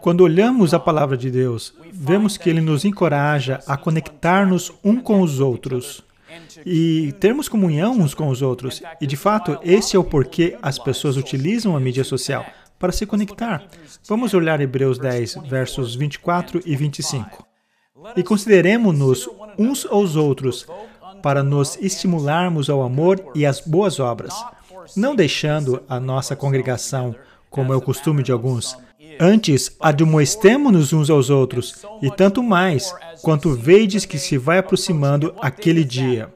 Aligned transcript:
Quando 0.00 0.22
olhamos 0.22 0.74
a 0.74 0.78
palavra 0.78 1.16
de 1.16 1.30
Deus, 1.30 1.74
vemos 1.92 2.36
que 2.36 2.48
ele 2.48 2.60
nos 2.60 2.84
encoraja 2.84 3.60
a 3.66 3.76
conectar-nos 3.76 4.72
um 4.84 5.00
com 5.00 5.20
os 5.20 5.40
outros 5.40 6.04
e 6.64 7.12
termos 7.20 7.48
comunhão 7.48 7.92
uns 7.92 8.14
com 8.14 8.28
os 8.28 8.42
outros. 8.42 8.82
E 9.00 9.06
de 9.06 9.16
fato, 9.16 9.58
esse 9.62 9.96
é 9.96 9.98
o 9.98 10.04
porquê 10.04 10.56
as 10.62 10.78
pessoas 10.78 11.16
utilizam 11.16 11.76
a 11.76 11.80
mídia 11.80 12.04
social 12.04 12.44
para 12.78 12.92
se 12.92 13.06
conectar. 13.06 13.64
Vamos 14.08 14.34
olhar 14.34 14.60
Hebreus 14.60 14.98
10, 14.98 15.36
versos 15.48 15.94
24 15.94 16.62
e 16.64 16.76
25. 16.76 17.46
E 18.16 18.22
consideremos-nos 18.22 19.28
uns 19.58 19.86
aos 19.86 20.16
outros 20.16 20.66
para 21.22 21.42
nos 21.42 21.76
estimularmos 21.80 22.68
ao 22.68 22.82
amor 22.82 23.32
e 23.34 23.46
às 23.46 23.60
boas 23.60 23.98
obras, 23.98 24.34
não 24.94 25.16
deixando 25.16 25.82
a 25.88 25.98
nossa 25.98 26.36
congregação, 26.36 27.14
como 27.50 27.72
é 27.72 27.76
o 27.76 27.80
costume 27.80 28.22
de 28.22 28.30
alguns. 28.30 28.76
Antes, 29.18 29.76
admoestemo-nos 29.80 30.92
uns 30.92 31.10
aos 31.10 31.30
outros, 31.30 31.84
e 32.02 32.10
tanto 32.10 32.42
mais, 32.42 32.92
quanto 33.22 33.54
vedes 33.54 34.04
que 34.04 34.18
se 34.18 34.36
vai 34.36 34.58
aproximando 34.58 35.34
aquele 35.40 35.84
dia. 35.84 36.28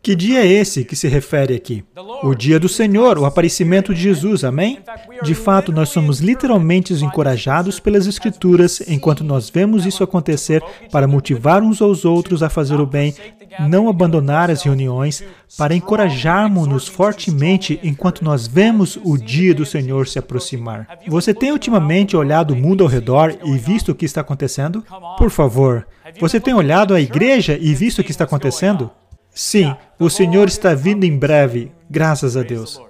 Que 0.00 0.14
dia 0.14 0.40
é 0.40 0.46
esse 0.46 0.84
que 0.84 0.96
se 0.96 1.08
refere 1.08 1.54
aqui? 1.54 1.84
O 2.22 2.34
dia 2.34 2.58
do 2.58 2.68
Senhor, 2.68 3.18
o 3.18 3.24
aparecimento 3.24 3.92
de 3.92 4.00
Jesus, 4.00 4.44
amém? 4.44 4.78
De 5.22 5.34
fato, 5.34 5.72
nós 5.72 5.88
somos 5.90 6.20
literalmente 6.20 6.94
encorajados 6.94 7.78
pelas 7.80 8.06
Escrituras 8.06 8.80
enquanto 8.88 9.24
nós 9.24 9.50
vemos 9.50 9.84
isso 9.84 10.02
acontecer 10.02 10.62
para 10.90 11.08
motivar 11.08 11.62
uns 11.62 11.82
aos 11.82 12.04
outros 12.04 12.42
a 12.42 12.48
fazer 12.48 12.80
o 12.80 12.86
bem, 12.86 13.14
não 13.60 13.88
abandonar 13.88 14.50
as 14.50 14.62
reuniões, 14.62 15.22
para 15.56 15.74
encorajarmos-nos 15.74 16.86
fortemente 16.86 17.78
enquanto 17.82 18.24
nós 18.24 18.46
vemos 18.46 18.98
o 19.02 19.16
dia 19.16 19.54
do 19.54 19.64
Senhor 19.64 20.06
se 20.06 20.18
aproximar. 20.18 20.86
Você 21.06 21.32
tem 21.32 21.52
ultimamente 21.52 22.16
olhado 22.16 22.54
o 22.54 22.56
mundo 22.56 22.82
ao 22.82 22.90
redor 22.90 23.36
e 23.44 23.58
visto 23.58 23.92
o 23.92 23.94
que 23.94 24.04
está 24.04 24.20
acontecendo? 24.20 24.84
Por 25.16 25.30
favor, 25.30 25.86
você 26.20 26.40
tem 26.40 26.54
olhado 26.54 26.94
a 26.94 27.00
igreja 27.00 27.58
e 27.60 27.74
visto 27.74 28.00
o 28.00 28.04
que 28.04 28.10
está 28.10 28.24
acontecendo? 28.24 28.90
Sim, 29.30 29.74
o 29.98 30.10
Senhor 30.10 30.48
está 30.48 30.74
vindo 30.74 31.04
em 31.04 31.16
breve, 31.16 31.70
graças 31.88 32.36
a 32.36 32.42
Deus. 32.42 32.87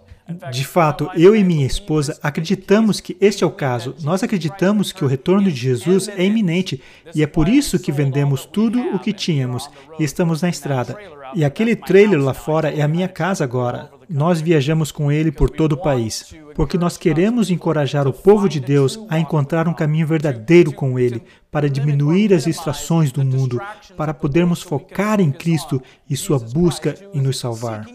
De 0.50 0.62
fato, 0.62 1.10
eu 1.16 1.34
e 1.34 1.42
minha 1.42 1.66
esposa 1.66 2.18
acreditamos 2.22 3.00
que 3.00 3.16
este 3.18 3.42
é 3.42 3.46
o 3.46 3.50
caso. 3.50 3.94
Nós 4.02 4.22
acreditamos 4.22 4.92
que 4.92 5.02
o 5.02 5.08
retorno 5.08 5.50
de 5.50 5.56
Jesus 5.56 6.06
é 6.06 6.22
iminente 6.22 6.82
e 7.14 7.22
é 7.22 7.26
por 7.26 7.48
isso 7.48 7.78
que 7.78 7.90
vendemos 7.90 8.44
tudo 8.44 8.78
o 8.94 8.98
que 8.98 9.14
tínhamos 9.14 9.70
e 9.98 10.04
estamos 10.04 10.42
na 10.42 10.50
estrada. 10.50 10.98
E 11.34 11.44
aquele 11.44 11.74
trailer 11.74 12.20
lá 12.20 12.34
fora 12.34 12.70
é 12.70 12.82
a 12.82 12.88
minha 12.88 13.08
casa 13.08 13.42
agora. 13.42 13.90
Nós 14.08 14.40
viajamos 14.40 14.92
com 14.92 15.10
ele 15.10 15.32
por 15.32 15.48
todo 15.48 15.72
o 15.72 15.80
país, 15.80 16.34
porque 16.54 16.76
nós 16.76 16.98
queremos 16.98 17.50
encorajar 17.50 18.06
o 18.06 18.12
povo 18.12 18.48
de 18.48 18.60
Deus 18.60 18.98
a 19.08 19.18
encontrar 19.18 19.66
um 19.66 19.74
caminho 19.74 20.06
verdadeiro 20.06 20.72
com 20.72 20.98
ele, 20.98 21.22
para 21.50 21.68
diminuir 21.68 22.34
as 22.34 22.44
distrações 22.44 23.12
do 23.12 23.24
mundo, 23.24 23.60
para 23.96 24.12
podermos 24.12 24.62
focar 24.62 25.20
em 25.20 25.30
Cristo 25.30 25.82
e 26.08 26.16
sua 26.16 26.38
busca 26.38 26.94
em 27.14 27.20
nos 27.20 27.38
salvar. 27.38 27.86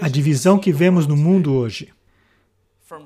A 0.00 0.08
divisão 0.08 0.58
que 0.58 0.72
vemos 0.72 1.06
no 1.06 1.16
mundo 1.16 1.54
hoje 1.54 1.92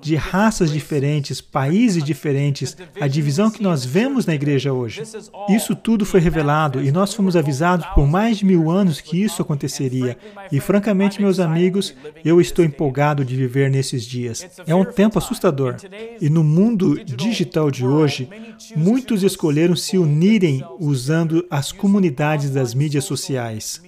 de 0.00 0.16
raças 0.16 0.70
diferentes, 0.70 1.40
países 1.40 2.02
diferentes, 2.02 2.76
a 3.00 3.06
divisão 3.06 3.50
que 3.50 3.62
nós 3.62 3.84
vemos 3.84 4.26
na 4.26 4.34
igreja 4.34 4.72
hoje. 4.72 5.02
Isso 5.48 5.76
tudo 5.76 6.04
foi 6.04 6.20
revelado 6.20 6.82
e 6.82 6.90
nós 6.90 7.14
fomos 7.14 7.36
avisados 7.36 7.86
por 7.94 8.06
mais 8.06 8.38
de 8.38 8.44
mil 8.44 8.70
anos 8.70 9.00
que 9.00 9.22
isso 9.22 9.42
aconteceria. 9.42 10.16
E 10.50 10.60
francamente, 10.60 11.20
meus 11.20 11.38
amigos, 11.38 11.94
eu 12.24 12.40
estou 12.40 12.64
empolgado 12.64 13.24
de 13.24 13.36
viver 13.36 13.70
nesses 13.70 14.04
dias. 14.04 14.46
É 14.66 14.74
um 14.74 14.84
tempo 14.84 15.18
assustador. 15.18 15.76
E 16.20 16.28
no 16.28 16.42
mundo 16.42 17.02
digital 17.04 17.70
de 17.70 17.86
hoje, 17.86 18.28
muitos 18.74 19.22
escolheram 19.22 19.76
se 19.76 19.96
unirem 19.98 20.64
usando 20.80 21.46
as 21.50 21.70
comunidades 21.70 22.50
das 22.50 22.74
mídias 22.74 23.04
sociais. 23.04 23.80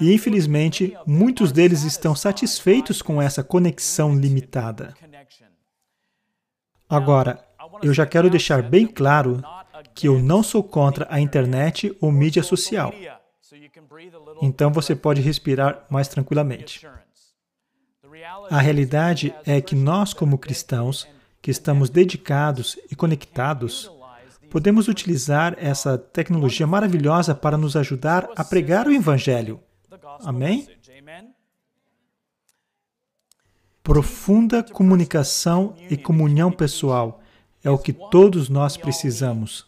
E 0.00 0.12
infelizmente, 0.12 0.96
muitos 1.06 1.52
deles 1.52 1.82
estão 1.82 2.14
satisfeitos 2.14 3.02
com 3.02 3.20
essa 3.20 3.42
conexão 3.42 4.14
limitada. 4.14 4.94
Agora, 6.88 7.44
eu 7.82 7.92
já 7.92 8.06
quero 8.06 8.30
deixar 8.30 8.62
bem 8.62 8.86
claro 8.86 9.42
que 9.94 10.08
eu 10.08 10.20
não 10.20 10.42
sou 10.42 10.62
contra 10.62 11.06
a 11.10 11.20
internet 11.20 11.96
ou 12.00 12.12
mídia 12.12 12.42
social. 12.42 12.92
Então 14.42 14.70
você 14.70 14.94
pode 14.94 15.20
respirar 15.20 15.86
mais 15.88 16.08
tranquilamente. 16.08 16.86
A 18.50 18.60
realidade 18.60 19.34
é 19.44 19.60
que 19.60 19.74
nós, 19.74 20.12
como 20.12 20.38
cristãos, 20.38 21.06
que 21.40 21.50
estamos 21.50 21.90
dedicados 21.90 22.78
e 22.90 22.96
conectados, 22.96 23.90
podemos 24.50 24.88
utilizar 24.88 25.56
essa 25.58 25.98
tecnologia 25.98 26.66
maravilhosa 26.66 27.34
para 27.34 27.56
nos 27.56 27.76
ajudar 27.76 28.28
a 28.36 28.44
pregar 28.44 28.86
o 28.86 28.92
Evangelho. 28.92 29.60
Amém? 30.24 30.66
Profunda 33.82 34.62
comunicação 34.62 35.74
e 35.90 35.96
comunhão 35.96 36.50
pessoal 36.50 37.20
é 37.62 37.70
o 37.70 37.78
que 37.78 37.92
todos 37.92 38.48
nós 38.48 38.76
precisamos. 38.76 39.66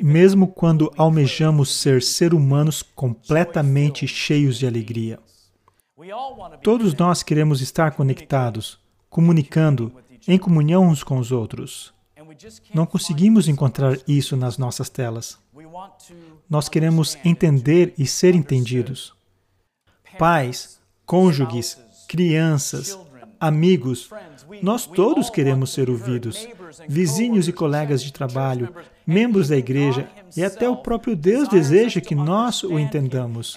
Mesmo 0.00 0.46
quando 0.46 0.92
almejamos 0.96 1.80
ser 1.80 2.02
ser 2.02 2.32
humanos 2.32 2.82
completamente 2.82 4.06
cheios 4.06 4.58
de 4.58 4.66
alegria. 4.66 5.18
Todos 6.62 6.94
nós 6.94 7.22
queremos 7.22 7.60
estar 7.60 7.92
conectados, 7.92 8.78
comunicando, 9.10 9.92
em 10.26 10.38
comunhão 10.38 10.86
uns 10.88 11.02
com 11.02 11.18
os 11.18 11.30
outros. 11.32 11.92
Não 12.74 12.86
conseguimos 12.86 13.48
encontrar 13.48 13.98
isso 14.06 14.36
nas 14.36 14.56
nossas 14.56 14.88
telas. 14.88 15.38
Nós 16.48 16.68
queremos 16.68 17.16
entender 17.24 17.94
e 17.98 18.06
ser 18.06 18.34
entendidos 18.34 19.14
pais, 20.18 20.78
cônjuges, 21.06 21.78
crianças, 22.08 22.98
amigos. 23.40 24.08
Nós 24.62 24.86
todos 24.86 25.28
queremos 25.28 25.72
ser 25.72 25.90
ouvidos. 25.90 26.46
Vizinhos 26.88 27.48
e 27.48 27.52
colegas 27.52 28.02
de 28.02 28.12
trabalho, 28.12 28.74
membros 29.06 29.48
da 29.48 29.56
igreja 29.56 30.08
e 30.36 30.44
até 30.44 30.68
o 30.68 30.76
próprio 30.76 31.16
Deus 31.16 31.48
deseja 31.48 32.00
que 32.00 32.14
nós 32.14 32.62
o 32.62 32.78
entendamos 32.78 33.56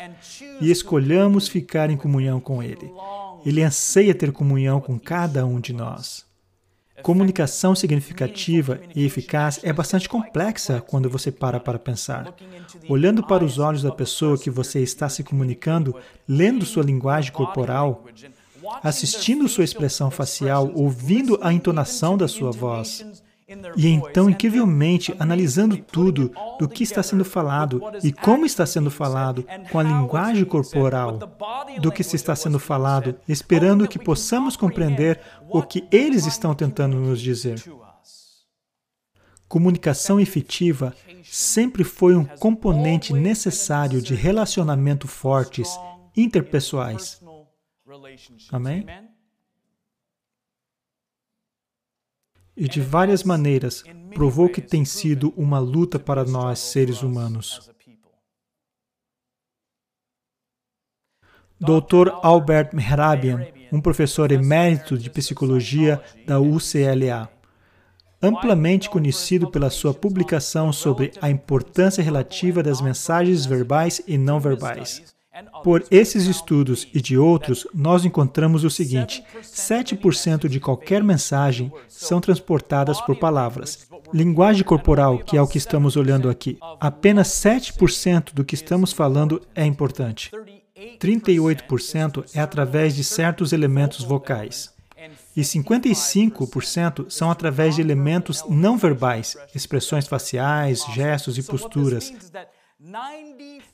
e 0.60 0.72
escolhamos 0.72 1.48
ficar 1.48 1.90
em 1.90 1.98
comunhão 1.98 2.40
com 2.40 2.62
Ele. 2.62 2.92
Ele 3.46 3.62
anseia 3.62 4.16
ter 4.16 4.32
comunhão 4.32 4.82
com 4.82 5.00
cada 5.00 5.46
um 5.46 5.60
de 5.60 5.72
nós. 5.72 6.25
Comunicação 7.02 7.76
significativa 7.76 8.80
e 8.96 9.06
eficaz 9.06 9.60
é 9.64 9.74
bastante 9.74 10.08
complexa 10.08 10.82
quando 10.82 11.10
você 11.10 11.32
para 11.32 11.60
para 11.60 11.78
pensar. 11.78 12.34
Olhando 12.88 13.26
para 13.26 13.44
os 13.44 13.60
olhos 13.60 13.84
da 13.84 13.92
pessoa 13.92 14.38
que 14.38 14.50
você 14.50 14.82
está 14.82 15.10
se 15.10 15.24
comunicando, 15.24 15.96
lendo 16.28 16.66
sua 16.66 16.84
linguagem 16.84 17.32
corporal, 17.32 18.06
assistindo 18.82 19.48
sua 19.48 19.64
expressão 19.64 20.10
facial, 20.10 20.72
ouvindo 20.74 21.38
a 21.42 21.54
entonação 21.54 22.18
da 22.18 22.28
sua 22.28 22.52
voz, 22.52 23.24
e 23.78 23.88
então, 23.88 24.28
incrivelmente, 24.28 25.16
analisando 25.20 25.78
tudo 25.78 26.32
do 26.58 26.68
que 26.68 26.84
está 26.84 27.04
sendo 27.04 27.24
falado 27.24 27.80
e 28.04 28.12
como 28.12 28.46
está 28.46 28.66
sendo 28.66 28.90
falado, 28.90 29.46
com 29.72 29.78
a 29.78 29.84
linguagem 29.84 30.44
corporal 30.44 31.20
do 31.80 31.92
que 31.92 32.04
se 32.04 32.16
está 32.16 32.36
sendo 32.36 32.58
falado, 32.58 33.16
esperando 33.28 33.88
que 33.88 34.00
possamos 34.00 34.58
compreender 34.58 35.22
o 35.48 35.62
que 35.62 35.88
eles 35.92 36.26
estão 36.26 36.56
tentando 36.56 36.98
nos 36.98 37.22
dizer. 37.22 37.62
Comunicação 39.48 40.20
efetiva 40.20 40.96
sempre 41.24 41.84
foi 41.84 42.16
um 42.16 42.26
componente 42.26 43.14
necessário 43.14 44.02
de 44.02 44.16
relacionamento 44.16 45.08
fortes 45.08 45.70
interpessoais. 46.18 47.22
Amém? 48.52 48.86
E 52.56 52.68
de 52.68 52.82
várias 52.82 53.24
maneiras 53.24 53.84
provou 54.14 54.48
que 54.48 54.62
tem 54.62 54.86
sido 54.86 55.34
uma 55.36 55.60
luta 55.60 56.00
para 56.00 56.24
nós, 56.24 56.60
seres 56.60 57.02
humanos. 57.02 57.70
Dr. 61.60 62.10
Albert 62.22 62.72
Mehrabian, 62.74 63.48
um 63.72 63.80
professor 63.80 64.32
emérito 64.32 64.98
de 64.98 65.10
psicologia 65.10 66.02
da 66.26 66.40
UCLA, 66.40 67.30
amplamente 68.22 68.90
conhecido 68.90 69.50
pela 69.50 69.70
sua 69.70 69.94
publicação 69.94 70.74
sobre 70.74 71.12
a 71.22 71.30
importância 71.30 72.04
relativa 72.04 72.62
das 72.62 72.82
mensagens 72.82 73.46
verbais 73.46 74.02
e 74.06 74.18
não 74.18 74.40
verbais. 74.40 75.15
Por 75.64 75.84
esses 75.92 76.28
estudos 76.28 76.88
e 76.94 77.02
de 77.02 77.18
outros, 77.18 77.68
nós 77.74 78.06
encontramos 78.06 78.64
o 78.64 78.70
seguinte: 78.70 79.24
7% 79.42 80.48
de 80.48 80.60
qualquer 80.60 81.04
mensagem 81.04 81.72
são 81.90 82.22
transportadas 82.22 83.02
por 83.02 83.18
palavras. 83.18 83.88
Linguagem 84.14 84.64
corporal, 84.64 85.20
que 85.20 85.36
é 85.36 85.42
o 85.42 85.48
que 85.48 85.58
estamos 85.58 85.98
olhando 85.98 86.30
aqui, 86.30 86.58
apenas 86.80 87.28
7% 87.28 88.34
do 88.34 88.46
que 88.46 88.56
estamos 88.56 88.94
falando 88.94 89.42
é 89.54 89.66
importante. 89.66 90.32
38% 91.00 92.26
é 92.34 92.40
através 92.40 92.96
de 92.96 93.04
certos 93.04 93.52
elementos 93.52 94.04
vocais. 94.04 94.74
E 95.36 95.42
55% 95.42 97.10
são 97.10 97.30
através 97.30 97.76
de 97.76 97.82
elementos 97.82 98.44
não 98.50 98.78
verbais, 98.78 99.38
expressões 99.54 100.08
faciais, 100.08 100.86
gestos 100.94 101.38
e 101.38 101.44
posturas. 101.44 102.14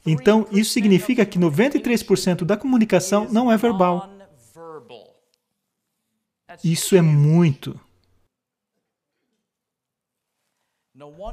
Então, 0.05 0.47
isso 0.51 0.71
significa 0.71 1.25
que 1.25 1.37
93% 1.37 2.43
da 2.45 2.55
comunicação 2.55 3.27
não 3.29 3.51
é 3.51 3.57
verbal. 3.57 4.09
Isso 6.63 6.95
é 6.95 7.01
muito. 7.01 7.79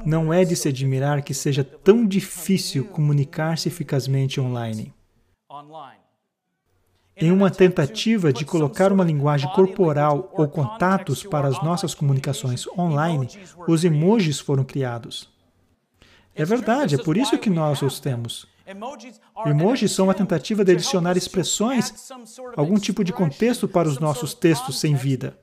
Não 0.04 0.32
é 0.32 0.44
de 0.44 0.56
se 0.56 0.68
admirar 0.68 1.22
que 1.22 1.34
seja 1.34 1.62
tão 1.62 2.06
difícil 2.06 2.86
comunicar-se 2.86 3.68
eficazmente 3.68 4.40
online. 4.40 4.94
Em 7.16 7.32
uma 7.32 7.50
tentativa 7.50 8.32
de 8.32 8.44
colocar 8.44 8.92
uma 8.92 9.04
linguagem 9.04 9.50
corporal 9.52 10.32
ou 10.34 10.48
contatos 10.48 11.24
para 11.24 11.48
as 11.48 11.62
nossas 11.62 11.94
comunicações 11.94 12.66
online, 12.68 13.28
os 13.66 13.84
emojis 13.84 14.38
foram 14.38 14.64
criados. 14.64 15.28
É 16.38 16.44
verdade, 16.44 16.94
é 16.94 16.98
por 17.02 17.16
isso 17.16 17.36
que 17.36 17.50
nós 17.50 17.82
os 17.82 17.98
temos. 17.98 18.46
Emojis 19.44 19.92
são 19.92 20.06
uma 20.06 20.14
tentativa 20.14 20.64
de 20.64 20.72
adicionar 20.72 21.16
expressões, 21.16 22.10
algum 22.56 22.78
tipo 22.78 23.02
de 23.02 23.12
contexto 23.12 23.66
para 23.66 23.88
os 23.88 23.98
nossos 23.98 24.34
textos 24.34 24.78
sem 24.78 24.94
vida. 24.94 25.36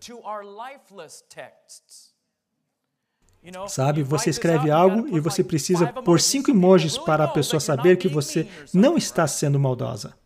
Sabe, 3.68 4.04
você 4.04 4.30
escreve 4.30 4.72
algo 4.72 5.16
e 5.16 5.20
você 5.20 5.44
precisa 5.44 5.88
pôr 5.88 6.20
cinco 6.20 6.50
emojis 6.50 6.98
para 6.98 7.26
a 7.26 7.28
pessoa 7.28 7.60
saber 7.60 7.98
que 7.98 8.08
você 8.08 8.48
não 8.74 8.98
está 8.98 9.28
sendo 9.28 9.60
maldosa. 9.60 10.18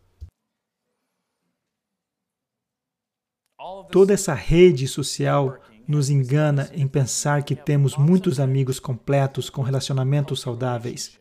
Toda 3.90 4.14
essa 4.14 4.34
rede 4.34 4.86
social 4.86 5.58
nos 5.90 6.08
engana 6.08 6.70
em 6.72 6.86
pensar 6.86 7.42
que 7.42 7.56
temos 7.56 7.96
muitos 7.96 8.38
amigos 8.38 8.78
completos 8.78 9.50
com 9.50 9.60
relacionamentos 9.60 10.40
saudáveis. 10.40 11.18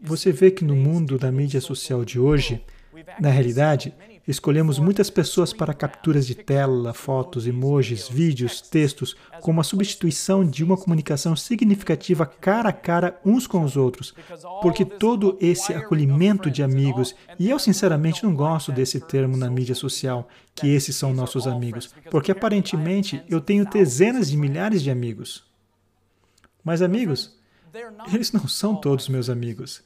Você 0.00 0.32
vê 0.32 0.50
que 0.50 0.64
no 0.64 0.74
mundo 0.74 1.18
da 1.18 1.30
mídia 1.30 1.60
social 1.60 2.02
de 2.02 2.18
hoje, 2.18 2.64
na 3.20 3.28
realidade, 3.28 3.94
escolhemos 4.26 4.78
muitas 4.78 5.10
pessoas 5.10 5.52
para 5.52 5.74
capturas 5.74 6.26
de 6.26 6.34
tela, 6.34 6.92
fotos, 6.92 7.46
emojis, 7.46 8.08
vídeos, 8.08 8.60
textos, 8.60 9.16
como 9.40 9.60
a 9.60 9.64
substituição 9.64 10.44
de 10.44 10.62
uma 10.62 10.76
comunicação 10.76 11.34
significativa 11.34 12.24
cara 12.26 12.68
a 12.68 12.72
cara 12.72 13.20
uns 13.24 13.46
com 13.46 13.62
os 13.62 13.76
outros, 13.76 14.14
porque 14.60 14.84
todo 14.84 15.36
esse 15.40 15.72
acolhimento 15.72 16.50
de 16.50 16.62
amigos, 16.62 17.14
e 17.38 17.50
eu 17.50 17.58
sinceramente 17.58 18.22
não 18.24 18.34
gosto 18.34 18.70
desse 18.70 19.00
termo 19.00 19.36
na 19.36 19.50
mídia 19.50 19.74
social, 19.74 20.28
que 20.54 20.68
esses 20.68 20.94
são 20.94 21.12
nossos 21.12 21.46
amigos, 21.46 21.92
porque 22.10 22.30
aparentemente 22.32 23.22
eu 23.28 23.40
tenho 23.40 23.68
dezenas 23.68 24.30
de 24.30 24.36
milhares 24.36 24.82
de 24.82 24.90
amigos. 24.90 25.44
Mas 26.64 26.80
amigos, 26.80 27.36
eles 28.12 28.32
não 28.32 28.46
são 28.46 28.76
todos 28.76 29.08
meus 29.08 29.28
amigos. 29.28 29.82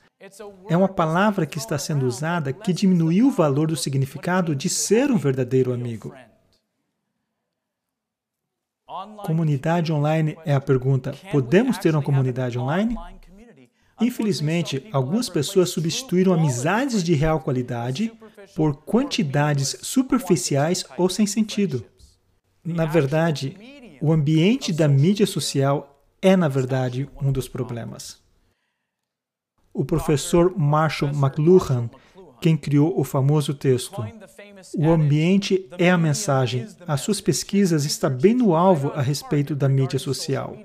É 0.68 0.76
uma 0.76 0.88
palavra 0.88 1.44
que 1.44 1.58
está 1.58 1.76
sendo 1.76 2.06
usada 2.06 2.50
que 2.50 2.72
diminuiu 2.72 3.28
o 3.28 3.30
valor 3.30 3.68
do 3.68 3.76
significado 3.76 4.56
de 4.56 4.68
ser 4.68 5.10
um 5.10 5.18
verdadeiro 5.18 5.74
amigo. 5.74 6.14
Comunidade 9.26 9.92
online 9.92 10.38
é 10.46 10.54
a 10.54 10.60
pergunta: 10.60 11.14
podemos 11.30 11.76
ter 11.76 11.94
uma 11.94 12.02
comunidade 12.02 12.58
online? 12.58 12.96
Infelizmente, 14.00 14.88
algumas 14.90 15.28
pessoas 15.28 15.68
substituíram 15.68 16.32
amizades 16.32 17.04
de 17.04 17.12
real 17.14 17.40
qualidade 17.40 18.10
por 18.54 18.74
quantidades 18.84 19.76
superficiais 19.82 20.84
ou 20.96 21.10
sem 21.10 21.26
sentido. 21.26 21.84
Na 22.64 22.86
verdade, 22.86 23.98
o 24.00 24.12
ambiente 24.12 24.72
da 24.72 24.88
mídia 24.88 25.26
social 25.26 26.02
é, 26.22 26.34
na 26.36 26.48
verdade, 26.48 27.08
um 27.20 27.30
dos 27.30 27.48
problemas 27.48 28.25
o 29.76 29.84
professor 29.84 30.56
Marshall 30.56 31.12
McLuhan, 31.12 31.90
quem 32.40 32.56
criou 32.56 32.98
o 32.98 33.04
famoso 33.04 33.52
texto. 33.52 34.02
O 34.76 34.90
ambiente 34.90 35.68
é 35.78 35.90
a 35.90 35.98
mensagem. 35.98 36.66
As 36.86 37.02
suas 37.02 37.20
pesquisas 37.20 37.84
estão 37.84 38.10
bem 38.10 38.34
no 38.34 38.54
alvo 38.54 38.90
a 38.94 39.02
respeito 39.02 39.54
da 39.54 39.68
mídia 39.68 39.98
social. 39.98 40.56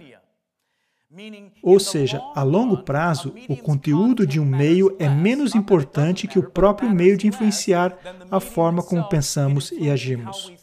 Ou 1.62 1.78
seja, 1.78 2.22
a 2.34 2.42
longo 2.42 2.84
prazo, 2.84 3.36
o 3.50 3.58
conteúdo 3.58 4.26
de 4.26 4.40
um 4.40 4.46
meio 4.46 4.96
é 4.98 5.10
menos 5.10 5.54
importante 5.54 6.26
que 6.26 6.40
o 6.40 6.50
próprio 6.50 6.90
meio 6.90 7.18
de 7.18 7.28
influenciar 7.28 7.98
a 8.32 8.40
forma 8.40 8.82
como 8.82 9.10
pensamos 9.10 9.72
e 9.74 9.90
agimos. 9.90 10.54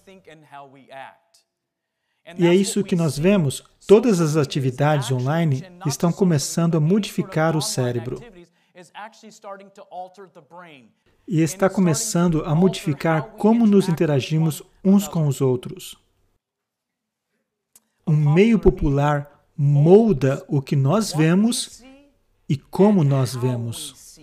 E 2.37 2.47
é 2.47 2.55
isso 2.55 2.83
que 2.83 2.97
nós 2.97 3.19
vemos. 3.19 3.63
Todas 3.87 4.21
as 4.21 4.37
atividades 4.37 5.11
online 5.11 5.65
estão 5.87 6.13
começando 6.13 6.77
a 6.77 6.81
modificar 6.81 7.57
o 7.57 7.63
cérebro 7.63 8.23
e 11.27 11.43
está 11.43 11.69
começando 11.69 12.45
a 12.45 12.55
modificar 12.55 13.33
como 13.33 13.67
nos 13.67 13.89
interagimos 13.89 14.63
uns 14.85 15.09
com 15.09 15.27
os 15.27 15.41
outros. 15.41 15.97
Um 18.07 18.17
meio 18.17 18.59
popular 18.59 19.47
molda 19.57 20.45
o 20.49 20.63
que 20.63 20.77
nós 20.77 21.13
vemos 21.13 21.83
e 22.49 22.57
como 22.57 23.03
nós 23.03 23.35
vemos. 23.35 24.19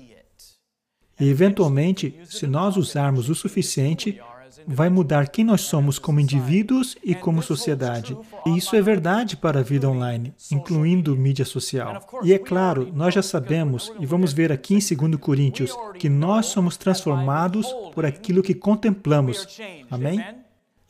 E, 1.19 1.29
eventualmente, 1.29 2.19
se 2.25 2.47
nós 2.47 2.77
usarmos 2.77 3.29
o 3.29 3.35
suficiente, 3.35 4.21
vai 4.67 4.89
mudar 4.89 5.29
quem 5.29 5.45
nós 5.45 5.61
somos 5.61 5.99
como 5.99 6.19
indivíduos 6.19 6.95
e 7.03 7.13
como 7.13 7.41
sociedade. 7.41 8.17
E 8.45 8.57
isso 8.57 8.75
é 8.75 8.81
verdade 8.81 9.37
para 9.37 9.59
a 9.59 9.63
vida 9.63 9.89
online, 9.89 10.33
incluindo 10.51 11.15
mídia 11.15 11.45
social. 11.45 12.01
E 12.23 12.33
é 12.33 12.39
claro, 12.39 12.91
nós 12.93 13.13
já 13.13 13.21
sabemos, 13.21 13.91
e 13.99 14.05
vamos 14.05 14.33
ver 14.33 14.51
aqui 14.51 14.75
em 14.75 14.79
2 14.79 15.15
Coríntios, 15.17 15.75
que 15.99 16.09
nós 16.09 16.47
somos 16.47 16.77
transformados 16.77 17.71
por 17.93 18.05
aquilo 18.05 18.43
que 18.43 18.53
contemplamos. 18.53 19.59
Amém? 19.89 20.23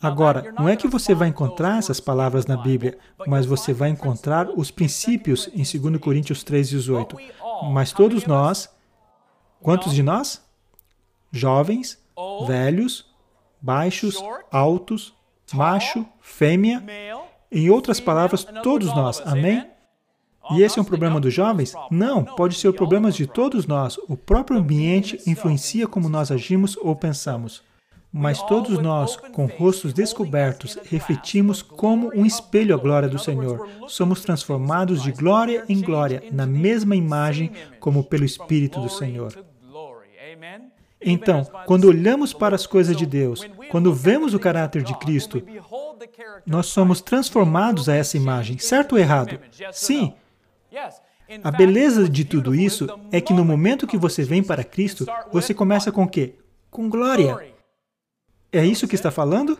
Agora, 0.01 0.54
não 0.57 0.69
é 0.69 0.75
que 0.75 0.88
você 0.88 1.16
vai 1.16 1.30
encontrar 1.30 1.80
essas 1.80 2.00
palavras 2.00 2.45
na 2.45 2.57
Bíblia, 2.57 2.97
mas 3.26 3.45
você 3.45 3.73
vai 3.73 3.90
encontrar 3.90 4.49
os 4.49 4.69
princípios 4.69 5.49
em 5.54 5.64
2 5.64 5.99
Coríntios 5.99 6.44
3,18. 6.44 7.18
Mas 7.71 7.92
todos 7.92 8.26
nós, 8.26 8.69
quantos 9.61 9.94
de 9.94 10.04
nós? 10.04 10.44
Jovens, 11.31 11.97
velhos, 12.47 13.06
baixos, 13.66 14.24
altos, 14.52 15.12
macho, 15.52 16.06
fêmea, 16.22 16.84
em 17.52 17.68
outras 17.72 18.00
palavras, 18.00 18.45
todos 18.62 18.94
nós. 18.95 19.24
Amém? 19.26 19.66
E 20.52 20.62
esse 20.62 20.78
é 20.78 20.81
um 20.84 20.86
problema 20.86 21.19
dos 21.19 21.34
jovens? 21.34 21.74
Não, 21.90 22.24
pode 22.24 22.54
ser 22.56 22.68
o 22.68 22.74
problema 22.74 23.12
de 23.12 23.26
todos 23.26 23.66
nós. 23.66 23.98
O 24.07 24.16
próprio 24.16 24.60
ambiente 24.60 25.19
influencia 25.26 25.88
como 25.88 26.07
nós 26.07 26.30
agimos 26.30 26.78
ou 26.78 26.95
pensamos. 26.95 27.64
Mas 28.14 28.40
todos 28.44 28.78
nós, 28.78 29.16
com 29.16 29.48
rostos 29.48 29.92
descobertos, 29.92 30.78
refletimos 30.84 31.64
como 31.64 32.12
um 32.14 32.24
espelho 32.24 32.76
a 32.76 32.78
glória 32.78 33.10
do 33.10 33.18
Senhor. 33.18 33.68
Somos 33.88 34.22
transformados 34.22 35.02
de 35.02 35.12
glória 35.12 35.66
em 35.68 35.81
glória, 35.81 36.24
na 36.31 36.45
mesma 36.45 36.95
imagem, 36.95 37.52
como 37.80 38.04
pelo 38.04 38.24
Espírito 38.24 38.80
do 38.80 38.90
Senhor. 38.90 39.34
Então, 41.06 41.45
quando 41.66 41.85
olhamos 41.85 42.33
para 42.33 42.56
as 42.56 42.66
coisas 42.66 42.97
de 42.97 43.06
Deus, 43.06 43.47
quando 43.69 43.94
vemos 43.94 44.33
o 44.33 44.40
caráter 44.40 44.81
de 44.81 44.97
Cristo, 44.97 45.42
nós 46.45 46.66
somos 46.66 47.00
transformados 47.00 47.88
a 47.88 47.95
essa 47.95 48.18
imagem, 48.18 48.57
certo 48.57 48.94
ou 48.94 49.00
errado? 49.00 49.40
Sim. 49.71 50.14
A 51.44 51.52
beleza 51.52 52.09
de 52.09 52.26
tudo 52.26 52.56
isso 52.56 52.88
é 53.12 53.21
que 53.21 53.33
no 53.33 53.45
momento 53.45 53.88
que 53.88 53.97
você 53.97 54.24
vem 54.24 54.44
para 54.44 54.64
Cristo, 54.64 55.06
você 55.31 55.54
começa 55.54 55.92
com 55.92 56.04
o 56.04 56.09
quê? 56.09 56.35
Com 56.69 56.90
glória. 56.90 57.54
É 58.52 58.66
isso 58.66 58.88
que 58.88 58.95
está 58.95 59.12
falando? 59.12 59.59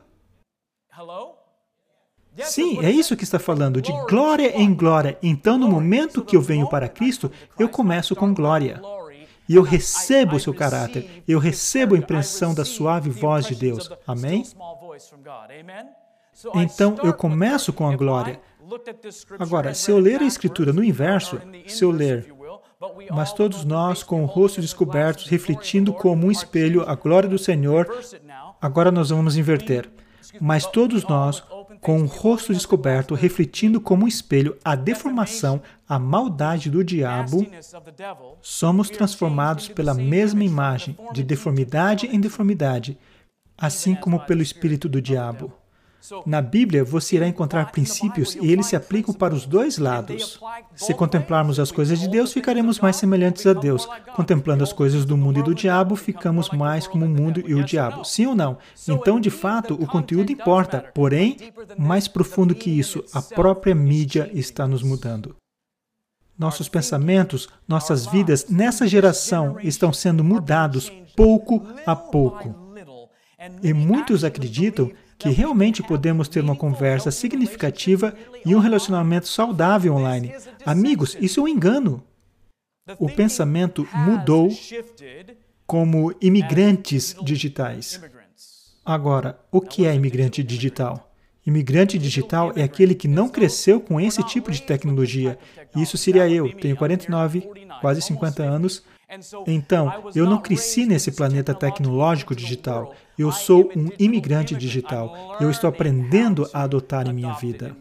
Sim, 2.44 2.84
é 2.84 2.90
isso 2.90 3.16
que 3.16 3.24
está 3.24 3.40
falando, 3.40 3.82
de 3.82 3.92
glória 4.10 4.58
em 4.60 4.74
glória. 4.74 5.18
Então, 5.24 5.58
no 5.58 5.70
momento 5.70 6.24
que 6.24 6.36
eu 6.36 6.42
venho 6.42 6.68
para 6.68 6.90
Cristo, 6.90 7.32
eu 7.58 7.70
começo 7.70 8.16
com 8.16 8.34
glória. 8.34 8.82
E 9.48 9.56
eu 9.56 9.62
recebo 9.62 10.36
o 10.36 10.40
seu 10.40 10.54
caráter. 10.54 11.24
Eu 11.28 11.40
recebo 11.40 11.96
a 11.96 11.98
impressão 11.98 12.54
da 12.54 12.66
suave 12.66 13.10
voz 13.10 13.46
de 13.46 13.56
Deus. 13.56 13.90
Amém? 14.08 14.44
Então 16.56 16.98
eu 17.04 17.14
começo 17.14 17.72
com 17.72 17.88
a 17.88 17.96
glória. 17.96 18.40
Agora, 19.40 19.74
se 19.74 19.92
eu 19.92 20.00
ler 20.00 20.22
a 20.22 20.26
Escritura 20.26 20.74
no 20.74 20.84
inverso, 20.84 21.40
se 21.68 21.84
eu 21.84 21.92
ler, 21.92 22.34
mas 23.12 23.32
todos 23.32 23.64
nós 23.64 24.04
com 24.04 24.24
o 24.24 24.26
rosto 24.26 24.60
descoberto, 24.60 25.26
refletindo 25.28 25.94
como 25.94 26.28
um 26.28 26.32
espelho 26.32 26.88
a 26.88 26.96
glória 26.96 27.30
do 27.30 27.38
Senhor, 27.38 27.88
agora 28.62 28.92
nós 28.92 29.10
vamos 29.12 29.38
inverter. 29.38 29.90
mas 30.42 30.66
todos 30.66 31.08
nós, 31.08 31.44
com 31.86 32.02
o 32.02 32.08
rosto 32.08 32.52
descoberto, 32.52 33.14
refletindo 33.14 33.80
como 33.80 34.06
um 34.06 34.08
espelho 34.08 34.58
a 34.66 34.76
deformação, 34.76 35.62
a 35.88 36.00
maldade 36.00 36.68
do 36.68 36.84
diabo, 36.84 37.46
somos 38.42 38.90
transformados 38.90 39.68
pela 39.68 39.94
mesma 39.94 40.44
imagem, 40.44 40.98
de 41.14 41.24
deformidade 41.24 42.08
em 42.08 42.20
deformidade, 42.20 42.98
assim 43.56 43.94
como 43.94 44.20
pelo 44.22 44.42
espírito 44.42 44.90
do 44.90 45.00
diabo. 45.00 45.54
Na 46.26 46.42
Bíblia, 46.42 46.84
você 46.84 47.16
irá 47.16 47.28
encontrar 47.28 47.72
princípios 47.72 48.36
e 48.36 48.52
eles 48.52 48.66
se 48.68 48.76
aplicam 48.76 49.14
para 49.14 49.34
os 49.34 49.46
dois 49.46 49.78
lados. 49.78 50.40
Se 50.76 50.94
contemplarmos 50.94 51.60
as 51.60 51.72
coisas 51.72 52.00
de 52.00 52.08
Deus, 52.08 52.34
ficaremos 52.34 52.80
mais 52.80 52.96
semelhantes 52.96 53.46
a 53.46 53.54
Deus. 53.54 53.88
Contemplando 54.16 54.64
as 54.64 54.74
coisas 54.74 55.06
do 55.06 55.18
mundo 55.18 55.40
e 55.40 55.44
do 55.44 55.56
diabo, 55.56 55.96
ficamos 55.96 56.50
mais 56.50 56.88
como 56.88 57.06
o 57.06 57.10
mundo 57.10 57.44
e 57.46 57.56
o 57.56 57.64
diabo. 57.64 58.04
Sim 58.04 58.28
ou 58.28 58.36
não? 58.36 58.58
Então, 58.88 59.20
de 59.20 59.30
fato, 59.30 59.74
o 59.74 59.88
conteúdo 59.88 60.32
importa. 60.32 60.92
Porém, 60.94 61.38
mais 61.78 62.08
profundo 62.08 62.56
que 62.56 62.70
isso, 62.70 63.04
a 63.14 63.22
própria 63.22 63.76
mídia 63.76 64.30
está 64.34 64.68
nos 64.68 64.84
mudando. 64.84 65.36
Nossos 66.38 66.68
pensamentos, 66.68 67.48
nossas 67.66 68.06
vidas 68.06 68.48
nessa 68.50 68.86
geração 68.88 69.58
estão 69.62 69.94
sendo 69.94 70.24
mudados 70.24 70.92
pouco 71.16 71.66
a 71.86 71.96
pouco. 71.96 72.54
E 73.64 73.74
muitos 73.74 74.24
acreditam 74.24 74.92
que 75.18 75.30
realmente 75.30 75.82
podemos 75.82 76.28
ter 76.28 76.42
uma 76.42 76.56
conversa 76.56 77.12
significativa 77.12 78.14
e 78.46 78.56
um 78.56 78.60
relacionamento 78.60 79.28
saudável 79.28 79.96
online. 79.96 80.34
Amigos, 80.66 81.18
isso 81.20 81.40
é 81.40 81.44
um 81.44 81.48
engano. 81.48 82.04
O 83.00 83.10
pensamento 83.10 83.88
mudou 83.94 84.50
como 85.66 86.14
imigrantes 86.22 87.16
digitais. 87.24 88.00
Agora, 88.84 89.40
o 89.52 89.62
que 89.62 89.86
é 89.86 89.96
imigrante 89.96 90.44
digital? 90.44 91.12
Imigrante 91.46 91.98
digital 91.98 92.52
é 92.56 92.64
aquele 92.64 92.94
que 92.94 93.08
não 93.08 93.30
cresceu 93.30 93.80
com 93.80 94.00
esse 94.00 94.22
tipo 94.24 94.52
de 94.52 94.62
tecnologia. 94.62 95.38
Isso 95.76 95.98
seria 95.98 96.30
eu, 96.30 96.52
tenho 96.56 96.76
49, 96.76 97.50
quase 97.82 98.02
50 98.02 98.44
anos, 98.44 98.84
então, 99.48 100.12
eu 100.16 100.26
não 100.26 100.42
cresci 100.42 100.86
nesse 100.86 101.12
planeta 101.12 101.54
tecnológico 101.54 102.36
digital. 102.36 102.94
Eu 103.18 103.32
sou 103.32 103.72
um 103.76 103.90
imigrante 103.98 104.56
digital. 104.56 105.38
Eu 105.40 105.50
estou 105.50 105.70
aprendendo 105.70 106.48
a 106.54 106.64
adotar 106.64 107.08
em 107.08 107.14
minha 107.14 107.34
vida. 107.34 107.76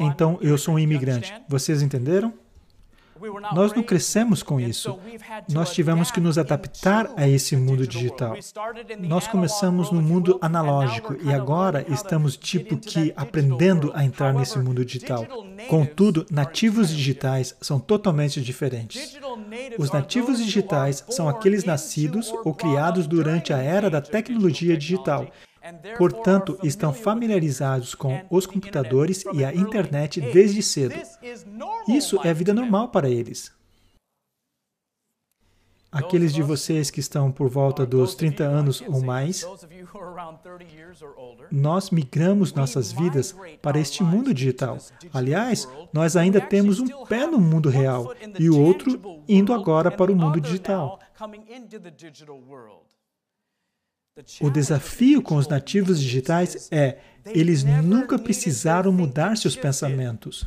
Então, 0.00 0.38
eu 0.40 0.56
sou 0.56 0.74
um 0.74 0.78
imigrante. 0.78 1.32
Vocês 1.48 1.82
entenderam? 1.82 2.32
Nós 3.52 3.72
não 3.72 3.82
crescemos 3.82 4.42
com 4.42 4.60
isso. 4.60 4.98
Nós 5.50 5.72
tivemos 5.72 6.10
que 6.10 6.20
nos 6.20 6.38
adaptar 6.38 7.10
a 7.16 7.28
esse 7.28 7.56
mundo 7.56 7.86
digital. 7.86 8.36
Nós 9.00 9.26
começamos 9.26 9.90
no 9.90 10.00
mundo 10.00 10.38
analógico 10.40 11.16
e 11.22 11.32
agora 11.32 11.84
estamos 11.88 12.36
tipo 12.36 12.76
que 12.76 13.12
aprendendo 13.16 13.90
a 13.94 14.04
entrar 14.04 14.32
nesse 14.32 14.58
mundo 14.58 14.84
digital. 14.84 15.26
Contudo, 15.68 16.26
nativos 16.30 16.88
digitais 16.88 17.56
são 17.60 17.78
totalmente 17.78 18.40
diferentes. 18.40 19.18
Os 19.78 19.90
nativos 19.90 20.38
digitais 20.38 21.04
são 21.08 21.28
aqueles 21.28 21.64
nascidos 21.64 22.32
ou 22.44 22.54
criados 22.54 23.06
durante 23.06 23.52
a 23.52 23.58
era 23.58 23.90
da 23.90 24.00
tecnologia 24.00 24.76
digital 24.76 25.26
Portanto, 25.96 26.58
estão 26.62 26.92
familiarizados 26.92 27.94
com 27.94 28.24
os 28.30 28.46
computadores 28.46 29.24
e 29.32 29.44
a 29.44 29.54
internet 29.54 30.20
desde 30.20 30.62
cedo. 30.62 30.94
Isso 31.88 32.20
é 32.24 32.30
a 32.30 32.34
vida 32.34 32.54
normal 32.54 32.88
para 32.88 33.08
eles. 33.08 33.52
Aqueles 35.90 36.34
de 36.34 36.42
vocês 36.42 36.90
que 36.90 37.00
estão 37.00 37.32
por 37.32 37.48
volta 37.48 37.86
dos 37.86 38.14
30 38.14 38.44
anos 38.44 38.82
ou 38.86 39.02
mais, 39.02 39.46
nós 41.50 41.88
migramos 41.90 42.52
nossas 42.52 42.92
vidas 42.92 43.34
para 43.62 43.80
este 43.80 44.02
mundo 44.02 44.34
digital. 44.34 44.76
Aliás, 45.14 45.66
nós 45.90 46.14
ainda 46.14 46.42
temos 46.42 46.78
um 46.78 47.06
pé 47.06 47.26
no 47.26 47.40
mundo 47.40 47.70
real 47.70 48.12
e 48.38 48.50
o 48.50 48.60
outro 48.60 49.00
indo 49.26 49.54
agora 49.54 49.90
para 49.90 50.12
o 50.12 50.16
mundo 50.16 50.38
digital. 50.38 50.98
O 54.40 54.50
desafio 54.50 55.22
com 55.22 55.36
os 55.36 55.46
nativos 55.46 56.00
digitais 56.00 56.68
é 56.70 56.98
eles 57.26 57.62
nunca 57.62 58.18
precisaram 58.18 58.92
mudar 58.92 59.36
seus 59.36 59.56
pensamentos. 59.56 60.46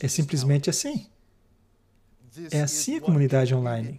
É 0.00 0.08
simplesmente 0.08 0.70
assim. 0.70 1.06
É 2.50 2.62
assim 2.62 2.96
a 2.96 3.00
comunidade 3.00 3.54
online. 3.54 3.98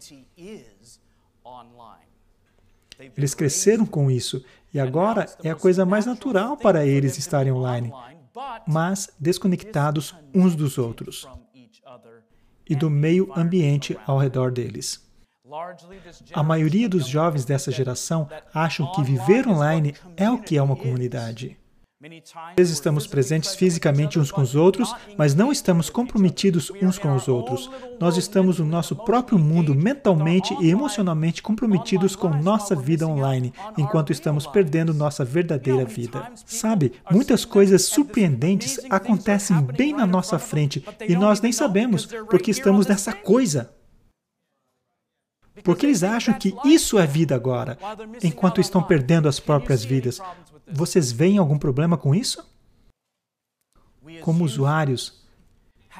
Eles 3.17 3.33
cresceram 3.33 3.85
com 3.85 4.09
isso 4.09 4.43
e 4.73 4.79
agora 4.79 5.25
é 5.43 5.49
a 5.49 5.55
coisa 5.55 5.85
mais 5.85 6.05
natural 6.05 6.55
para 6.57 6.85
eles 6.85 7.17
estarem 7.17 7.51
online, 7.51 7.91
mas 8.67 9.09
desconectados 9.19 10.15
uns 10.33 10.55
dos 10.55 10.77
outros 10.77 11.27
e 12.67 12.75
do 12.75 12.89
meio 12.89 13.31
ambiente 13.37 13.97
ao 14.05 14.17
redor 14.17 14.51
deles. 14.51 15.02
A 16.33 16.41
maioria 16.41 16.89
dos 16.89 17.07
jovens 17.07 17.45
dessa 17.45 17.71
geração 17.71 18.27
acham 18.53 18.91
que 18.91 19.03
viver 19.03 19.47
online 19.47 19.93
é 20.17 20.29
o 20.29 20.37
que 20.37 20.57
é 20.57 20.61
uma 20.61 20.75
comunidade. 20.75 21.57
Às 22.03 22.55
vezes 22.57 22.73
estamos 22.73 23.07
presentes 23.07 23.55
fisicamente 23.55 24.19
uns 24.19 24.29
com 24.29 24.41
os 24.41 24.55
outros, 24.55 24.93
mas 25.17 25.33
não 25.33 25.53
estamos 25.53 25.89
comprometidos 25.89 26.69
uns 26.81 26.97
com 26.99 27.15
os 27.15 27.29
outros. 27.29 27.71
Nós 27.97 28.17
estamos 28.17 28.59
no 28.59 28.65
nosso 28.65 28.93
próprio 28.93 29.39
mundo 29.39 29.73
mentalmente 29.73 30.53
e 30.59 30.69
emocionalmente 30.69 31.41
comprometidos 31.41 32.13
com 32.13 32.27
nossa 32.29 32.75
vida 32.75 33.07
online, 33.07 33.53
enquanto 33.77 34.11
estamos 34.11 34.45
perdendo 34.45 34.93
nossa 34.93 35.23
verdadeira 35.23 35.85
vida. 35.85 36.29
Sabe, 36.45 36.91
muitas 37.09 37.45
coisas 37.45 37.85
surpreendentes 37.85 38.81
acontecem 38.89 39.61
bem 39.61 39.93
na 39.93 40.05
nossa 40.05 40.37
frente 40.37 40.83
e 41.07 41.15
nós 41.15 41.39
nem 41.39 41.53
sabemos 41.53 42.05
porque 42.05 42.51
estamos 42.51 42.85
nessa 42.85 43.13
coisa. 43.13 43.71
Porque 45.63 45.85
eles 45.85 46.03
acham 46.03 46.33
que 46.33 46.55
isso 46.65 46.97
é 46.97 47.05
vida 47.05 47.35
agora, 47.35 47.77
enquanto 48.23 48.59
estão 48.59 48.81
perdendo 48.81 49.27
as 49.27 49.39
próprias 49.39 49.83
vidas. 49.83 50.19
Vocês 50.67 51.11
veem 51.11 51.37
algum 51.37 51.57
problema 51.57 51.97
com 51.97 52.15
isso? 52.15 52.43
Como 54.21 54.43
usuários, 54.43 55.23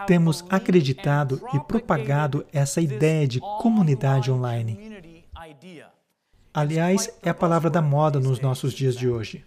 temos 0.08 0.44
acreditado 0.50 1.42
e 1.54 1.60
propagado 1.60 2.46
essa 2.52 2.82
ideia 2.82 3.28
de 3.28 3.40
comunidade 3.40 4.32
online. 4.32 5.24
Aliás, 6.54 7.10
é 7.22 7.30
a 7.30 7.34
palavra 7.34 7.70
da 7.70 7.82
moda 7.82 8.20
nos 8.20 8.40
nossos 8.40 8.74
dias 8.74 8.96
de 8.96 9.08
hoje. 9.10 9.44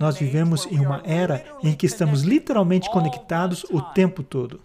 Nós 0.00 0.18
vivemos 0.18 0.66
em 0.66 0.78
uma 0.80 1.02
era 1.04 1.44
em 1.62 1.74
que 1.74 1.86
estamos 1.86 2.22
literalmente 2.22 2.90
conectados 2.90 3.64
o 3.64 3.80
tempo 3.80 4.22
todo. 4.22 4.60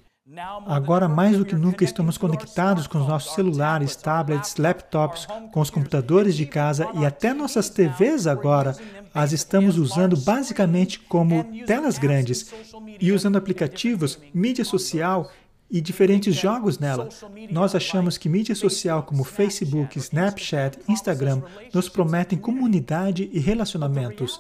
Agora, 0.66 1.10
mais 1.10 1.38
do 1.38 1.44
que 1.44 1.56
nunca, 1.56 1.84
estamos 1.84 2.18
conectados 2.18 2.88
com 2.88 3.00
os 3.00 3.08
nossos 3.08 3.34
celulares, 3.34 3.96
tablets, 3.98 4.56
laptops, 4.56 5.28
com 5.52 5.60
os 5.60 5.70
computadores 5.70 6.38
de 6.38 6.46
casa 6.46 6.88
e 6.94 7.06
até 7.06 7.34
nossas 7.34 7.70
TVs 7.70 8.28
agora 8.28 8.76
as 9.14 9.34
estamos 9.34 9.78
usando 9.78 10.16
basicamente 10.16 11.00
como 11.00 11.44
telas 11.66 11.98
grandes 11.98 12.54
e 13.00 13.12
usando 13.12 13.38
aplicativos, 13.38 14.20
mídia 14.34 14.64
social 14.64 15.30
e 15.70 15.82
diferentes 15.82 16.34
jogos 16.34 16.80
nela. 16.80 17.10
Nós 17.50 17.76
achamos 17.76 18.18
que 18.18 18.30
mídia 18.30 18.56
social 18.56 19.04
como 19.04 19.26
Facebook, 19.26 19.98
Snapchat, 20.00 20.80
Instagram 20.88 21.42
nos 21.74 21.90
prometem 21.90 22.38
comunidade 22.38 23.30
e 23.34 23.40
relacionamentos. 23.40 24.40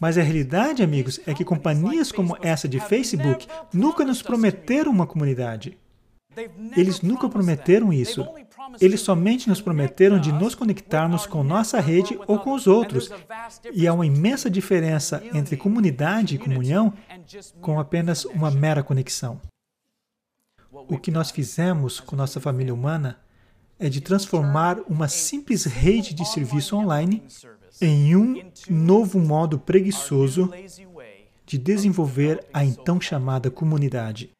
Mas 0.00 0.16
a 0.16 0.22
realidade, 0.22 0.82
amigos, 0.82 1.20
é 1.26 1.34
que 1.34 1.44
companhias 1.44 2.12
como 2.12 2.36
essa 2.40 2.68
de 2.68 2.80
Facebook 2.80 3.46
nunca 3.72 4.04
nos 4.04 4.22
prometeram 4.22 4.92
uma 4.92 5.06
comunidade. 5.06 5.76
Eles 6.76 7.00
nunca 7.00 7.28
prometeram 7.28 7.92
isso. 7.92 8.26
Eles 8.80 9.00
somente 9.00 9.48
nos 9.48 9.60
prometeram 9.60 10.20
de 10.20 10.30
nos 10.30 10.54
conectarmos 10.54 11.26
com 11.26 11.42
nossa 11.42 11.80
rede 11.80 12.18
ou 12.26 12.38
com 12.38 12.52
os 12.52 12.66
outros. 12.66 13.10
E 13.72 13.86
há 13.86 13.92
uma 13.92 14.06
imensa 14.06 14.48
diferença 14.48 15.22
entre 15.34 15.56
comunidade 15.56 16.34
e 16.34 16.38
comunhão 16.38 16.92
com 17.60 17.80
apenas 17.80 18.24
uma 18.24 18.50
mera 18.50 18.82
conexão. 18.82 19.40
O 20.70 20.98
que 20.98 21.10
nós 21.10 21.30
fizemos 21.30 21.98
com 21.98 22.14
nossa 22.14 22.40
família 22.40 22.74
humana 22.74 23.18
é 23.78 23.88
de 23.88 24.00
transformar 24.00 24.78
uma 24.88 25.08
simples 25.08 25.64
rede 25.64 26.14
de 26.14 26.26
serviço 26.26 26.76
online 26.76 27.22
em 27.80 28.16
um 28.16 28.50
novo 28.68 29.18
modo 29.18 29.58
preguiçoso 29.58 30.50
de 31.46 31.56
desenvolver 31.56 32.44
a 32.52 32.64
então 32.64 33.00
chamada 33.00 33.50
comunidade. 33.50 34.30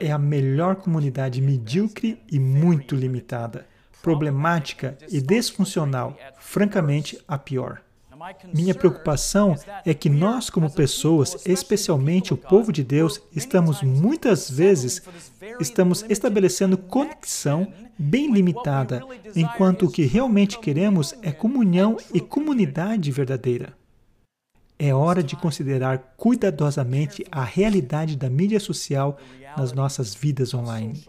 É 0.00 0.10
a 0.10 0.18
melhor 0.18 0.76
comunidade 0.76 1.40
medíocre 1.40 2.20
e 2.30 2.38
muito 2.38 2.94
limitada, 2.94 3.66
problemática 4.02 4.98
e 5.08 5.20
desfuncional, 5.20 6.16
francamente 6.38 7.18
a 7.26 7.38
pior. 7.38 7.82
Minha 8.54 8.74
preocupação 8.74 9.56
é 9.84 9.92
que 9.94 10.08
nós, 10.08 10.48
como 10.50 10.70
pessoas, 10.70 11.36
especialmente 11.46 12.32
o 12.32 12.36
povo 12.36 12.72
de 12.72 12.84
Deus, 12.84 13.20
estamos 13.34 13.82
muitas 13.82 14.50
vezes 14.50 15.02
estamos 15.60 16.04
estabelecendo 16.08 16.76
conexão 16.78 17.72
bem 17.98 18.32
limitada, 18.32 19.02
enquanto 19.34 19.86
o 19.86 19.90
que 19.90 20.04
realmente 20.04 20.58
queremos 20.58 21.14
é 21.22 21.32
comunhão 21.32 21.96
e 22.12 22.20
comunidade 22.20 23.10
verdadeira. 23.10 23.74
é 24.78 24.92
hora 24.92 25.22
de 25.22 25.36
considerar 25.36 26.14
cuidadosamente 26.16 27.24
a 27.30 27.44
realidade 27.44 28.16
da 28.16 28.28
mídia 28.28 28.58
social 28.58 29.16
nas 29.56 29.72
nossas 29.72 30.12
vidas 30.12 30.52
online. 30.54 31.04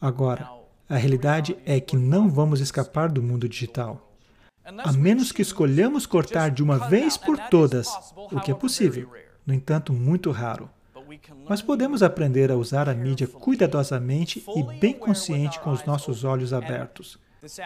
Agora, 0.00 0.50
a 0.88 0.96
realidade 0.96 1.56
é 1.64 1.80
que 1.80 1.96
não 1.96 2.28
vamos 2.28 2.60
escapar 2.60 3.10
do 3.10 3.22
mundo 3.22 3.48
digital. 3.48 4.12
A 4.64 4.92
menos 4.92 5.32
que 5.32 5.42
escolhamos 5.42 6.06
cortar 6.06 6.50
de 6.50 6.62
uma 6.62 6.88
vez 6.88 7.16
por 7.16 7.38
todas, 7.48 7.88
o 8.16 8.40
que 8.40 8.50
é 8.50 8.54
possível, 8.54 9.10
no 9.46 9.52
entanto, 9.52 9.92
muito 9.92 10.30
raro. 10.30 10.70
Mas 11.48 11.60
podemos 11.60 12.02
aprender 12.02 12.50
a 12.50 12.56
usar 12.56 12.88
a 12.88 12.94
mídia 12.94 13.26
cuidadosamente 13.26 14.44
e 14.56 14.62
bem 14.78 14.94
consciente 14.94 15.60
com 15.60 15.70
os 15.70 15.84
nossos 15.84 16.24
olhos 16.24 16.52
abertos. 16.52 17.18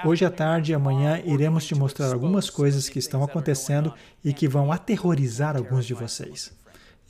Hoje 0.04 0.24
à 0.24 0.30
tarde 0.30 0.72
e 0.72 0.74
amanhã 0.74 1.22
iremos 1.24 1.64
te 1.64 1.74
mostrar 1.74 2.12
algumas 2.12 2.50
coisas 2.50 2.88
que 2.88 2.98
estão 2.98 3.22
acontecendo 3.22 3.94
e 4.24 4.32
que 4.32 4.48
vão 4.48 4.72
aterrorizar 4.72 5.56
alguns 5.56 5.86
de 5.86 5.94
vocês, 5.94 6.52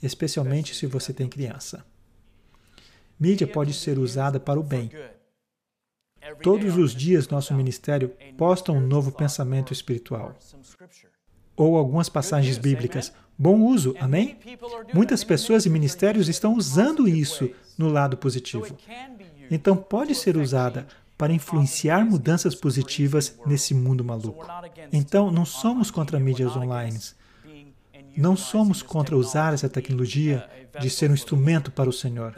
especialmente 0.03 0.75
se 0.75 0.85
você 0.85 1.11
tem 1.11 1.27
criança. 1.27 1.83
Mídia 3.19 3.47
pode 3.47 3.73
ser 3.73 3.97
usada 3.97 4.39
para 4.39 4.59
o 4.59 4.63
bem. 4.63 4.91
Todos 6.41 6.77
os 6.77 6.93
dias, 6.93 7.27
nosso 7.27 7.53
ministério 7.53 8.13
posta 8.37 8.71
um 8.71 8.79
novo 8.79 9.11
pensamento 9.11 9.73
espiritual 9.73 10.35
ou 11.59 11.75
algumas 11.75 12.07
passagens 12.07 12.57
bíblicas. 12.57 13.11
Bom 13.37 13.59
uso, 13.61 13.93
amém? 13.99 14.37
Muitas 14.93 15.25
pessoas 15.25 15.65
e 15.65 15.69
ministérios 15.69 16.29
estão 16.29 16.55
usando 16.55 17.05
isso 17.05 17.49
no 17.77 17.89
lado 17.89 18.15
positivo. 18.15 18.77
Então, 19.51 19.75
pode 19.75 20.15
ser 20.15 20.37
usada 20.37 20.87
para 21.17 21.33
influenciar 21.33 22.05
mudanças 22.05 22.55
positivas 22.55 23.37
nesse 23.45 23.73
mundo 23.73 24.05
maluco. 24.05 24.47
Então, 24.93 25.29
não 25.29 25.43
somos 25.43 25.91
contra 25.91 26.17
mídias 26.17 26.55
online. 26.55 26.97
Não 28.15 28.37
somos 28.37 28.81
contra 28.81 29.17
usar 29.17 29.53
essa 29.53 29.67
tecnologia 29.67 30.49
de 30.79 30.89
ser 30.89 31.11
um 31.11 31.13
instrumento 31.13 31.71
para 31.71 31.89
o 31.89 31.93
Senhor. 31.93 32.33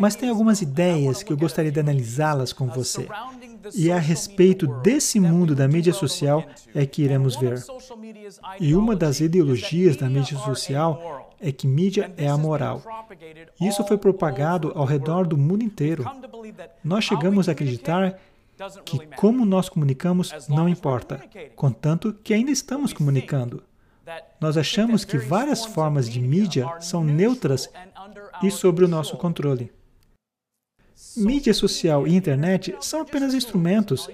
Mas 0.00 0.14
tem 0.14 0.28
algumas 0.28 0.62
ideias 0.62 1.22
que 1.22 1.32
eu 1.32 1.36
gostaria 1.36 1.72
de 1.72 1.80
analisá-las 1.80 2.52
com 2.52 2.66
você. 2.66 3.06
E 3.74 3.90
a 3.90 3.98
respeito 3.98 4.66
desse 4.80 5.18
mundo 5.18 5.54
da 5.54 5.66
mídia 5.66 5.92
social 5.92 6.44
é 6.74 6.86
que 6.86 7.02
iremos 7.02 7.36
ver. 7.36 7.62
E 8.60 8.74
uma 8.74 8.94
das 8.94 9.20
ideologias 9.20 9.96
da 9.96 10.08
mídia 10.08 10.38
social 10.38 11.34
é 11.40 11.52
que 11.52 11.66
mídia 11.66 12.12
é 12.16 12.28
amoral. 12.28 12.82
Isso 13.60 13.84
foi 13.84 13.98
propagado 13.98 14.72
ao 14.74 14.84
redor 14.84 15.26
do 15.26 15.36
mundo 15.36 15.62
inteiro. 15.62 16.04
Nós 16.82 17.04
chegamos 17.04 17.48
a 17.48 17.52
acreditar 17.52 18.18
que 18.84 19.06
como 19.16 19.44
nós 19.44 19.68
comunicamos 19.68 20.32
não 20.48 20.68
importa, 20.68 21.22
contanto 21.54 22.14
que 22.24 22.32
ainda 22.32 22.50
estamos 22.50 22.92
comunicando. 22.92 23.62
Nós 24.40 24.56
achamos 24.56 25.04
que 25.04 25.18
várias 25.18 25.64
formas 25.64 26.08
de 26.08 26.20
mídia 26.20 26.66
são 26.80 27.02
neutras 27.02 27.68
e 28.42 28.50
sobre 28.50 28.84
o 28.84 28.88
nosso 28.88 29.16
controle. 29.16 29.72
Mídia 31.16 31.52
social 31.52 32.06
e 32.06 32.14
internet 32.14 32.76
são 32.80 33.00
apenas 33.00 33.34
instrumentos 33.34 34.08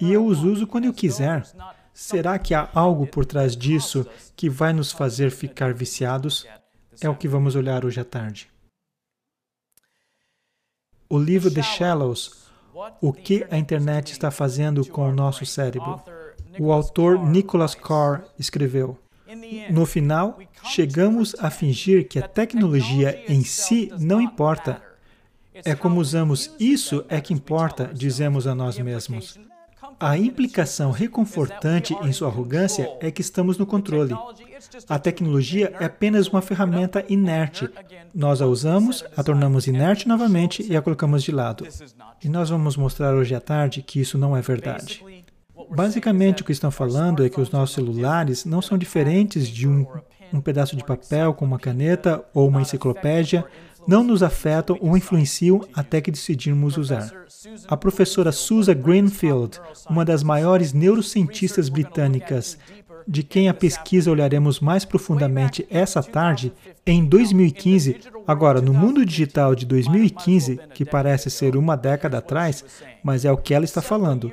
e 0.00 0.12
eu 0.12 0.24
os 0.24 0.42
uso 0.42 0.66
quando 0.66 0.84
eu 0.84 0.92
quiser. 0.92 1.44
Será 1.92 2.38
que 2.38 2.54
há 2.54 2.68
algo 2.74 3.06
por 3.06 3.24
trás 3.24 3.56
disso 3.56 4.06
que 4.34 4.50
vai 4.50 4.72
nos 4.72 4.92
fazer 4.92 5.30
ficar 5.30 5.72
viciados? 5.72 6.46
É 7.00 7.08
o 7.08 7.16
que 7.16 7.28
vamos 7.28 7.56
olhar 7.56 7.84
hoje 7.84 8.00
à 8.00 8.04
tarde. 8.04 8.50
O 11.08 11.18
livro 11.18 11.52
The 11.52 11.62
Shallows, 11.62 12.46
O 13.00 13.12
que 13.12 13.46
a 13.50 13.56
internet 13.56 14.12
está 14.12 14.30
fazendo 14.30 14.84
com 14.84 15.08
o 15.08 15.14
nosso 15.14 15.46
cérebro. 15.46 16.02
O 16.58 16.72
autor 16.72 17.18
Nicholas 17.18 17.74
Carr 17.74 18.24
escreveu. 18.38 18.98
No 19.70 19.84
final, 19.86 20.38
chegamos 20.64 21.34
a 21.38 21.50
fingir 21.50 22.08
que 22.08 22.18
a 22.18 22.28
tecnologia 22.28 23.22
em 23.28 23.42
si 23.42 23.92
não 23.98 24.20
importa. 24.20 24.82
É 25.64 25.74
como 25.74 26.00
usamos 26.00 26.54
isso 26.60 27.04
é 27.08 27.20
que 27.20 27.32
importa, 27.32 27.90
dizemos 27.92 28.46
a 28.46 28.54
nós 28.54 28.78
mesmos. 28.78 29.38
A 29.98 30.18
implicação 30.18 30.90
reconfortante 30.90 31.94
em 32.02 32.12
sua 32.12 32.28
arrogância 32.28 32.90
é 33.00 33.10
que 33.10 33.22
estamos 33.22 33.56
no 33.56 33.64
controle. 33.64 34.14
A 34.88 34.98
tecnologia 34.98 35.72
é 35.80 35.84
apenas 35.86 36.28
uma 36.28 36.42
ferramenta 36.42 37.04
inerte. 37.08 37.68
Nós 38.14 38.42
a 38.42 38.46
usamos, 38.46 39.04
a 39.16 39.22
tornamos 39.22 39.66
inerte 39.66 40.06
novamente 40.06 40.62
e 40.62 40.76
a 40.76 40.82
colocamos 40.82 41.22
de 41.22 41.32
lado. 41.32 41.66
E 42.22 42.28
nós 42.28 42.50
vamos 42.50 42.76
mostrar 42.76 43.14
hoje 43.14 43.34
à 43.34 43.40
tarde 43.40 43.82
que 43.82 44.00
isso 44.00 44.18
não 44.18 44.36
é 44.36 44.42
verdade. 44.42 45.02
Basicamente, 45.70 46.42
o 46.42 46.44
que 46.44 46.52
estão 46.52 46.70
falando 46.70 47.24
é 47.24 47.28
que 47.28 47.40
os 47.40 47.50
nossos 47.50 47.74
celulares 47.74 48.44
não 48.44 48.62
são 48.62 48.78
diferentes 48.78 49.48
de 49.48 49.68
um, 49.68 49.86
um 50.32 50.40
pedaço 50.40 50.76
de 50.76 50.84
papel 50.84 51.34
com 51.34 51.44
uma 51.44 51.58
caneta 51.58 52.24
ou 52.32 52.48
uma 52.48 52.62
enciclopédia, 52.62 53.44
não 53.86 54.02
nos 54.02 54.22
afetam 54.22 54.76
ou 54.80 54.96
influenciam 54.96 55.60
até 55.72 56.00
que 56.00 56.10
decidimos 56.10 56.76
usar. 56.76 57.12
A 57.68 57.76
professora 57.76 58.32
Susan 58.32 58.74
Greenfield, 58.74 59.60
uma 59.88 60.04
das 60.04 60.22
maiores 60.22 60.72
neurocientistas 60.72 61.68
britânicas, 61.68 62.58
de 63.08 63.22
quem 63.22 63.48
a 63.48 63.54
pesquisa 63.54 64.10
olharemos 64.10 64.58
mais 64.58 64.84
profundamente 64.84 65.64
essa 65.70 66.02
tarde, 66.02 66.52
em 66.84 67.04
2015, 67.04 68.00
agora 68.26 68.60
no 68.60 68.74
mundo 68.74 69.04
digital 69.04 69.54
de 69.54 69.64
2015, 69.64 70.58
que 70.74 70.84
parece 70.84 71.30
ser 71.30 71.56
uma 71.56 71.76
década 71.76 72.18
atrás, 72.18 72.64
mas 73.04 73.24
é 73.24 73.30
o 73.30 73.36
que 73.36 73.54
ela 73.54 73.64
está 73.64 73.80
falando. 73.80 74.32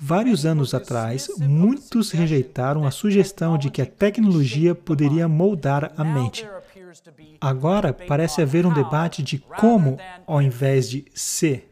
Vários 0.00 0.44
anos 0.44 0.74
atrás, 0.74 1.28
muitos 1.38 2.10
rejeitaram 2.10 2.84
a 2.84 2.90
sugestão 2.90 3.56
de 3.56 3.70
que 3.70 3.82
a 3.82 3.86
tecnologia 3.86 4.74
poderia 4.74 5.28
moldar 5.28 5.92
a 5.96 6.04
mente. 6.04 6.46
Agora 7.40 7.92
parece 7.92 8.42
haver 8.42 8.66
um 8.66 8.72
debate 8.72 9.22
de 9.22 9.38
como, 9.38 9.98
ao 10.26 10.40
invés 10.40 10.88
de 10.88 11.04
se. 11.14 11.64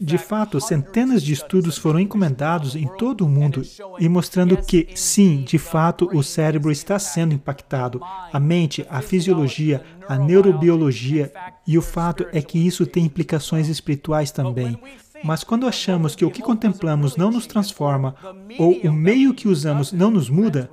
De 0.00 0.16
fato, 0.16 0.60
centenas 0.60 1.22
de 1.22 1.32
estudos 1.32 1.76
foram 1.76 1.98
encomendados 1.98 2.76
em 2.76 2.86
todo 2.96 3.26
o 3.26 3.28
mundo 3.28 3.62
e 3.98 4.08
mostrando 4.08 4.56
que, 4.56 4.88
sim, 4.94 5.42
de 5.42 5.58
fato, 5.58 6.08
o 6.12 6.22
cérebro 6.22 6.70
está 6.70 6.98
sendo 6.98 7.34
impactado. 7.34 8.00
A 8.32 8.38
mente, 8.38 8.86
a 8.88 9.00
fisiologia, 9.00 9.82
a 10.08 10.16
neurobiologia, 10.16 11.32
e 11.66 11.76
o 11.76 11.82
fato 11.82 12.26
é 12.32 12.40
que 12.40 12.64
isso 12.64 12.86
tem 12.86 13.04
implicações 13.04 13.68
espirituais 13.68 14.30
também. 14.30 14.78
Mas 15.24 15.44
quando 15.44 15.66
achamos 15.66 16.14
que 16.14 16.24
o 16.24 16.30
que 16.30 16.42
contemplamos 16.42 17.16
não 17.16 17.30
nos 17.30 17.46
transforma 17.46 18.14
ou 18.58 18.72
o 18.84 18.92
meio 18.92 19.34
que 19.34 19.48
usamos 19.48 19.92
não 19.92 20.10
nos 20.10 20.28
muda, 20.28 20.68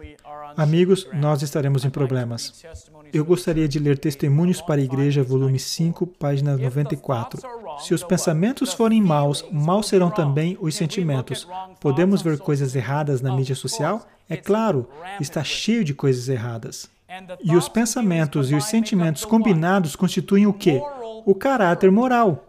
amigos, 0.58 1.08
nós 1.14 1.42
estaremos 1.42 1.86
em 1.86 1.90
problemas. 1.90 2.64
Eu 3.12 3.26
gostaria 3.26 3.68
de 3.68 3.80
ler 3.80 3.98
Testemunhos 3.98 4.62
para 4.62 4.82
a 4.82 4.84
Igreja, 4.84 5.24
volume 5.24 5.58
5, 5.58 6.06
página 6.06 6.58
94. 6.58 7.42
Se 7.80 7.94
os 7.94 8.04
pensamentos 8.04 8.74
forem 8.74 9.02
maus, 9.02 9.44
maus 9.52 9.88
serão 9.88 10.12
também 10.12 10.58
os 10.60 10.76
sentimentos. 10.76 11.48
Podemos 11.80 12.22
ver 12.22 12.38
coisas 12.38 12.76
erradas 12.76 13.22
na 13.22 13.36
mídia 13.36 13.56
social? 13.56 14.06
É 14.30 14.38
claro, 14.38 14.88
está 15.20 15.44
cheio 15.44 15.84
de 15.84 15.94
coisas 15.94 16.30
erradas. 16.30 16.90
E 17.44 17.56
os 17.56 17.68
pensamentos 17.68 18.52
e 18.52 18.56
os 18.56 18.66
sentimentos 18.66 19.26
combinados 19.26 19.96
constituem 19.96 20.46
o 20.46 20.54
quê? 20.54 20.82
o 21.26 21.36
caráter 21.36 21.92
moral. 21.92 22.46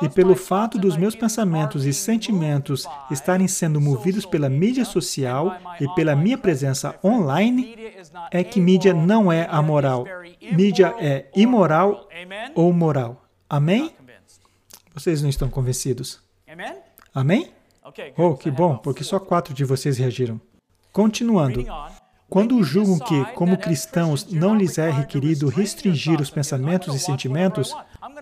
E 0.00 0.08
pelo 0.08 0.34
fato 0.34 0.78
dos 0.78 0.96
meus 0.96 1.14
pensamentos 1.14 1.84
e 1.84 1.92
sentimentos 1.92 2.86
estarem 3.10 3.48
sendo 3.48 3.80
movidos 3.80 4.24
pela 4.24 4.48
mídia 4.48 4.84
social 4.84 5.56
e 5.80 5.88
pela 5.94 6.16
minha 6.16 6.38
presença 6.38 6.94
online, 7.04 7.76
é 8.30 8.42
que 8.42 8.60
mídia 8.60 8.94
não 8.94 9.30
é 9.30 9.46
amoral. 9.50 10.06
Mídia 10.40 10.94
é 10.98 11.26
imoral 11.34 12.08
ou 12.54 12.72
moral. 12.72 13.24
Amém? 13.48 13.90
Vocês 14.94 15.22
não 15.22 15.28
estão 15.28 15.48
convencidos? 15.48 16.20
Amém? 17.14 17.52
Oh, 18.16 18.34
que 18.34 18.50
bom, 18.50 18.76
porque 18.76 19.04
só 19.04 19.18
quatro 19.18 19.52
de 19.52 19.64
vocês 19.64 19.98
reagiram. 19.98 20.40
Continuando. 20.92 21.64
Quando 22.32 22.64
julgam 22.64 22.98
que, 22.98 23.26
como 23.34 23.58
cristãos, 23.58 24.26
não 24.32 24.56
lhes 24.56 24.78
é 24.78 24.90
requerido 24.90 25.50
restringir 25.50 26.18
os 26.18 26.30
pensamentos 26.30 26.94
e 26.94 26.98
sentimentos, 26.98 27.76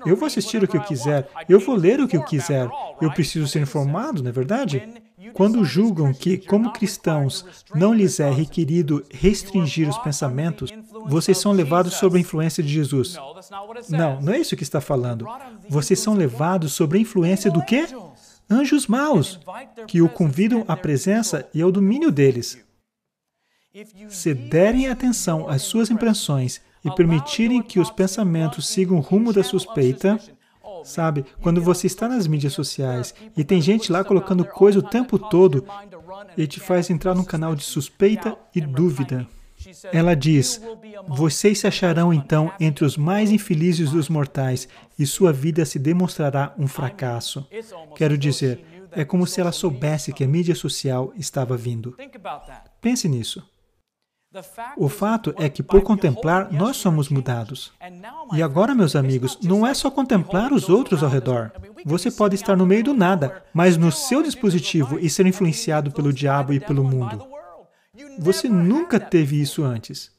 eu 0.04 0.16
vou 0.16 0.26
assistir 0.26 0.64
o 0.64 0.66
que 0.66 0.76
eu 0.76 0.82
quiser, 0.82 1.28
eu 1.48 1.60
vou 1.60 1.76
ler 1.76 2.00
o 2.00 2.08
que 2.08 2.16
eu 2.16 2.24
quiser, 2.24 2.68
eu 3.00 3.12
preciso 3.12 3.46
ser 3.46 3.60
informado, 3.60 4.20
não 4.20 4.30
é 4.30 4.32
verdade? 4.32 4.82
Quando 5.32 5.64
julgam 5.64 6.12
que, 6.12 6.38
como 6.38 6.72
cristãos, 6.72 7.46
não 7.72 7.94
lhes 7.94 8.18
é 8.18 8.28
requerido 8.28 9.04
restringir 9.12 9.88
os 9.88 9.98
pensamentos, 9.98 10.72
vocês 11.06 11.38
são 11.38 11.52
levados 11.52 11.94
sob 11.94 12.18
a 12.18 12.20
influência 12.20 12.64
de 12.64 12.68
Jesus. 12.68 13.16
Não, 13.88 14.20
não 14.20 14.32
é 14.32 14.40
isso 14.40 14.56
que 14.56 14.64
está 14.64 14.80
falando. 14.80 15.24
Vocês 15.68 16.00
são 16.00 16.14
levados 16.14 16.72
sob 16.72 16.98
a 16.98 17.00
influência 17.00 17.48
do 17.48 17.64
quê? 17.64 17.86
Anjos 18.50 18.88
maus, 18.88 19.38
que 19.86 20.02
o 20.02 20.08
convidam 20.08 20.64
à 20.66 20.76
presença 20.76 21.48
e 21.54 21.62
ao 21.62 21.70
domínio 21.70 22.10
deles. 22.10 22.58
Se 24.08 24.34
derem 24.34 24.88
atenção 24.88 25.48
às 25.48 25.62
suas 25.62 25.90
impressões 25.90 26.60
e 26.84 26.90
permitirem 26.94 27.62
que 27.62 27.78
os 27.78 27.90
pensamentos 27.90 28.66
sigam 28.68 28.96
o 28.96 29.00
rumo 29.00 29.32
da 29.32 29.44
suspeita, 29.44 30.18
Sabe, 30.84 31.24
quando 31.40 31.60
você 31.60 31.86
está 31.86 32.08
nas 32.08 32.26
mídias 32.26 32.52
sociais 32.52 33.14
e 33.36 33.44
tem 33.44 33.60
gente 33.60 33.92
lá 33.92 34.02
colocando 34.02 34.44
coisa 34.44 34.78
o 34.78 34.82
tempo 34.82 35.18
todo 35.18 35.64
e 36.36 36.46
te 36.46 36.58
faz 36.58 36.90
entrar 36.90 37.14
num 37.14 37.24
canal 37.24 37.54
de 37.54 37.64
suspeita 37.64 38.36
e 38.54 38.60
dúvida. 38.60 39.26
Ela 39.92 40.14
diz: 40.14 40.60
Vocês 41.06 41.58
se 41.60 41.66
acharão 41.66 42.14
então 42.14 42.50
entre 42.58 42.84
os 42.84 42.96
mais 42.96 43.30
infelizes 43.30 43.90
dos 43.90 44.08
mortais 44.08 44.68
e 44.98 45.06
sua 45.06 45.32
vida 45.32 45.64
se 45.64 45.78
demonstrará 45.78 46.54
um 46.58 46.66
fracasso. 46.66 47.46
Quero 47.94 48.16
dizer, 48.16 48.64
é 48.92 49.04
como 49.04 49.26
se 49.26 49.40
ela 49.40 49.52
soubesse 49.52 50.12
que 50.12 50.24
a 50.24 50.28
mídia 50.28 50.54
social 50.54 51.12
estava 51.16 51.56
vindo. 51.56 51.94
Pense 52.80 53.08
nisso. 53.08 53.46
O 54.76 54.88
fato 54.88 55.34
é 55.36 55.48
que, 55.48 55.62
por 55.62 55.82
contemplar, 55.82 56.52
nós 56.52 56.76
somos 56.76 57.08
mudados. 57.08 57.72
E 58.32 58.42
agora, 58.42 58.74
meus 58.76 58.94
amigos, 58.94 59.36
não 59.42 59.66
é 59.66 59.74
só 59.74 59.90
contemplar 59.90 60.52
os 60.52 60.68
outros 60.68 61.02
ao 61.02 61.10
redor. 61.10 61.50
Você 61.84 62.10
pode 62.12 62.36
estar 62.36 62.56
no 62.56 62.64
meio 62.64 62.84
do 62.84 62.94
nada, 62.94 63.42
mas 63.52 63.76
no 63.76 63.90
seu 63.90 64.22
dispositivo 64.22 64.98
e 65.00 65.10
ser 65.10 65.26
influenciado 65.26 65.90
pelo 65.90 66.12
diabo 66.12 66.52
e 66.52 66.60
pelo 66.60 66.84
mundo. 66.84 67.26
Você 68.18 68.48
nunca 68.48 69.00
teve 69.00 69.40
isso 69.40 69.64
antes. 69.64 70.12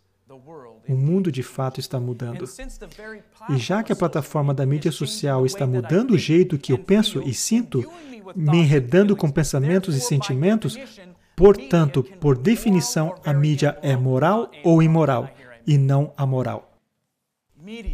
O 0.89 0.93
mundo 0.93 1.32
de 1.32 1.41
fato 1.41 1.80
está 1.80 1.97
mudando. 1.97 2.43
E 3.50 3.58
já 3.58 3.82
que 3.82 3.93
a 3.93 3.95
plataforma 3.95 4.54
da 4.54 4.65
mídia 4.65 4.91
social 4.91 5.45
está 5.45 5.65
mudando 5.65 6.12
o 6.12 6.17
jeito 6.17 6.58
que 6.58 6.74
eu 6.74 6.78
penso 6.78 7.21
e 7.21 7.34
sinto, 7.34 7.89
me 8.36 8.58
enredando 8.58 9.15
com 9.15 9.30
pensamentos 9.30 9.95
e 9.95 10.02
sentimentos, 10.02 10.78
portanto, 11.41 12.04
por 12.19 12.38
definição, 12.38 13.15
a 13.25 13.34
mídia 13.34 13.75
é 13.82 13.95
moral 13.95 14.51
ou 14.63 14.84
imoral 14.84 15.27
e 15.65 15.75
não 15.75 16.13
amoral. 16.15 16.77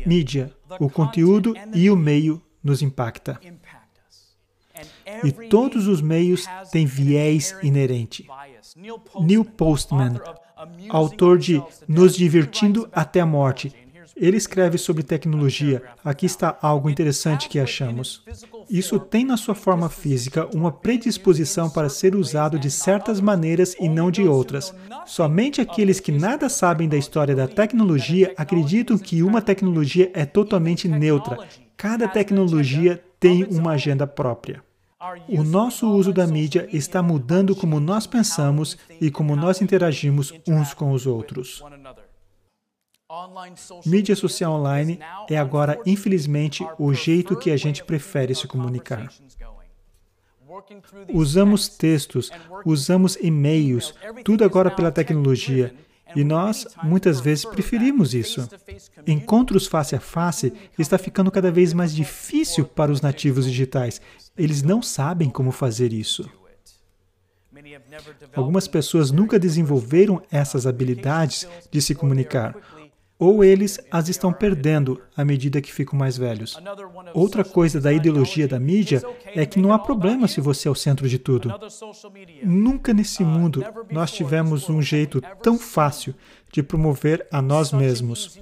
Mídia, 0.06 0.52
o 0.82 0.90
conteúdo 0.90 1.54
e 1.74 1.90
o 1.90 1.96
meio 1.96 2.42
nos 2.62 2.82
impacta. 2.82 3.40
E 5.24 5.48
todos 5.48 5.88
os 5.88 6.02
meios 6.02 6.46
têm 6.74 6.86
viés 6.86 7.56
inerente. 7.64 8.28
Neil 9.22 9.46
Postman, 9.46 10.20
autor 10.90 11.38
de 11.38 11.64
Nos 11.88 12.18
Divertindo 12.18 12.90
até 12.92 13.22
a 13.22 13.26
Morte, 13.26 13.74
ele 14.16 14.38
escreve 14.38 14.78
sobre 14.78 15.04
tecnologia. 15.04 15.82
Aqui 16.04 16.26
está 16.26 16.58
algo 16.62 16.90
interessante 16.90 17.50
que 17.50 17.60
achamos. 17.60 18.24
Isso 18.70 19.00
tem 19.00 19.26
na 19.26 19.38
sua 19.38 19.56
forma 19.56 19.90
física 19.90 20.48
uma 20.54 20.72
predisposição 20.72 21.70
para 21.70 21.90
ser 21.90 22.16
usado 22.16 22.60
de 22.60 22.70
certas 22.70 23.20
maneiras 23.20 23.76
e 23.80 23.88
não 23.90 24.12
de 24.12 24.28
outras. 24.28 24.74
Somente 25.06 25.62
aqueles 25.62 26.00
que 26.00 26.12
nada 26.12 26.50
sabem 26.50 26.88
da 26.88 26.98
história 26.98 27.36
da 27.36 27.48
tecnologia 27.48 28.34
acreditam 28.38 28.98
que 28.98 29.24
uma 29.24 29.42
tecnologia 29.42 30.12
é 30.14 30.26
totalmente 30.26 30.88
neutra. 30.88 31.38
Cada 31.76 32.08
tecnologia 32.08 33.02
tem 33.20 33.44
uma 33.46 33.72
agenda 33.72 34.06
própria. 34.06 34.64
O 35.30 35.44
nosso 35.44 35.88
uso 35.90 36.12
da 36.12 36.26
mídia 36.26 36.68
está 36.74 37.04
mudando 37.04 37.56
como 37.56 37.80
nós 37.80 38.08
pensamos 38.08 38.78
e 39.00 39.12
como 39.12 39.36
nós 39.36 39.62
interagimos 39.62 40.34
uns 40.48 40.74
com 40.74 40.92
os 40.92 41.06
outros. 41.06 41.64
Mídia 43.86 44.18
social 44.18 44.52
online 44.52 45.00
é 45.30 45.38
agora, 45.38 45.80
infelizmente, 45.86 46.68
o 46.78 46.94
jeito 46.94 47.38
que 47.38 47.52
a 47.52 47.56
gente 47.56 47.84
prefere 47.84 48.36
se 48.36 48.48
comunicar. 48.48 49.10
Usamos 51.14 51.70
textos, 51.70 52.30
usamos 52.66 53.18
e-mails, 53.22 53.94
tudo 54.26 54.44
agora 54.44 54.70
pela 54.70 54.92
tecnologia. 54.92 55.74
E 56.16 56.24
nós, 56.24 56.68
muitas 56.84 57.22
vezes, 57.22 57.46
preferimos 57.46 58.14
isso. 58.14 58.48
Encontros 59.06 59.68
face 59.68 59.96
a 59.96 60.00
face 60.02 60.52
está 60.78 60.98
ficando 60.98 61.32
cada 61.32 61.52
vez 61.52 61.74
mais 61.74 61.96
difícil 61.96 62.66
para 62.66 62.92
os 62.92 63.02
nativos 63.02 63.46
digitais. 63.46 64.02
Eles 64.38 64.64
não 64.64 64.82
sabem 64.82 65.30
como 65.30 65.52
fazer 65.52 65.94
isso. 65.94 66.30
Algumas 68.36 68.68
pessoas 68.68 69.12
nunca 69.12 69.40
desenvolveram 69.40 70.22
essas 70.30 70.68
habilidades 70.68 71.48
de 71.72 71.82
se 71.82 71.96
comunicar 71.96 72.56
ou 73.20 73.44
eles 73.44 73.80
as 73.90 74.10
estão 74.10 74.32
perdendo 74.32 75.02
à 75.16 75.26
medida 75.26 75.62
que 75.62 75.74
ficam 75.74 75.98
mais 75.98 76.18
velhos. 76.18 76.58
Outra 77.14 77.44
coisa 77.44 77.82
da 77.82 77.92
ideologia 77.92 78.48
da 78.48 78.60
mídia 78.60 79.02
é 79.26 79.46
que 79.46 79.60
não 79.60 79.74
há 79.74 79.80
problema 79.80 80.28
se 80.28 80.40
você 80.40 80.68
é 80.68 80.72
o 80.72 80.76
centro 80.76 81.10
de 81.10 81.18
tudo. 81.18 81.52
Nunca 82.44 82.94
nesse 82.94 83.24
mundo 83.24 83.64
nós 83.92 84.12
tivemos 84.12 84.70
um 84.70 84.82
jeito 84.82 85.22
tão 85.42 85.58
fácil 85.58 86.14
de 86.52 86.64
promover 86.64 87.28
a 87.32 87.42
nós 87.42 87.72
mesmos. 87.72 88.40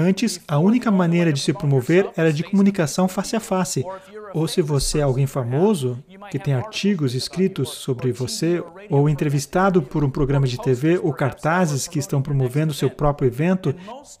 Antes, 0.00 0.40
a 0.46 0.60
única 0.60 0.92
maneira 0.92 1.32
de 1.32 1.40
se 1.40 1.52
promover 1.52 2.08
era 2.16 2.32
de 2.32 2.44
comunicação 2.44 3.08
face 3.08 3.34
a 3.34 3.40
face. 3.40 3.84
Ou 4.32 4.46
se 4.46 4.62
você 4.62 5.00
é 5.00 5.02
alguém 5.02 5.26
famoso, 5.26 5.98
que 6.30 6.38
tem 6.38 6.54
artigos 6.54 7.16
escritos 7.16 7.70
sobre 7.70 8.12
você, 8.12 8.62
ou 8.88 9.08
entrevistado 9.08 9.82
por 9.82 10.04
um 10.04 10.10
programa 10.10 10.46
de 10.46 10.56
TV, 10.56 11.00
ou 11.02 11.12
cartazes 11.12 11.88
que 11.88 11.98
estão 11.98 12.22
promovendo 12.22 12.72
seu 12.72 12.88
próprio 12.88 13.26
evento, 13.26 13.74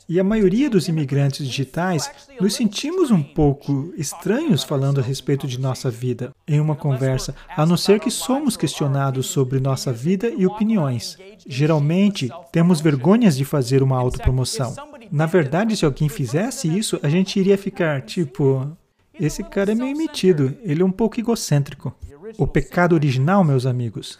e 0.08 0.18
a 0.18 0.24
maioria 0.24 0.68
dos 0.68 0.88
imigrantes 0.88 1.46
digitais 1.46 2.10
nos 2.40 2.54
sentimos 2.54 3.12
um 3.12 3.22
pouco 3.22 3.92
estranhos 3.96 4.64
falando 4.64 4.98
a 4.98 5.04
respeito 5.04 5.46
de 5.46 5.60
nossa 5.60 5.88
vida 5.88 6.34
em 6.48 6.58
uma 6.58 6.74
conversa, 6.74 7.36
a 7.56 7.64
não 7.64 7.76
ser 7.76 8.00
que 8.00 8.10
somos 8.10 8.56
questionados 8.56 9.26
sobre 9.26 9.60
nossa 9.60 9.92
vida 9.92 10.28
e 10.28 10.44
opiniões. 10.44 11.16
Geralmente, 11.46 12.28
temos 12.50 12.80
vergonhas 12.80 13.36
de 13.36 13.44
fazer 13.44 13.80
uma 13.80 13.96
autopromoção. 13.96 14.74
Na 15.10 15.26
verdade, 15.26 15.76
se 15.76 15.84
alguém 15.84 16.08
fizesse 16.08 16.68
isso, 16.68 16.98
a 17.02 17.08
gente 17.08 17.38
iria 17.38 17.56
ficar 17.58 18.02
tipo: 18.02 18.76
esse 19.18 19.42
cara 19.42 19.72
é 19.72 19.74
meio 19.74 19.96
metido, 19.96 20.56
ele 20.62 20.82
é 20.82 20.84
um 20.84 20.92
pouco 20.92 21.18
egocêntrico. 21.18 21.94
O 22.36 22.46
pecado 22.46 22.94
original, 22.94 23.42
meus 23.42 23.66
amigos, 23.66 24.18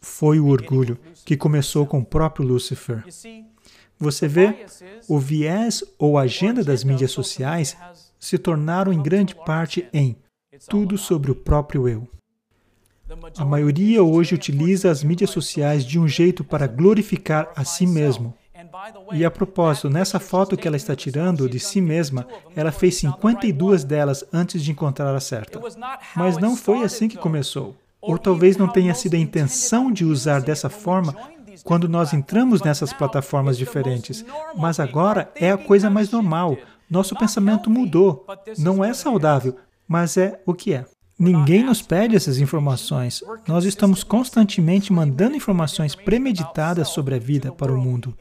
foi 0.00 0.38
o 0.38 0.46
orgulho, 0.46 0.98
que 1.24 1.36
começou 1.36 1.86
com 1.86 1.98
o 1.98 2.04
próprio 2.04 2.46
Lúcifer. 2.46 3.04
Você 3.98 4.28
vê, 4.28 4.66
o 5.08 5.18
viés 5.18 5.82
ou 5.98 6.18
agenda 6.18 6.62
das 6.62 6.84
mídias 6.84 7.10
sociais 7.10 7.76
se 8.18 8.38
tornaram 8.38 8.92
em 8.92 9.02
grande 9.02 9.34
parte 9.34 9.88
em 9.92 10.16
tudo 10.68 10.96
sobre 10.96 11.30
o 11.30 11.34
próprio 11.34 11.88
eu. 11.88 12.08
A 13.36 13.44
maioria 13.44 14.02
hoje 14.02 14.34
utiliza 14.34 14.90
as 14.90 15.02
mídias 15.02 15.30
sociais 15.30 15.84
de 15.84 15.98
um 15.98 16.08
jeito 16.08 16.42
para 16.42 16.66
glorificar 16.66 17.52
a 17.54 17.64
si 17.64 17.86
mesmo. 17.86 18.34
E 19.12 19.24
a 19.24 19.30
propósito, 19.30 19.88
nessa 19.88 20.20
foto 20.20 20.56
que 20.56 20.66
ela 20.66 20.76
está 20.76 20.94
tirando 20.94 21.48
de 21.48 21.58
si 21.58 21.80
mesma, 21.80 22.26
ela 22.54 22.72
fez 22.72 22.96
52 22.96 23.84
delas 23.84 24.24
antes 24.32 24.62
de 24.62 24.70
encontrar 24.70 25.14
a 25.14 25.20
certa. 25.20 25.60
Mas 26.14 26.36
não 26.38 26.56
foi 26.56 26.82
assim 26.82 27.08
que 27.08 27.16
começou. 27.16 27.74
Ou 28.00 28.18
talvez 28.18 28.56
não 28.56 28.68
tenha 28.68 28.94
sido 28.94 29.14
a 29.14 29.18
intenção 29.18 29.90
de 29.90 30.04
usar 30.04 30.40
dessa 30.40 30.68
forma 30.68 31.14
quando 31.64 31.88
nós 31.88 32.12
entramos 32.12 32.62
nessas 32.62 32.92
plataformas 32.92 33.56
diferentes. 33.56 34.24
Mas 34.56 34.78
agora 34.78 35.30
é 35.34 35.50
a 35.50 35.58
coisa 35.58 35.90
mais 35.90 36.10
normal. 36.10 36.56
Nosso 36.88 37.16
pensamento 37.16 37.68
mudou. 37.70 38.24
Não 38.58 38.84
é 38.84 38.94
saudável, 38.94 39.56
mas 39.88 40.16
é 40.16 40.40
o 40.46 40.54
que 40.54 40.72
é. 40.72 40.84
Ninguém 41.18 41.64
nos 41.64 41.80
pede 41.80 42.14
essas 42.14 42.38
informações. 42.38 43.24
Nós 43.48 43.64
estamos 43.64 44.04
constantemente 44.04 44.92
mandando 44.92 45.34
informações 45.34 45.94
premeditadas 45.94 46.88
sobre 46.88 47.14
a 47.14 47.18
vida 47.18 47.50
para 47.50 47.72
o 47.72 47.80
mundo, 47.80 48.14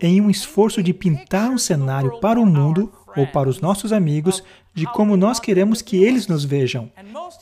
em 0.00 0.20
um 0.20 0.30
esforço 0.30 0.82
de 0.82 0.92
pintar 0.92 1.50
um 1.50 1.58
cenário 1.58 2.18
para 2.20 2.40
o 2.40 2.46
mundo 2.46 2.92
ou 3.16 3.26
para 3.26 3.48
os 3.48 3.60
nossos 3.60 3.92
amigos 3.92 4.42
de 4.74 4.84
como 4.86 5.16
nós 5.16 5.40
queremos 5.40 5.80
que 5.80 6.02
eles 6.02 6.26
nos 6.26 6.44
vejam. 6.44 6.90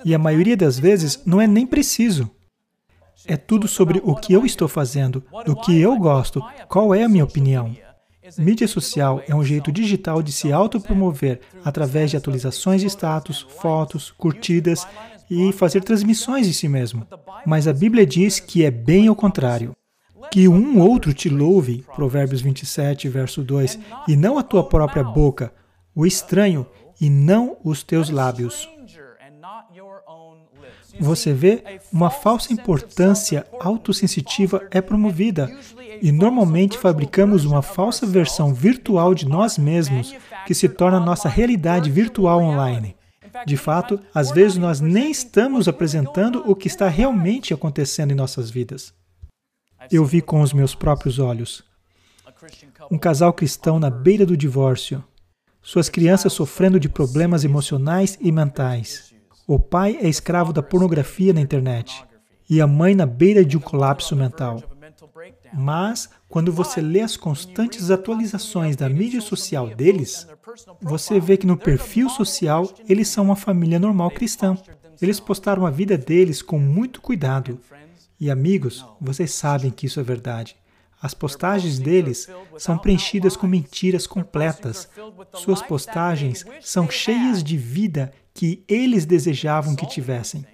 E 0.05 0.14
a 0.14 0.18
maioria 0.18 0.57
das 0.57 0.79
vezes 0.79 1.20
não 1.27 1.40
é 1.40 1.47
nem 1.47 1.66
preciso. 1.66 2.31
É 3.27 3.37
tudo 3.37 3.66
sobre 3.66 4.01
o 4.05 4.14
que 4.14 4.33
eu 4.33 4.44
estou 4.44 4.68
fazendo, 4.68 5.25
do 5.44 5.57
que 5.57 5.81
eu 5.81 5.97
gosto, 5.97 6.42
qual 6.68 6.94
é 6.94 7.03
a 7.03 7.09
minha 7.09 7.25
opinião. 7.25 7.75
Mídia 8.38 8.66
social 8.68 9.23
é 9.27 9.35
um 9.35 9.44
jeito 9.44 9.70
digital 9.70 10.23
de 10.23 10.33
se 10.33 10.53
autopromover 10.53 11.40
através 11.64 12.11
de 12.11 12.16
atualizações 12.16 12.81
de 12.81 12.87
status, 12.87 13.47
fotos, 13.61 14.11
curtidas 14.12 14.87
e 15.31 15.53
fazer 15.53 15.83
transmissões 15.83 16.47
de 16.47 16.55
si 16.55 16.68
mesmo. 16.68 17.07
Mas 17.47 17.66
a 17.68 17.73
Bíblia 17.73 18.07
diz 18.07 18.40
que 18.40 18.64
é 18.64 18.70
bem 18.70 19.09
ao 19.09 19.16
contrário. 19.16 19.75
Que 20.35 20.49
um 20.49 20.81
outro 20.81 21.14
te 21.14 21.29
louve, 21.29 21.85
Provérbios 21.94 22.40
27, 22.40 23.09
verso 23.09 23.40
2, 23.40 23.79
e 24.09 24.16
não 24.16 24.37
a 24.37 24.42
tua 24.42 24.64
própria 24.64 25.05
boca, 25.05 25.53
o 25.94 26.05
estranho, 26.05 26.66
e 27.01 27.09
não 27.09 27.57
os 27.62 27.85
teus 27.85 28.11
lábios. 28.11 28.68
Você 30.99 31.33
vê, 31.33 31.79
uma 31.92 32.11
falsa 32.11 32.53
importância 32.53 33.47
autossensitiva 33.61 34.66
é 34.73 34.81
promovida, 34.81 35.57
e 36.03 36.11
normalmente 36.11 36.79
fabricamos 36.79 37.44
uma 37.44 37.62
falsa 37.62 38.05
versão 38.05 38.53
virtual 38.53 39.14
de 39.14 39.29
nós 39.29 39.57
mesmos, 39.57 40.16
que 40.49 40.53
se 40.53 40.68
torna 40.68 40.99
nossa 40.99 41.29
realidade 41.29 41.92
virtual 41.92 42.42
online. 42.42 42.97
De 43.47 43.57
fato, 43.57 44.01
às 44.12 44.33
vezes 44.33 44.59
nós 44.59 44.81
nem 44.81 45.12
estamos 45.12 45.68
apresentando 45.68 46.42
o 46.44 46.57
que 46.57 46.66
está 46.66 46.88
realmente 46.88 47.55
acontecendo 47.55 48.11
em 48.11 48.16
nossas 48.16 48.51
vidas. 48.51 48.92
Eu 49.90 50.05
vi 50.05 50.20
com 50.20 50.40
os 50.40 50.53
meus 50.53 50.75
próprios 50.75 51.18
olhos 51.18 51.64
um 52.90 52.99
casal 52.99 53.33
cristão 53.33 53.79
na 53.79 53.90
beira 53.90 54.27
do 54.27 54.37
divórcio. 54.37 55.03
suas 55.62 55.88
crianças 55.88 56.33
sofrendo 56.33 56.79
de 56.79 56.90
problemas 56.90 57.42
emocionais 57.42 58.18
e 58.20 58.31
mentais. 58.31 59.14
O 59.47 59.59
pai 59.59 59.97
é 59.99 60.07
escravo 60.07 60.53
da 60.53 60.62
pornografia 60.62 61.33
na 61.33 61.40
internet 61.40 62.05
e 62.51 62.61
a 62.61 62.66
mãe 62.66 62.94
na 62.94 63.07
beira 63.07 63.42
de 63.42 63.57
um 63.57 63.61
colapso 63.61 64.14
mental. 64.14 64.62
Mas, 65.55 66.11
quando 66.29 66.53
você 66.53 66.83
lê 66.83 67.01
as 67.01 67.16
constantes 67.16 67.90
atualizações 67.90 68.77
da 68.77 68.90
mídia 68.90 69.23
social 69.23 69.68
deles, 69.68 70.27
você 70.83 71.18
vê 71.18 71.38
que 71.38 71.47
no 71.47 71.57
perfil 71.57 72.11
social 72.11 72.70
eles 72.87 73.09
são 73.09 73.25
uma 73.25 73.37
família 73.37 73.79
normal 73.79 74.11
cristã. 74.11 74.59
Eles 75.01 75.18
postaram 75.18 75.64
a 75.64 75.70
vida 75.70 75.97
deles 75.97 76.42
com 76.42 76.59
muito 76.59 77.01
cuidado. 77.01 77.59
E 78.20 78.31
amigos, 78.31 78.85
vocês 79.00 79.33
sabem 79.33 79.70
que 79.70 79.87
isso 79.87 80.00
é 80.00 80.03
verdade. 80.03 80.57
As 81.00 81.12
postagens 81.12 81.79
deles 81.79 82.29
são 82.57 82.79
preenchidas 82.79 83.37
com 83.37 83.46
mentiras 83.46 84.07
completas. 84.07 84.88
Suas 85.35 85.61
postagens 85.61 86.46
são 86.62 86.90
cheias 86.90 87.44
de 87.44 87.59
vida 87.59 88.12
que 88.33 88.64
eles 88.66 89.05
desejavam 89.05 89.77
que 89.77 89.87
tivessem. 89.87 90.46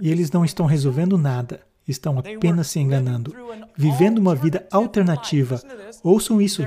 E 0.00 0.10
eles 0.10 0.30
não 0.30 0.44
estão 0.44 0.66
resolvendo 0.66 1.18
nada, 1.18 1.60
estão 1.86 2.18
apenas 2.18 2.68
se 2.68 2.80
enganando, 2.80 3.34
vivendo 3.76 4.18
uma 4.18 4.34
vida 4.34 4.66
alternativa. 4.70 5.60
Ouçam 6.02 6.40
isso: 6.40 6.62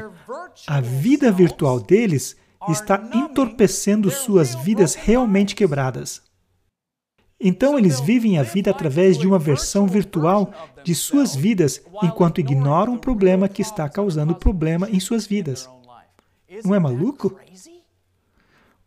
a 0.68 0.80
vida 0.80 1.32
virtual 1.32 1.80
deles 1.80 2.36
está 2.68 3.10
entorpecendo 3.14 4.12
suas 4.12 4.54
vidas 4.56 4.94
realmente 4.94 5.56
quebradas. 5.56 6.22
Então 7.40 7.80
eles 7.80 8.02
vivem 8.02 8.38
a 8.38 8.44
vida 8.44 8.70
através 8.70 9.18
de 9.18 9.26
uma 9.26 9.40
versão 9.40 9.88
virtual 9.88 10.52
de 10.84 10.94
suas 10.94 11.36
vidas, 11.36 11.82
enquanto 12.04 12.42
ignoram 12.42 12.96
o 12.96 13.00
problema 13.00 13.48
que 13.48 13.62
está 13.62 13.88
causando 13.88 14.36
problema 14.36 14.90
em 14.90 15.00
suas 15.00 15.26
vidas. 15.26 15.70
Não 16.66 16.76
é 16.76 16.80
maluco? 16.80 17.38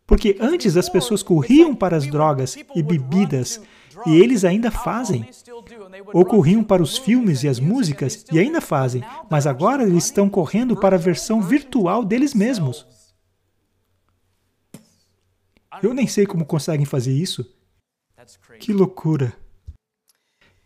Porque 0.05 0.37
antes 0.39 0.77
as 0.77 0.87
pessoas 0.87 1.23
corriam 1.23 1.73
para 1.73 1.97
as 1.97 2.05
drogas 2.05 2.55
e 2.75 2.83
bebidas, 2.83 3.59
e 4.05 4.15
eles 4.17 4.45
ainda 4.45 4.69
fazem. 4.69 5.27
Ou 6.13 6.23
corriam 6.23 6.63
para 6.63 6.83
os 6.83 6.97
filmes 6.97 7.43
e 7.43 7.47
as 7.47 7.59
músicas, 7.59 8.25
e 8.31 8.37
ainda 8.37 8.61
fazem, 8.61 9.03
mas 9.31 9.47
agora 9.47 9.83
eles 9.83 10.05
estão 10.05 10.29
correndo 10.29 10.75
para 10.75 10.95
a 10.95 10.99
versão 10.99 11.41
virtual 11.41 12.03
deles 12.05 12.33
mesmos. 12.35 12.85
Eu 15.81 15.93
nem 15.93 16.05
sei 16.05 16.27
como 16.27 16.45
conseguem 16.45 16.85
fazer 16.85 17.13
isso. 17.13 17.62
Que 18.59 18.71
loucura! 18.71 19.33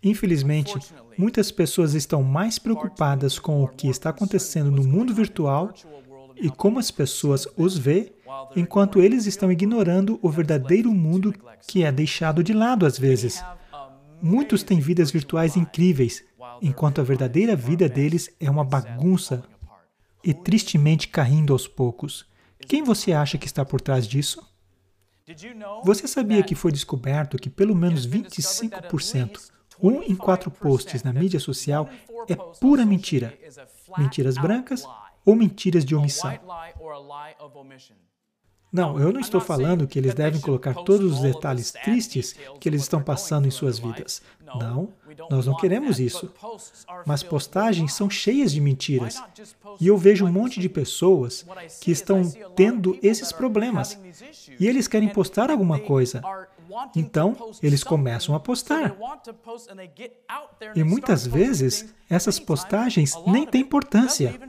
Infelizmente, 0.03 0.73
muitas 1.17 1.51
pessoas 1.51 1.93
estão 1.93 2.21
mais 2.23 2.59
preocupadas 2.59 3.39
com 3.39 3.63
o 3.63 3.67
que 3.67 3.87
está 3.87 4.11
acontecendo 4.11 4.71
no 4.71 4.83
mundo 4.83 5.13
virtual 5.13 5.73
e 6.35 6.49
como 6.49 6.79
as 6.79 6.91
pessoas 6.91 7.47
os 7.57 7.77
vê, 7.77 8.13
enquanto 8.55 9.01
eles 9.01 9.25
estão 9.25 9.51
ignorando 9.51 10.19
o 10.21 10.29
verdadeiro 10.29 10.93
mundo 10.93 11.33
que 11.67 11.83
é 11.83 11.91
deixado 11.91 12.43
de 12.43 12.53
lado 12.53 12.85
às 12.85 12.97
vezes. 12.97 13.43
Muitos 14.21 14.63
têm 14.63 14.79
vidas 14.79 15.11
virtuais 15.11 15.55
incríveis, 15.57 16.23
enquanto 16.61 17.01
a 17.01 17.03
verdadeira 17.03 17.55
vida 17.55 17.89
deles 17.89 18.29
é 18.39 18.49
uma 18.49 18.63
bagunça 18.63 19.43
e 20.23 20.33
tristemente 20.33 21.07
caindo 21.07 21.53
aos 21.53 21.67
poucos. 21.67 22.25
Quem 22.67 22.83
você 22.83 23.13
acha 23.13 23.37
que 23.37 23.45
está 23.45 23.65
por 23.65 23.81
trás 23.81 24.07
disso? 24.07 24.46
Você 25.83 26.07
sabia 26.07 26.41
que 26.41 26.55
foi 26.55 26.71
descoberto 26.71 27.37
que 27.37 27.49
pelo 27.49 27.75
menos 27.75 28.07
25%, 28.07 29.51
um 29.81 30.01
em 30.01 30.15
quatro 30.15 30.49
posts 30.49 31.03
na 31.03 31.11
mídia 31.11 31.39
social, 31.39 31.89
é 32.29 32.35
pura 32.35 32.85
mentira? 32.85 33.37
Mentiras 33.97 34.35
brancas 34.35 34.87
ou 35.25 35.35
mentiras 35.35 35.83
de 35.83 35.95
omissão? 35.95 36.31
Não, 38.77 38.99
eu 38.99 39.11
não 39.11 39.19
estou 39.19 39.41
falando 39.41 39.87
que 39.87 39.97
eles 39.97 40.13
devem 40.13 40.39
colocar 40.39 40.73
todos 40.73 41.13
os 41.13 41.19
detalhes 41.21 41.71
tristes 41.71 42.35
que 42.59 42.69
eles 42.69 42.81
estão 42.81 43.01
passando 43.01 43.47
em 43.47 43.51
suas 43.51 43.79
vidas. 43.79 44.21
Não, 44.55 44.89
nós 45.29 45.45
não 45.45 45.55
queremos 45.55 45.99
isso. 45.99 46.31
Mas 47.05 47.23
postagens 47.23 47.93
são 47.93 48.09
cheias 48.09 48.51
de 48.51 48.61
mentiras. 48.61 49.21
E 49.79 49.87
eu 49.87 49.97
vejo 49.97 50.25
um 50.25 50.31
monte 50.31 50.59
de 50.59 50.69
pessoas 50.69 51.45
que 51.81 51.91
estão 51.91 52.21
tendo 52.55 52.97
esses 53.01 53.31
problemas. 53.31 53.99
E 54.59 54.67
eles 54.67 54.87
querem 54.87 55.09
postar 55.09 55.49
alguma 55.49 55.79
coisa. 55.79 56.21
Então, 56.95 57.35
eles 57.63 57.83
começam 57.83 58.35
a 58.35 58.39
postar. 58.39 58.95
E 60.75 60.83
muitas 60.83 61.25
vezes, 61.25 61.93
essas 62.09 62.39
postagens 62.39 63.15
nem 63.25 63.45
têm 63.45 63.61
importância. 63.61 64.39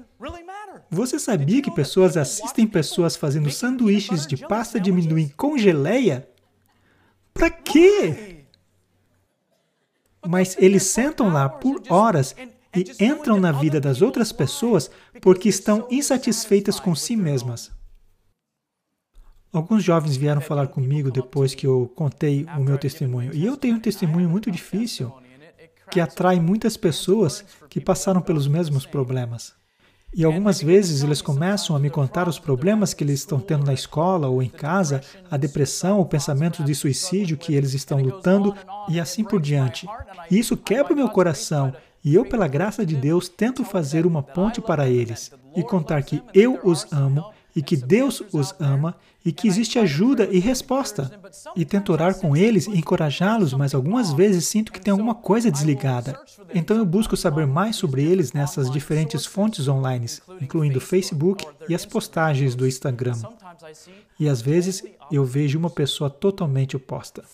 Você 0.90 1.18
sabia 1.18 1.60
que 1.60 1.70
pessoas 1.70 2.16
assistem 2.16 2.66
pessoas 2.66 3.14
fazendo 3.14 3.50
sanduíches 3.50 4.26
de 4.26 4.36
pasta 4.36 4.80
de 4.80 4.90
amendoim 4.90 5.28
com 5.36 5.58
geleia? 5.58 6.28
Para 7.34 7.50
quê? 7.50 8.46
Mas 10.26 10.56
eles 10.58 10.84
sentam 10.84 11.28
lá 11.28 11.48
por 11.48 11.82
horas 11.90 12.34
e 12.74 13.04
entram 13.04 13.38
na 13.38 13.52
vida 13.52 13.80
das 13.80 14.00
outras 14.00 14.32
pessoas 14.32 14.90
porque 15.20 15.48
estão 15.48 15.86
insatisfeitas 15.90 16.80
com 16.80 16.94
si 16.94 17.16
mesmas. 17.16 17.70
Alguns 19.52 19.82
jovens 19.82 20.16
vieram 20.16 20.40
falar 20.40 20.68
comigo 20.68 21.10
depois 21.10 21.54
que 21.54 21.66
eu 21.66 21.90
contei 21.94 22.44
o 22.56 22.60
meu 22.60 22.78
testemunho. 22.78 23.34
E 23.34 23.44
eu 23.44 23.56
tenho 23.56 23.76
um 23.76 23.80
testemunho 23.80 24.28
muito 24.28 24.50
difícil 24.50 25.12
que 25.90 26.00
atrai 26.00 26.38
muitas 26.38 26.76
pessoas 26.76 27.44
que 27.68 27.80
passaram 27.80 28.20
pelos 28.20 28.46
mesmos 28.46 28.84
problemas. 28.84 29.57
E 30.14 30.24
algumas 30.24 30.62
vezes 30.62 31.02
eles 31.02 31.20
começam 31.20 31.76
a 31.76 31.78
me 31.78 31.90
contar 31.90 32.28
os 32.28 32.38
problemas 32.38 32.94
que 32.94 33.04
eles 33.04 33.20
estão 33.20 33.38
tendo 33.38 33.66
na 33.66 33.74
escola 33.74 34.26
ou 34.28 34.42
em 34.42 34.48
casa, 34.48 35.02
a 35.30 35.36
depressão, 35.36 36.00
o 36.00 36.06
pensamento 36.06 36.64
de 36.64 36.74
suicídio 36.74 37.36
que 37.36 37.54
eles 37.54 37.74
estão 37.74 38.00
lutando 38.00 38.54
e 38.88 38.98
assim 38.98 39.22
por 39.22 39.40
diante. 39.40 39.86
E 40.30 40.38
isso 40.38 40.56
quebra 40.56 40.94
o 40.94 40.96
meu 40.96 41.08
coração. 41.10 41.74
E 42.02 42.14
eu, 42.14 42.24
pela 42.24 42.48
graça 42.48 42.86
de 42.86 42.96
Deus, 42.96 43.28
tento 43.28 43.64
fazer 43.64 44.06
uma 44.06 44.22
ponte 44.22 44.60
para 44.60 44.88
eles 44.88 45.30
e 45.54 45.62
contar 45.62 46.02
que 46.02 46.22
eu 46.32 46.58
os 46.64 46.90
amo 46.90 47.24
e 47.58 47.62
que 47.62 47.76
Deus 47.76 48.22
os 48.32 48.54
ama 48.60 48.94
e 49.24 49.32
que 49.32 49.48
existe 49.48 49.80
ajuda 49.80 50.28
e 50.30 50.38
resposta. 50.38 51.10
E 51.56 51.64
tento 51.64 51.92
orar 51.92 52.14
com 52.14 52.36
eles 52.36 52.68
e 52.68 52.78
encorajá-los, 52.78 53.52
mas 53.52 53.74
algumas 53.74 54.12
vezes 54.12 54.46
sinto 54.46 54.72
que 54.72 54.80
tem 54.80 54.92
alguma 54.92 55.16
coisa 55.16 55.50
desligada. 55.50 56.16
Então 56.54 56.76
eu 56.76 56.86
busco 56.86 57.16
saber 57.16 57.48
mais 57.48 57.74
sobre 57.74 58.04
eles 58.04 58.32
nessas 58.32 58.70
diferentes 58.70 59.26
fontes 59.26 59.66
online, 59.66 60.06
incluindo 60.40 60.80
Facebook 60.80 61.44
e 61.68 61.74
as 61.74 61.84
postagens 61.84 62.54
do 62.54 62.64
Instagram. 62.64 63.16
E 64.20 64.28
às 64.28 64.40
vezes 64.40 64.84
eu 65.10 65.24
vejo 65.24 65.58
uma 65.58 65.68
pessoa 65.68 66.08
totalmente 66.08 66.76
oposta. 66.76 67.24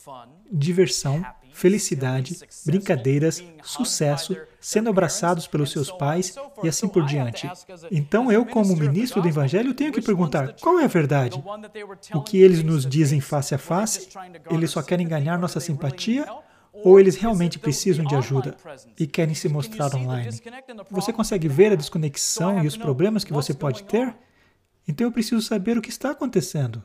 Diversão, 0.50 1.22
felicidade, 1.54 2.40
brincadeiras, 2.66 3.42
sucesso, 3.62 4.36
sendo 4.60 4.90
abraçados 4.90 5.46
pelos 5.46 5.70
seus 5.70 5.90
pais 5.90 6.34
e 6.62 6.68
assim 6.68 6.88
por 6.88 7.06
diante. 7.06 7.48
Então 7.90 8.30
eu, 8.30 8.44
como 8.44 8.76
ministro 8.76 9.22
do 9.22 9.28
Evangelho, 9.28 9.72
tenho 9.72 9.92
que 9.92 10.02
perguntar: 10.02 10.54
qual 10.60 10.80
é 10.80 10.84
a 10.84 10.88
verdade? 10.88 11.42
O 12.12 12.20
que 12.20 12.38
eles 12.38 12.62
nos 12.62 12.84
dizem 12.84 13.20
face 13.20 13.54
a 13.54 13.58
face? 13.58 14.08
Eles 14.50 14.70
só 14.70 14.82
querem 14.82 15.06
ganhar 15.06 15.38
nossa 15.38 15.60
simpatia? 15.60 16.26
Ou 16.72 16.98
eles 16.98 17.14
realmente 17.14 17.56
precisam 17.56 18.04
de 18.04 18.16
ajuda 18.16 18.56
e 18.98 19.06
querem 19.06 19.32
se 19.32 19.48
mostrar 19.48 19.94
online? 19.94 20.36
Você 20.90 21.12
consegue 21.12 21.46
ver 21.46 21.70
a 21.70 21.76
desconexão 21.76 22.64
e 22.64 22.66
os 22.66 22.76
problemas 22.76 23.22
que 23.22 23.32
você 23.32 23.54
pode 23.54 23.84
ter? 23.84 24.12
Então 24.86 25.06
eu 25.06 25.12
preciso 25.12 25.40
saber 25.40 25.78
o 25.78 25.80
que 25.80 25.88
está 25.88 26.10
acontecendo. 26.10 26.84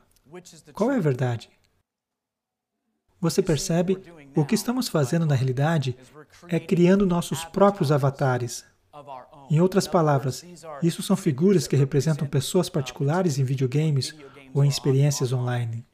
Qual 0.72 0.92
é 0.92 0.96
a 0.96 1.00
verdade? 1.00 1.50
Você 3.20 3.42
percebe? 3.42 3.98
O 4.36 4.44
que 4.44 4.54
estamos 4.54 4.88
fazendo 4.88 5.26
na 5.26 5.34
realidade 5.34 5.96
é 6.48 6.60
criando 6.60 7.06
nossos 7.06 7.44
próprios 7.44 7.90
avatares. 7.90 8.64
Em 9.50 9.60
outras 9.60 9.86
palavras, 9.88 10.44
isso 10.82 11.02
são 11.02 11.16
figuras 11.16 11.66
que 11.66 11.76
representam 11.76 12.26
pessoas 12.26 12.68
particulares 12.68 13.38
em 13.38 13.44
videogames 13.44 14.14
ou 14.54 14.64
em 14.64 14.68
experiências 14.68 15.32
online. 15.32 15.84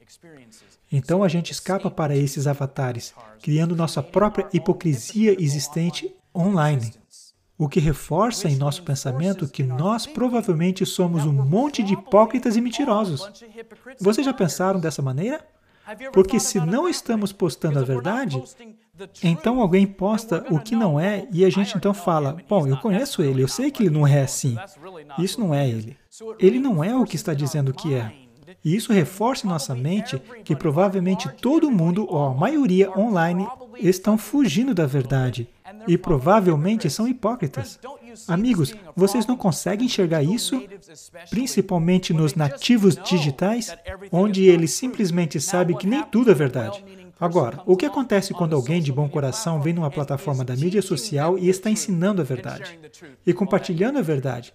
Então 0.91 1.23
a 1.23 1.27
gente 1.27 1.51
escapa 1.51 1.89
para 1.89 2.15
esses 2.15 2.47
avatares, 2.47 3.13
criando 3.41 3.75
nossa 3.75 4.01
própria 4.01 4.47
hipocrisia 4.53 5.35
existente 5.41 6.13
online. 6.35 6.93
O 7.57 7.67
que 7.67 7.79
reforça 7.79 8.47
em 8.47 8.55
nosso 8.55 8.83
pensamento 8.83 9.47
que 9.47 9.63
nós 9.63 10.05
provavelmente 10.05 10.85
somos 10.85 11.25
um 11.25 11.33
monte 11.33 11.81
de 11.81 11.93
hipócritas 11.93 12.55
e 12.55 12.61
mentirosos. 12.61 13.27
Vocês 13.99 14.23
já 14.23 14.33
pensaram 14.33 14.79
dessa 14.79 15.01
maneira? 15.01 15.43
Porque 16.11 16.39
se 16.39 16.59
não 16.59 16.87
estamos 16.87 17.31
postando 17.31 17.79
a 17.79 17.83
verdade, 17.83 18.41
então 19.23 19.61
alguém 19.61 19.85
posta 19.85 20.45
o 20.49 20.59
que 20.59 20.75
não 20.75 20.99
é 20.99 21.27
e 21.31 21.45
a 21.45 21.49
gente 21.49 21.77
então 21.77 21.93
fala: 21.93 22.37
Bom, 22.49 22.67
eu 22.67 22.77
conheço 22.77 23.21
ele, 23.21 23.43
eu 23.43 23.47
sei 23.47 23.71
que 23.71 23.83
ele 23.83 23.89
não 23.89 24.07
é 24.07 24.21
assim. 24.21 24.57
Isso 25.17 25.39
não 25.39 25.53
é 25.53 25.67
ele. 25.67 25.97
Ele 26.39 26.59
não 26.59 26.83
é 26.83 26.95
o 26.95 27.05
que 27.05 27.15
está 27.15 27.33
dizendo 27.33 27.73
que 27.73 27.93
é. 27.93 28.13
E 28.63 28.75
isso 28.75 28.93
reforça 28.93 29.45
em 29.45 29.49
nossa 29.49 29.75
mente 29.75 30.19
que 30.43 30.55
provavelmente 30.55 31.29
todo 31.41 31.71
mundo, 31.71 32.07
ou 32.09 32.25
a 32.25 32.33
maioria 32.33 32.89
online, 32.97 33.47
estão 33.79 34.17
fugindo 34.17 34.73
da 34.73 34.85
verdade 34.85 35.47
e 35.87 35.97
provavelmente 35.97 36.89
são 36.89 37.07
hipócritas. 37.07 37.79
Amigos, 38.27 38.73
vocês 38.95 39.25
não 39.25 39.35
conseguem 39.35 39.85
enxergar 39.85 40.23
isso? 40.23 40.61
Principalmente 41.29 42.13
nos 42.13 42.35
nativos 42.35 42.95
digitais, 42.95 43.75
onde 44.11 44.45
eles 44.45 44.71
simplesmente 44.71 45.39
sabem 45.39 45.77
que 45.77 45.87
nem 45.87 46.03
tudo 46.03 46.31
é 46.31 46.33
verdade. 46.33 46.83
Agora, 47.19 47.61
o 47.65 47.75
que 47.75 47.85
acontece 47.85 48.33
quando 48.33 48.55
alguém 48.55 48.81
de 48.81 48.91
bom 48.91 49.09
coração 49.09 49.59
vem 49.59 49.73
numa 49.73 49.89
plataforma 49.89 50.45
da 50.45 50.55
mídia 50.55 50.81
social 50.81 51.37
e 51.37 51.49
está 51.49 51.69
ensinando 51.69 52.21
a 52.21 52.25
verdade 52.25 52.79
e 53.25 53.33
compartilhando 53.33 53.97
a 53.97 54.03
verdade? 54.03 54.53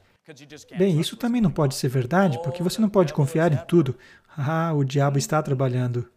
Bem, 0.79 1.01
isso 1.01 1.17
também 1.17 1.41
não 1.41 1.51
pode 1.51 1.75
ser 1.75 1.89
verdade, 1.89 2.41
porque 2.45 2.63
você 2.63 2.81
não 2.81 2.89
pode 2.89 3.13
confiar 3.13 3.53
em 3.53 3.59
tudo. 3.67 3.97
Ah, 4.37 4.73
o 4.73 4.85
diabo 4.85 5.19
está 5.19 5.43
trabalhando. 5.43 6.09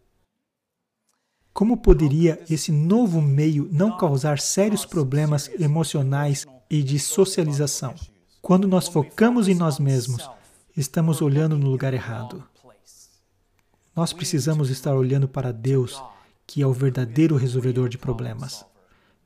Como 1.56 1.78
poderia 1.78 2.44
esse 2.50 2.70
novo 2.70 3.22
meio 3.22 3.70
não 3.72 3.98
causar 3.98 4.40
sérios 4.40 4.86
problemas 4.86 5.50
emocionais 5.58 6.46
e 6.70 6.84
de 6.84 7.00
socialização? 7.00 7.96
Quando 8.42 8.68
nós 8.68 8.90
focamos 8.90 9.48
em 9.48 9.56
nós 9.56 9.80
mesmos, 9.80 10.30
estamos 10.76 11.22
olhando 11.22 11.58
no 11.58 11.70
lugar 11.70 11.94
errado. 11.94 12.44
Nós 13.96 14.12
precisamos 14.12 14.70
estar 14.70 14.94
olhando 14.96 15.30
para 15.30 15.54
Deus, 15.54 16.04
que 16.46 16.62
é 16.62 16.68
o 16.68 16.74
verdadeiro 16.74 17.38
resolvedor 17.38 17.88
de 17.88 17.98
problemas. 17.98 18.66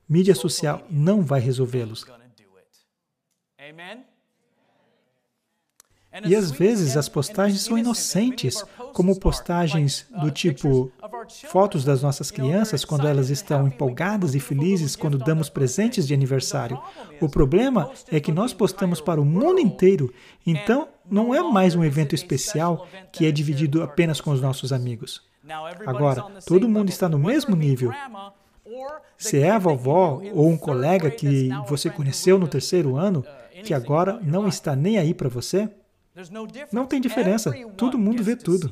Mídia 0.08 0.36
social 0.36 0.86
não 0.88 1.22
vai 1.22 1.40
resolvê-los. 1.40 2.06
E 6.26 6.34
às 6.34 6.50
vezes 6.50 6.96
as 6.96 7.08
postagens 7.08 7.60
são 7.60 7.78
inocentes, 7.78 8.64
como 8.92 9.18
postagens 9.18 10.06
do 10.20 10.30
tipo 10.30 10.90
fotos 11.48 11.84
das 11.84 12.02
nossas 12.02 12.32
crianças 12.32 12.84
quando 12.84 13.06
elas 13.06 13.30
estão 13.30 13.68
empolgadas 13.68 14.34
e 14.34 14.40
felizes 14.40 14.96
quando 14.96 15.18
damos 15.18 15.48
presentes 15.48 16.08
de 16.08 16.14
aniversário. 16.14 16.80
O 17.20 17.28
problema 17.28 17.90
é 18.10 18.18
que 18.18 18.32
nós 18.32 18.52
postamos 18.52 19.00
para 19.00 19.20
o 19.20 19.24
mundo 19.24 19.60
inteiro, 19.60 20.12
então 20.44 20.88
não 21.08 21.32
é 21.32 21.42
mais 21.42 21.76
um 21.76 21.84
evento 21.84 22.14
especial 22.14 22.88
que 23.12 23.24
é 23.24 23.30
dividido 23.30 23.82
apenas 23.82 24.20
com 24.20 24.32
os 24.32 24.40
nossos 24.40 24.72
amigos. 24.72 25.22
Agora, 25.86 26.22
todo 26.44 26.68
mundo 26.68 26.88
está 26.88 27.08
no 27.08 27.18
mesmo 27.18 27.54
nível. 27.54 27.92
Se 29.16 29.38
é 29.38 29.50
a 29.50 29.58
vovó 29.58 30.20
ou 30.32 30.48
um 30.48 30.56
colega 30.56 31.10
que 31.10 31.50
você 31.68 31.88
conheceu 31.88 32.38
no 32.38 32.48
terceiro 32.48 32.96
ano, 32.96 33.24
que 33.64 33.74
agora 33.74 34.18
não 34.22 34.48
está 34.48 34.74
nem 34.74 34.98
aí 34.98 35.12
para 35.12 35.28
você, 35.28 35.68
não 36.72 36.86
tem 36.86 37.00
diferença, 37.00 37.52
todo 37.76 37.98
mundo 37.98 38.22
vê 38.22 38.36
tudo. 38.36 38.70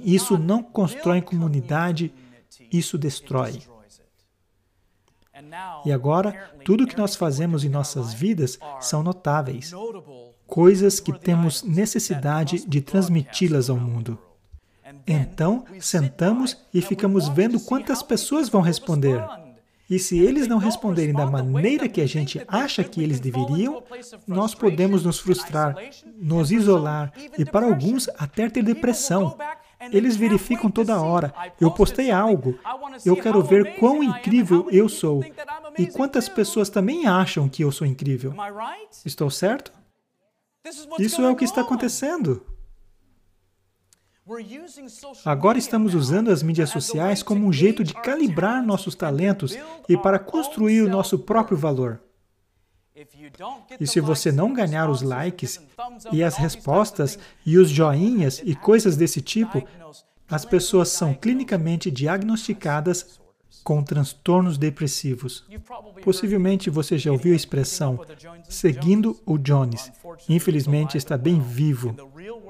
Isso 0.00 0.38
não 0.38 0.62
constrói 0.62 1.20
comunidade, 1.20 2.12
isso 2.70 2.98
destrói. 2.98 3.62
E 5.84 5.92
agora, 5.92 6.52
tudo 6.64 6.86
que 6.86 6.96
nós 6.96 7.16
fazemos 7.16 7.64
em 7.64 7.68
nossas 7.68 8.12
vidas 8.12 8.58
são 8.80 9.02
notáveis, 9.02 9.72
coisas 10.46 11.00
que 11.00 11.12
temos 11.18 11.62
necessidade 11.62 12.66
de 12.66 12.80
transmiti-las 12.80 13.70
ao 13.70 13.76
mundo. 13.76 14.18
Então, 15.06 15.64
sentamos 15.80 16.56
e 16.72 16.80
ficamos 16.80 17.28
vendo 17.28 17.58
quantas 17.58 18.02
pessoas 18.02 18.48
vão 18.48 18.60
responder. 18.60 19.24
E 19.92 19.98
se 19.98 20.18
eles 20.18 20.48
não 20.48 20.56
responderem 20.56 21.12
da 21.12 21.26
maneira 21.26 21.86
que 21.86 22.00
a 22.00 22.06
gente 22.06 22.42
acha 22.48 22.82
que 22.82 23.02
eles 23.02 23.20
deveriam, 23.20 23.82
nós 24.26 24.54
podemos 24.54 25.04
nos 25.04 25.18
frustrar, 25.18 25.76
nos 26.16 26.50
isolar 26.50 27.12
e, 27.36 27.44
para 27.44 27.66
alguns, 27.66 28.08
até 28.16 28.48
ter 28.48 28.62
depressão. 28.62 29.36
Eles 29.92 30.16
verificam 30.16 30.70
toda 30.70 30.98
hora. 30.98 31.34
Eu 31.60 31.70
postei 31.70 32.10
algo. 32.10 32.58
Eu 33.04 33.16
quero 33.16 33.42
ver 33.42 33.76
quão 33.76 34.02
incrível 34.02 34.66
eu 34.72 34.88
sou. 34.88 35.22
E 35.78 35.86
quantas 35.86 36.26
pessoas 36.26 36.70
também 36.70 37.06
acham 37.06 37.46
que 37.46 37.62
eu 37.62 37.70
sou 37.70 37.86
incrível. 37.86 38.32
Estou 39.04 39.28
certo? 39.28 39.74
Isso 40.98 41.20
é 41.20 41.28
o 41.28 41.36
que 41.36 41.44
está 41.44 41.60
acontecendo. 41.60 42.42
Agora 45.24 45.58
estamos 45.58 45.94
usando 45.94 46.30
as 46.30 46.42
mídias 46.42 46.70
sociais 46.70 47.22
como 47.22 47.46
um 47.46 47.52
jeito 47.52 47.82
de 47.82 47.92
calibrar 47.92 48.64
nossos 48.64 48.94
talentos 48.94 49.56
e 49.88 49.96
para 49.96 50.18
construir 50.18 50.82
o 50.82 50.88
nosso 50.88 51.18
próprio 51.18 51.56
valor. 51.56 52.00
E 53.80 53.86
se 53.86 54.00
você 54.00 54.30
não 54.30 54.52
ganhar 54.52 54.88
os 54.88 55.02
likes 55.02 55.60
e 56.12 56.22
as 56.22 56.36
respostas 56.36 57.18
e 57.44 57.58
os 57.58 57.68
joinhas 57.68 58.40
e 58.44 58.54
coisas 58.54 58.96
desse 58.96 59.20
tipo, 59.20 59.66
as 60.30 60.44
pessoas 60.44 60.88
são 60.88 61.12
clinicamente 61.14 61.90
diagnosticadas 61.90 63.20
com 63.62 63.82
transtornos 63.82 64.58
depressivos. 64.58 65.44
Possivelmente 66.04 66.70
você 66.70 66.98
já 66.98 67.12
ouviu 67.12 67.32
a 67.32 67.36
expressão 67.36 68.00
seguindo 68.48 69.20
o 69.24 69.38
Jones. 69.38 69.92
Infelizmente 70.28 70.96
está 70.96 71.16
bem 71.16 71.40
vivo 71.40 71.94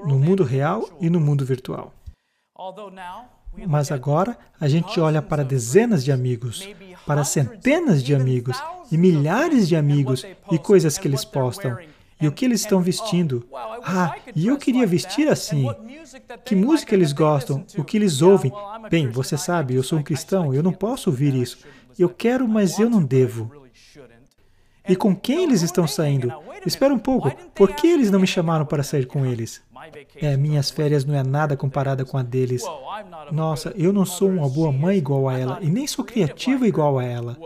no 0.05 0.17
mundo 0.17 0.43
real 0.43 0.89
e 0.99 1.09
no 1.09 1.19
mundo 1.19 1.45
virtual. 1.45 1.93
Mas 3.67 3.91
agora 3.91 4.37
a 4.59 4.67
gente 4.67 4.99
olha 4.99 5.21
para 5.21 5.43
dezenas 5.43 6.03
de 6.03 6.11
amigos, 6.11 6.67
para 7.05 7.23
centenas 7.23 8.03
de 8.03 8.15
amigos 8.15 8.61
e 8.91 8.97
milhares 8.97 9.67
de 9.67 9.75
amigos 9.75 10.25
e 10.51 10.57
coisas 10.57 10.97
que 10.97 11.07
eles 11.07 11.23
postam 11.23 11.77
e 12.23 12.27
o 12.27 12.31
que 12.31 12.45
eles 12.45 12.61
estão 12.61 12.81
vestindo. 12.81 13.45
Ah, 13.83 14.15
e 14.33 14.47
eu 14.47 14.57
queria 14.57 14.87
vestir 14.87 15.27
assim. 15.27 15.67
Que 16.45 16.55
música 16.55 16.95
eles 16.95 17.11
gostam? 17.11 17.65
O 17.77 17.83
que 17.83 17.97
eles 17.97 18.21
ouvem? 18.21 18.49
Bem, 18.89 19.09
você 19.09 19.37
sabe, 19.37 19.75
eu 19.75 19.83
sou 19.83 19.99
um 19.99 20.03
cristão, 20.03 20.53
eu 20.53 20.63
não 20.63 20.71
posso 20.71 21.09
ouvir 21.09 21.35
isso. 21.35 21.57
Eu 21.99 22.07
quero, 22.07 22.47
mas 22.47 22.79
eu 22.79 22.89
não 22.89 23.03
devo. 23.03 23.51
E 24.87 24.95
com 24.95 25.13
quem 25.13 25.43
eles 25.43 25.61
estão 25.61 25.85
saindo? 25.85 26.31
Espera 26.65 26.93
um 26.93 26.99
pouco, 26.99 27.29
por 27.53 27.73
que 27.73 27.87
eles 27.87 28.09
não 28.09 28.21
me 28.21 28.27
chamaram 28.27 28.65
para 28.65 28.83
sair 28.83 29.05
com 29.05 29.25
eles? 29.25 29.61
É, 30.15 30.37
minhas 30.37 30.69
férias 30.69 31.03
não 31.03 31.15
é 31.15 31.23
nada 31.23 31.57
comparada 31.57 32.05
com 32.05 32.17
a 32.17 32.23
deles. 32.23 32.63
Nossa, 33.33 33.73
eu 33.75 33.91
não 33.91 34.05
sou 34.05 34.29
uma 34.29 34.47
boa 34.47 34.71
mãe 34.71 34.97
igual 34.97 35.27
a 35.27 35.37
ela, 35.37 35.59
e 35.61 35.67
nem 35.67 35.85
sou 35.85 36.05
criativa 36.05 36.65
igual 36.65 36.99
a 36.99 37.03
ela. 37.03 37.37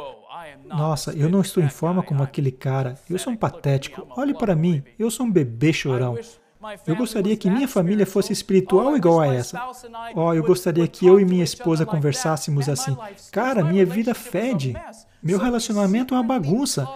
Nossa, 0.66 1.12
eu 1.14 1.30
não 1.30 1.42
estou 1.42 1.64
em 1.64 1.70
forma 1.70 2.04
como 2.04 2.24
aquele 2.24 2.52
cara. 2.52 2.96
Eu 3.10 3.18
sou 3.18 3.34
um 3.34 3.38
patético. 3.38 4.08
Olhe 4.16 4.34
para 4.34 4.56
mim, 4.56 4.84
eu 4.98 5.10
sou 5.10 5.26
um 5.26 5.32
bebê 5.32 5.72
chorão. 5.74 6.18
Eu 6.86 6.96
gostaria 6.96 7.38
que 7.38 7.50
minha 7.50 7.68
família 7.68 8.06
fosse 8.06 8.34
espiritual 8.34 8.98
igual 8.98 9.22
a 9.22 9.34
essa. 9.34 9.62
Oh, 10.16 10.34
eu 10.34 10.44
gostaria 10.44 10.88
que 10.88 11.06
eu 11.06 11.20
e 11.20 11.26
minha 11.26 11.44
esposa 11.44 11.86
conversássemos 11.86 12.68
assim. 12.68 12.96
Cara, 13.32 13.64
minha 13.64 13.86
vida 13.86 14.14
fede. 14.14 14.76
Meu 15.22 15.38
relacionamento 15.38 16.14
é 16.14 16.18
uma 16.18 16.24
bagunça. 16.24 16.88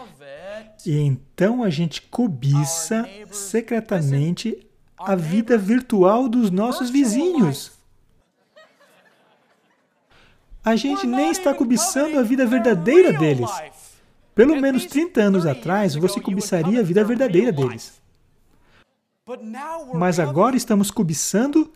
E 0.85 0.97
então 0.97 1.63
a 1.63 1.69
gente 1.69 2.01
cobiça 2.01 3.07
secretamente 3.31 4.67
a 4.97 5.15
vida 5.15 5.57
virtual 5.57 6.27
dos 6.27 6.49
nossos 6.51 6.89
vizinhos. 6.89 7.71
A 10.63 10.75
gente 10.75 11.07
nem 11.07 11.31
está 11.31 11.53
cobiçando 11.53 12.19
a 12.19 12.23
vida 12.23 12.45
verdadeira 12.45 13.11
deles. 13.11 13.49
Pelo 14.35 14.59
menos 14.61 14.85
30 14.85 15.19
anos 15.21 15.45
atrás, 15.45 15.95
você 15.95 16.21
cobiçaria 16.21 16.79
a 16.79 16.83
vida 16.83 17.03
verdadeira 17.03 17.51
deles. 17.51 17.99
Mas 19.93 20.19
agora 20.19 20.55
estamos 20.55 20.91
cobiçando 20.91 21.71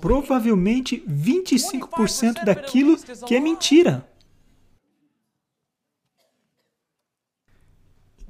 provavelmente 0.00 1.02
25% 1.08 2.44
daquilo 2.44 2.96
que 3.26 3.34
é 3.34 3.40
mentira. 3.40 4.08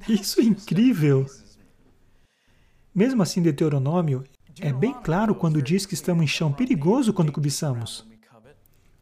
Isso 0.07 0.39
é 0.39 0.43
incrível. 0.43 1.25
Mesmo 2.95 3.21
assim, 3.21 3.41
Deuteronômio 3.41 4.23
é 4.59 4.73
bem 4.73 4.93
claro 5.03 5.35
quando 5.35 5.61
diz 5.61 5.85
que 5.85 5.93
estamos 5.93 6.23
em 6.23 6.27
chão 6.27 6.51
perigoso 6.51 7.13
quando 7.13 7.31
cobiçamos. 7.31 8.07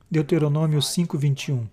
Deuteronômio 0.10 0.82
5, 0.82 1.18
21. 1.18 1.68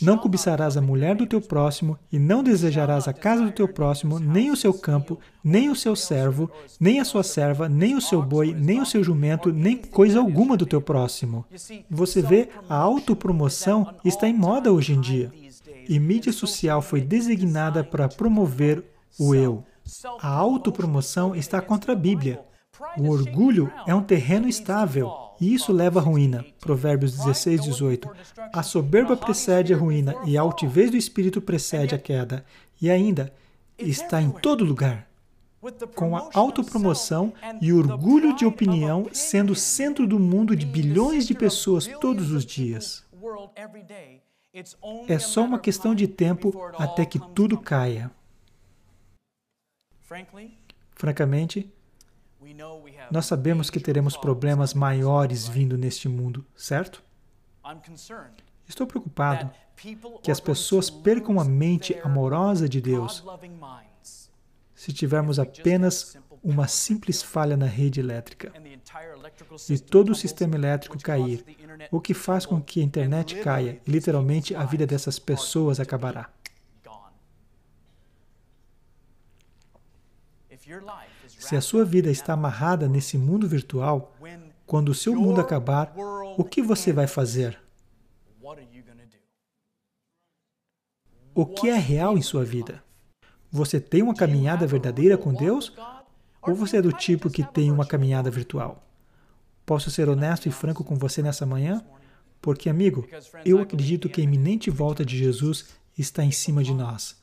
Não 0.00 0.16
cobiçarás 0.16 0.76
a 0.76 0.80
mulher 0.80 1.14
do 1.14 1.26
teu 1.26 1.40
próximo, 1.40 1.98
e 2.10 2.18
não 2.18 2.42
desejarás 2.42 3.08
a 3.08 3.12
casa 3.12 3.44
do 3.44 3.52
teu 3.52 3.68
próximo, 3.68 4.18
nem 4.18 4.50
o 4.50 4.56
seu 4.56 4.72
campo, 4.72 5.18
nem 5.42 5.70
o 5.70 5.76
seu 5.76 5.96
servo, 5.96 6.50
nem 6.78 7.00
a 7.00 7.04
sua 7.04 7.22
serva, 7.22 7.68
nem 7.68 7.94
o 7.96 8.00
seu 8.00 8.22
boi, 8.22 8.54
nem 8.54 8.80
o 8.80 8.86
seu 8.86 9.02
jumento, 9.02 9.52
nem 9.52 9.76
coisa 9.76 10.18
alguma 10.18 10.56
do 10.56 10.66
teu 10.66 10.80
próximo. 10.80 11.44
Você 11.90 12.22
vê, 12.22 12.48
a 12.68 12.76
autopromoção 12.76 13.94
está 14.04 14.28
em 14.28 14.34
moda 14.34 14.72
hoje 14.72 14.92
em 14.92 15.00
dia. 15.00 15.32
E 15.88 15.98
mídia 15.98 16.32
social 16.32 16.80
foi 16.80 17.00
designada 17.00 17.82
para 17.82 18.08
promover 18.08 18.84
o 19.18 19.34
eu. 19.34 19.64
A 20.20 20.28
autopromoção 20.28 21.34
está 21.34 21.60
contra 21.60 21.92
a 21.92 21.96
Bíblia. 21.96 22.40
O 22.96 23.10
orgulho 23.10 23.70
é 23.86 23.94
um 23.94 24.02
terreno 24.02 24.48
estável 24.48 25.12
e 25.40 25.52
isso 25.52 25.72
leva 25.72 26.00
à 26.00 26.02
ruína. 26.02 26.44
Provérbios 26.58 27.16
16, 27.16 27.62
18. 27.62 28.10
A 28.52 28.62
soberba 28.62 29.16
precede 29.16 29.74
a 29.74 29.76
ruína 29.76 30.14
e 30.24 30.38
a 30.38 30.40
altivez 30.40 30.90
do 30.90 30.96
espírito 30.96 31.40
precede 31.40 31.94
a 31.94 31.98
queda. 31.98 32.44
E 32.80 32.90
ainda, 32.90 33.32
está 33.78 34.22
em 34.22 34.30
todo 34.30 34.64
lugar. 34.64 35.08
Com 35.94 36.16
a 36.16 36.28
autopromoção 36.34 37.32
e 37.60 37.72
orgulho 37.72 38.34
de 38.34 38.44
opinião 38.44 39.08
sendo 39.12 39.52
o 39.52 39.56
centro 39.56 40.06
do 40.06 40.18
mundo 40.18 40.56
de 40.56 40.66
bilhões 40.66 41.26
de 41.26 41.34
pessoas 41.34 41.86
todos 42.00 42.32
os 42.32 42.44
dias. 42.44 43.04
É 45.06 45.18
só 45.18 45.44
uma 45.44 45.58
questão 45.58 45.94
de 45.94 46.08
tempo 46.08 46.52
até 46.78 47.04
que 47.04 47.18
tudo 47.18 47.56
caia. 47.58 48.10
Francamente, 50.94 51.72
nós 53.12 53.26
sabemos 53.26 53.68
que 53.68 53.78
teremos 53.78 54.16
problemas 54.16 54.72
maiores 54.72 55.46
vindo 55.46 55.76
neste 55.76 56.08
mundo, 56.08 56.46
certo? 56.56 57.02
Estou 58.66 58.86
preocupado 58.86 59.50
que 60.22 60.30
as 60.30 60.40
pessoas 60.40 60.88
percam 60.88 61.38
a 61.38 61.44
mente 61.44 61.94
amorosa 62.02 62.66
de 62.66 62.80
Deus 62.80 63.22
se 64.74 64.92
tivermos 64.94 65.38
apenas 65.38 66.16
uma 66.42 66.66
simples 66.66 67.22
falha 67.22 67.56
na 67.56 67.66
rede 67.66 68.00
elétrica 68.00 68.50
e 69.68 69.78
todo 69.78 70.10
o 70.10 70.14
sistema 70.14 70.56
elétrico 70.56 70.98
cair, 70.98 71.44
o 71.90 72.00
que 72.00 72.14
faz 72.14 72.46
com 72.46 72.60
que 72.62 72.80
a 72.80 72.84
internet 72.84 73.36
caia 73.42 73.80
e 73.86 73.90
literalmente 73.90 74.54
a 74.54 74.64
vida 74.64 74.86
dessas 74.86 75.18
pessoas 75.18 75.78
acabará. 75.78 76.30
Se 81.52 81.56
a 81.56 81.60
sua 81.60 81.84
vida 81.84 82.10
está 82.10 82.32
amarrada 82.32 82.88
nesse 82.88 83.18
mundo 83.18 83.46
virtual, 83.46 84.16
quando 84.64 84.88
o 84.88 84.94
seu 84.94 85.14
mundo 85.14 85.38
acabar, 85.38 85.92
o 86.38 86.42
que 86.42 86.62
você 86.62 86.94
vai 86.94 87.06
fazer? 87.06 87.60
O 91.34 91.44
que 91.44 91.68
é 91.68 91.76
real 91.76 92.16
em 92.16 92.22
sua 92.22 92.42
vida? 92.42 92.82
Você 93.50 93.78
tem 93.78 94.00
uma 94.00 94.14
caminhada 94.14 94.66
verdadeira 94.66 95.18
com 95.18 95.34
Deus? 95.34 95.70
Ou 96.40 96.54
você 96.54 96.78
é 96.78 96.82
do 96.82 96.90
tipo 96.90 97.28
que 97.28 97.44
tem 97.44 97.70
uma 97.70 97.84
caminhada 97.84 98.30
virtual? 98.30 98.82
Posso 99.66 99.90
ser 99.90 100.08
honesto 100.08 100.48
e 100.48 100.50
franco 100.50 100.82
com 100.82 100.96
você 100.96 101.22
nessa 101.22 101.44
manhã? 101.44 101.84
Porque, 102.40 102.70
amigo, 102.70 103.06
eu 103.44 103.60
acredito 103.60 104.08
que 104.08 104.22
a 104.22 104.24
iminente 104.24 104.70
volta 104.70 105.04
de 105.04 105.18
Jesus 105.18 105.66
está 105.98 106.24
em 106.24 106.32
cima 106.32 106.64
de 106.64 106.72
nós. 106.72 107.21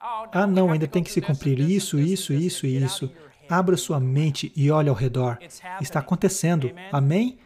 Ah, 0.00 0.46
não, 0.46 0.72
ainda 0.72 0.86
tem 0.86 1.02
que 1.02 1.12
se 1.12 1.20
cumprir 1.20 1.60
isso, 1.60 1.98
isso, 1.98 2.32
isso 2.32 2.66
e 2.66 2.82
isso. 2.82 3.10
Abra 3.48 3.76
sua 3.76 4.00
mente 4.00 4.52
e 4.56 4.70
olhe 4.70 4.88
ao 4.88 4.94
redor. 4.94 5.38
Está 5.80 6.00
acontecendo. 6.00 6.70
Amém? 6.90 7.38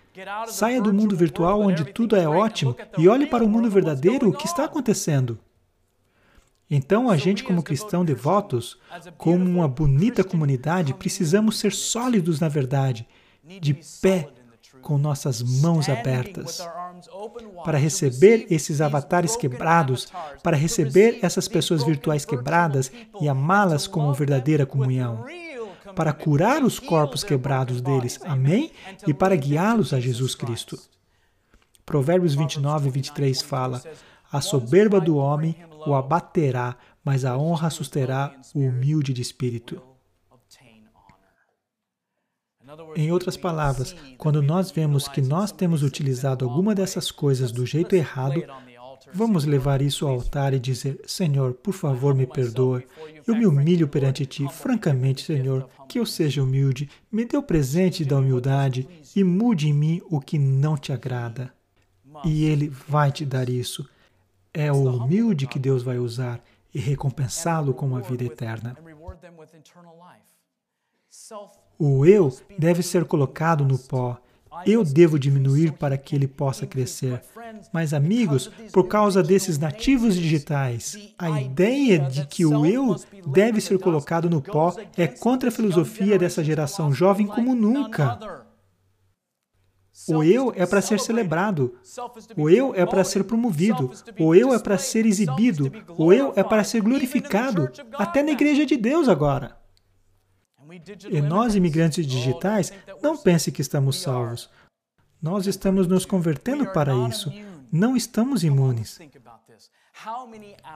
Saia 0.46 0.80
do 0.80 0.92
mundo 0.92 1.16
virtual 1.16 1.60
onde 1.60 1.84
tudo 1.84 2.14
é 2.14 2.28
ótimo 2.28 2.76
e 2.96 3.08
olhe 3.08 3.26
para 3.26 3.44
o 3.44 3.48
mundo 3.48 3.68
verdadeiro 3.68 4.28
o 4.28 4.32
que 4.32 4.46
está 4.46 4.64
acontecendo. 4.64 5.38
Então, 6.70 7.10
a 7.10 7.16
gente, 7.16 7.42
como 7.42 7.62
cristão 7.62 8.04
devotos, 8.04 8.78
como 9.18 9.44
uma 9.44 9.68
bonita 9.68 10.22
comunidade, 10.22 10.94
precisamos 10.94 11.58
ser 11.58 11.72
sólidos 11.72 12.40
na 12.40 12.48
verdade, 12.48 13.06
de 13.60 13.74
pé, 14.00 14.30
com 14.80 14.98
nossas 14.98 15.42
mãos 15.42 15.88
abertas, 15.88 16.66
para 17.64 17.78
receber 17.78 18.46
esses 18.50 18.80
avatares 18.80 19.36
quebrados, 19.36 20.08
para 20.42 20.56
receber 20.56 21.18
essas 21.22 21.48
pessoas 21.48 21.82
virtuais 21.82 22.24
quebradas 22.24 22.90
e 23.20 23.28
amá-las 23.28 23.86
como 23.86 24.12
verdadeira 24.12 24.66
comunhão 24.66 25.24
para 25.94 26.12
curar 26.12 26.62
os 26.62 26.78
corpos 26.78 27.22
quebrados 27.22 27.80
deles. 27.80 28.18
Amém? 28.24 28.72
E 29.06 29.14
para 29.14 29.36
guiá-los 29.36 29.92
a 29.92 30.00
Jesus 30.00 30.34
Cristo. 30.34 30.78
Provérbios 31.86 32.34
29 32.34 32.88
e 32.88 32.90
23 32.90 33.42
fala: 33.42 33.82
A 34.32 34.40
soberba 34.40 35.00
do 35.00 35.16
homem 35.16 35.56
o 35.86 35.94
abaterá, 35.94 36.76
mas 37.04 37.24
a 37.24 37.36
honra 37.36 37.70
susterá 37.70 38.34
o 38.54 38.60
humilde 38.60 39.12
de 39.12 39.22
espírito. 39.22 39.80
Em 42.96 43.10
outras 43.12 43.36
palavras, 43.36 43.94
quando 44.16 44.42
nós 44.42 44.70
vemos 44.70 45.08
que 45.08 45.20
nós 45.20 45.52
temos 45.52 45.82
utilizado 45.82 46.44
alguma 46.44 46.74
dessas 46.74 47.10
coisas 47.10 47.52
do 47.52 47.66
jeito 47.66 47.94
errado, 47.94 48.42
Vamos 49.12 49.44
levar 49.44 49.82
isso 49.82 50.06
ao 50.06 50.14
altar 50.14 50.54
e 50.54 50.58
dizer: 50.58 51.00
Senhor, 51.06 51.54
por 51.54 51.72
favor, 51.72 52.14
me 52.14 52.26
perdoe. 52.26 52.86
Eu 53.26 53.36
me 53.36 53.46
humilho 53.46 53.86
perante 53.86 54.24
ti. 54.26 54.46
Francamente, 54.50 55.24
Senhor, 55.24 55.68
que 55.88 55.98
eu 55.98 56.06
seja 56.06 56.42
humilde. 56.42 56.88
Me 57.10 57.24
dê 57.24 57.36
o 57.36 57.42
presente 57.42 58.04
da 58.04 58.18
humildade 58.18 58.88
e 59.14 59.22
mude 59.22 59.68
em 59.68 59.72
mim 59.72 60.02
o 60.10 60.20
que 60.20 60.38
não 60.38 60.76
te 60.76 60.92
agrada. 60.92 61.52
E 62.24 62.44
Ele 62.44 62.68
vai 62.68 63.12
te 63.12 63.24
dar 63.24 63.48
isso. 63.48 63.88
É 64.52 64.72
o 64.72 64.84
humilde 64.84 65.46
que 65.46 65.58
Deus 65.58 65.82
vai 65.82 65.98
usar 65.98 66.42
e 66.74 66.78
recompensá-lo 66.78 67.74
com 67.74 67.86
uma 67.86 68.00
vida 68.00 68.24
eterna. 68.24 68.76
O 71.78 72.06
eu 72.06 72.32
deve 72.58 72.82
ser 72.82 73.04
colocado 73.04 73.64
no 73.64 73.78
pó 73.78 74.18
eu 74.66 74.84
devo 74.84 75.18
diminuir 75.18 75.72
para 75.72 75.98
que 75.98 76.14
ele 76.14 76.28
possa 76.28 76.66
crescer. 76.66 77.20
Mas, 77.72 77.92
amigos, 77.92 78.50
por 78.72 78.86
causa 78.86 79.22
desses 79.22 79.58
nativos 79.58 80.14
digitais, 80.14 81.12
a 81.18 81.40
ideia 81.40 81.98
de 81.98 82.26
que 82.26 82.46
o 82.46 82.64
eu 82.64 82.96
deve 83.26 83.60
ser 83.60 83.78
colocado 83.78 84.30
no 84.30 84.40
pó 84.40 84.74
é 84.96 85.06
contra 85.06 85.48
a 85.48 85.52
filosofia 85.52 86.18
dessa 86.18 86.44
geração 86.44 86.92
jovem 86.92 87.26
como 87.26 87.54
nunca. 87.54 88.18
O 90.08 90.22
eu 90.22 90.52
é 90.56 90.66
para 90.66 90.82
ser 90.82 91.00
celebrado. 91.00 91.74
O 92.36 92.50
eu 92.50 92.74
é 92.74 92.84
para 92.84 93.04
ser 93.04 93.24
promovido. 93.24 93.90
O 94.18 94.34
eu 94.34 94.52
é 94.52 94.58
para 94.58 94.76
ser 94.76 95.06
exibido. 95.06 95.72
O 95.96 96.12
eu 96.12 96.32
é 96.36 96.42
para 96.42 96.64
ser 96.64 96.82
glorificado. 96.82 97.70
Até 97.94 98.22
na 98.22 98.32
igreja 98.32 98.66
de 98.66 98.76
Deus 98.76 99.08
agora. 99.08 99.63
E 101.10 101.20
nós, 101.20 101.54
imigrantes 101.54 102.06
digitais, 102.06 102.72
não 103.02 103.16
pense 103.16 103.52
que 103.52 103.60
estamos 103.60 104.00
salvos. 104.00 104.50
Nós 105.20 105.46
estamos 105.46 105.86
nos 105.86 106.04
convertendo 106.04 106.66
para 106.66 106.94
isso. 107.08 107.32
Não 107.72 107.96
estamos 107.96 108.44
imunes. 108.44 108.98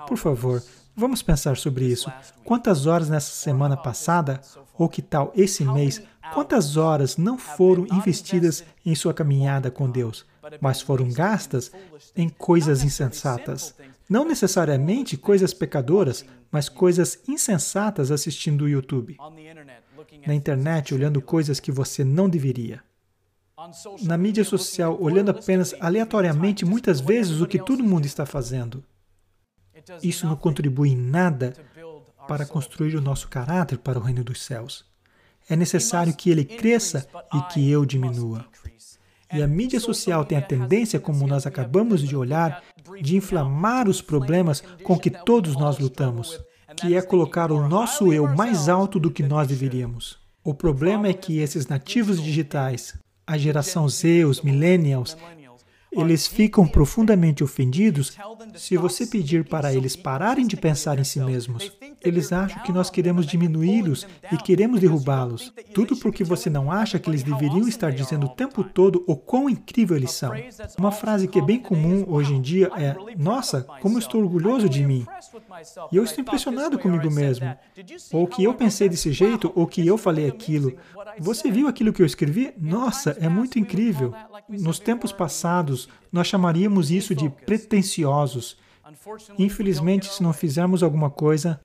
Por 0.07 0.16
favor, 0.16 0.62
vamos 0.96 1.22
pensar 1.22 1.57
sobre 1.57 1.84
isso. 1.84 2.11
Quantas 2.44 2.86
horas 2.86 3.09
nessa 3.09 3.32
semana 3.32 3.76
passada, 3.76 4.40
ou 4.74 4.88
que 4.88 5.03
tal 5.03 5.32
esse 5.34 5.64
mês, 5.64 6.01
quantas 6.32 6.76
horas 6.76 7.16
não 7.16 7.36
foram 7.36 7.86
investidas 7.92 8.64
em 8.86 8.94
sua 8.94 9.12
caminhada 9.12 9.70
com 9.70 9.90
Deus, 9.90 10.24
mas 10.61 10.80
foram 10.80 11.09
gastas 11.11 11.70
em 12.16 12.28
coisas 12.28 12.82
insensatas? 12.82 13.74
Não 14.09 14.25
necessariamente 14.25 15.17
coisas 15.17 15.53
pecadoras, 15.53 16.25
mas 16.51 16.69
coisas 16.69 17.23
insensatas 17.29 18.11
assistindo 18.11 18.63
o 18.63 18.69
YouTube 18.69 19.17
na 20.27 20.35
internet 20.35 20.95
olhando 20.95 21.21
coisas 21.21 21.61
que 21.61 21.71
você 21.71 22.05
não 22.05 22.29
deveria. 22.29 22.83
Na 24.03 24.17
mídia 24.17 24.45
social, 24.45 24.97
olhando 25.01 25.31
apenas 25.31 25.75
aleatoriamente 25.81 26.65
muitas 26.65 27.01
vezes 27.01 27.41
o 27.41 27.47
que 27.47 27.59
todo 27.59 27.85
mundo 27.85 28.07
está 28.07 28.25
fazendo. 28.25 28.85
Isso 30.03 30.27
não 30.27 30.37
contribui 30.37 30.91
em 30.91 30.97
nada 30.97 31.55
para 32.27 32.47
construir 32.47 32.97
o 32.97 33.01
nosso 33.01 33.29
caráter 33.29 33.79
para 33.79 33.99
o 33.99 34.03
reino 34.03 34.23
dos 34.23 34.43
céus. 34.43 34.87
É 35.49 35.57
necessário 35.57 36.15
que 36.15 36.31
ele 36.31 36.45
cresça 36.45 37.09
e 37.35 37.41
que 37.53 37.71
eu 37.71 37.85
diminua. 37.85 38.47
E 39.33 39.43
a 39.43 39.47
mídia 39.47 39.79
social 39.79 40.24
tem 40.24 40.39
a 40.39 40.43
tendência, 40.43 40.99
como 40.99 41.26
nós 41.26 41.47
acabamos 41.47 42.01
de 42.01 42.16
olhar, 42.16 42.62
de 43.01 43.16
inflamar 43.16 43.89
os 43.89 44.01
problemas 44.01 44.62
com 44.83 44.99
que 44.99 45.11
todos 45.11 45.57
nós 45.57 45.79
lutamos 45.79 46.41
que 46.76 46.95
é 46.95 47.03
colocar 47.03 47.51
o 47.51 47.68
nosso 47.68 48.12
eu 48.12 48.26
mais 48.29 48.68
alto 48.68 49.01
do 49.01 49.11
que 49.11 49.22
nós 49.22 49.49
deveríamos. 49.49 50.18
O 50.45 50.55
problema 50.55 51.09
é 51.09 51.12
que 51.12 51.39
esses 51.39 51.66
nativos 51.66 52.22
digitais, 52.22 52.95
a 53.26 53.37
geração 53.37 53.89
Z, 53.89 54.24
os 54.24 54.43
millennials, 54.43 55.16
eles 55.91 56.26
ficam 56.26 56.66
profundamente 56.66 57.43
ofendidos 57.43 58.16
se 58.55 58.76
você 58.76 59.07
pedir 59.07 59.45
para 59.45 59.72
eles 59.72 59.97
pararem 59.97 60.47
de 60.47 60.57
pensar 60.57 60.99
em 60.99 61.05
si 61.05 61.20
mesmos. 61.20 61.72
Eles 62.03 62.32
acham 62.32 62.62
que 62.62 62.72
nós 62.72 62.91
queremos 62.91 63.26
diminuí-los 63.26 64.07
e 64.30 64.36
queremos 64.36 64.80
derrubá-los. 64.80 65.53
Tudo 65.74 65.97
porque 65.97 66.22
você 66.22 66.49
não 66.51 66.70
acha 66.70 66.99
que 66.99 67.11
eles 67.11 67.22
deveriam 67.22 67.66
estar 67.66 67.91
dizendo 67.91 68.26
o 68.26 68.30
tempo 68.30 68.62
todo 68.62 69.03
o 69.07 69.16
quão 69.16 69.49
incrível 69.49 69.97
eles 69.97 70.12
são. 70.12 70.32
Uma 70.78 70.93
frase 70.93 71.26
que 71.26 71.39
é 71.39 71.43
bem 71.43 71.59
comum 71.59 72.05
hoje 72.09 72.34
em 72.34 72.41
dia 72.41 72.70
é: 72.76 72.95
Nossa, 73.16 73.62
como 73.80 73.99
estou 73.99 74.22
orgulhoso 74.22 74.68
de 74.68 74.84
mim. 74.84 75.07
E 75.91 75.97
eu 75.97 76.05
estou 76.05 76.22
impressionado 76.22 76.78
comigo 76.78 77.11
mesmo. 77.11 77.57
Ou 78.12 78.26
que 78.26 78.45
eu 78.45 78.55
pensei 78.55 78.89
desse 78.89 79.12
jeito, 79.12 79.53
ou 79.55 79.66
que 79.66 79.86
eu 79.86 79.99
falei 79.99 80.28
aquilo. 80.28 80.74
Você 81.18 81.51
viu 81.51 81.68
aquilo 81.68 81.93
que 81.93 82.03
eu 82.03 82.07
escrevi? 82.07 82.53
Nossa, 82.59 83.16
é 83.20 83.28
muito 83.28 83.59
incrível. 83.59 84.14
Nos 84.49 84.78
tempos 84.78 85.12
passados, 85.12 85.78
nós 86.11 86.26
chamaríamos 86.26 86.91
isso 86.91 87.14
de 87.14 87.29
pretensiosos. 87.29 88.57
Infelizmente, 89.39 90.12
se 90.12 90.22
não 90.22 90.33
fizermos 90.33 90.83
alguma 90.83 91.11
coisa, 91.11 91.61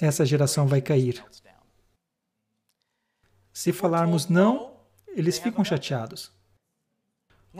essa 0.00 0.24
geração 0.24 0.66
vai 0.66 0.80
cair. 0.80 1.22
Se 3.52 3.70
falarmos 3.72 4.28
não, 4.28 4.72
eles 5.14 5.38
ficam 5.38 5.62
chateados. 5.62 6.32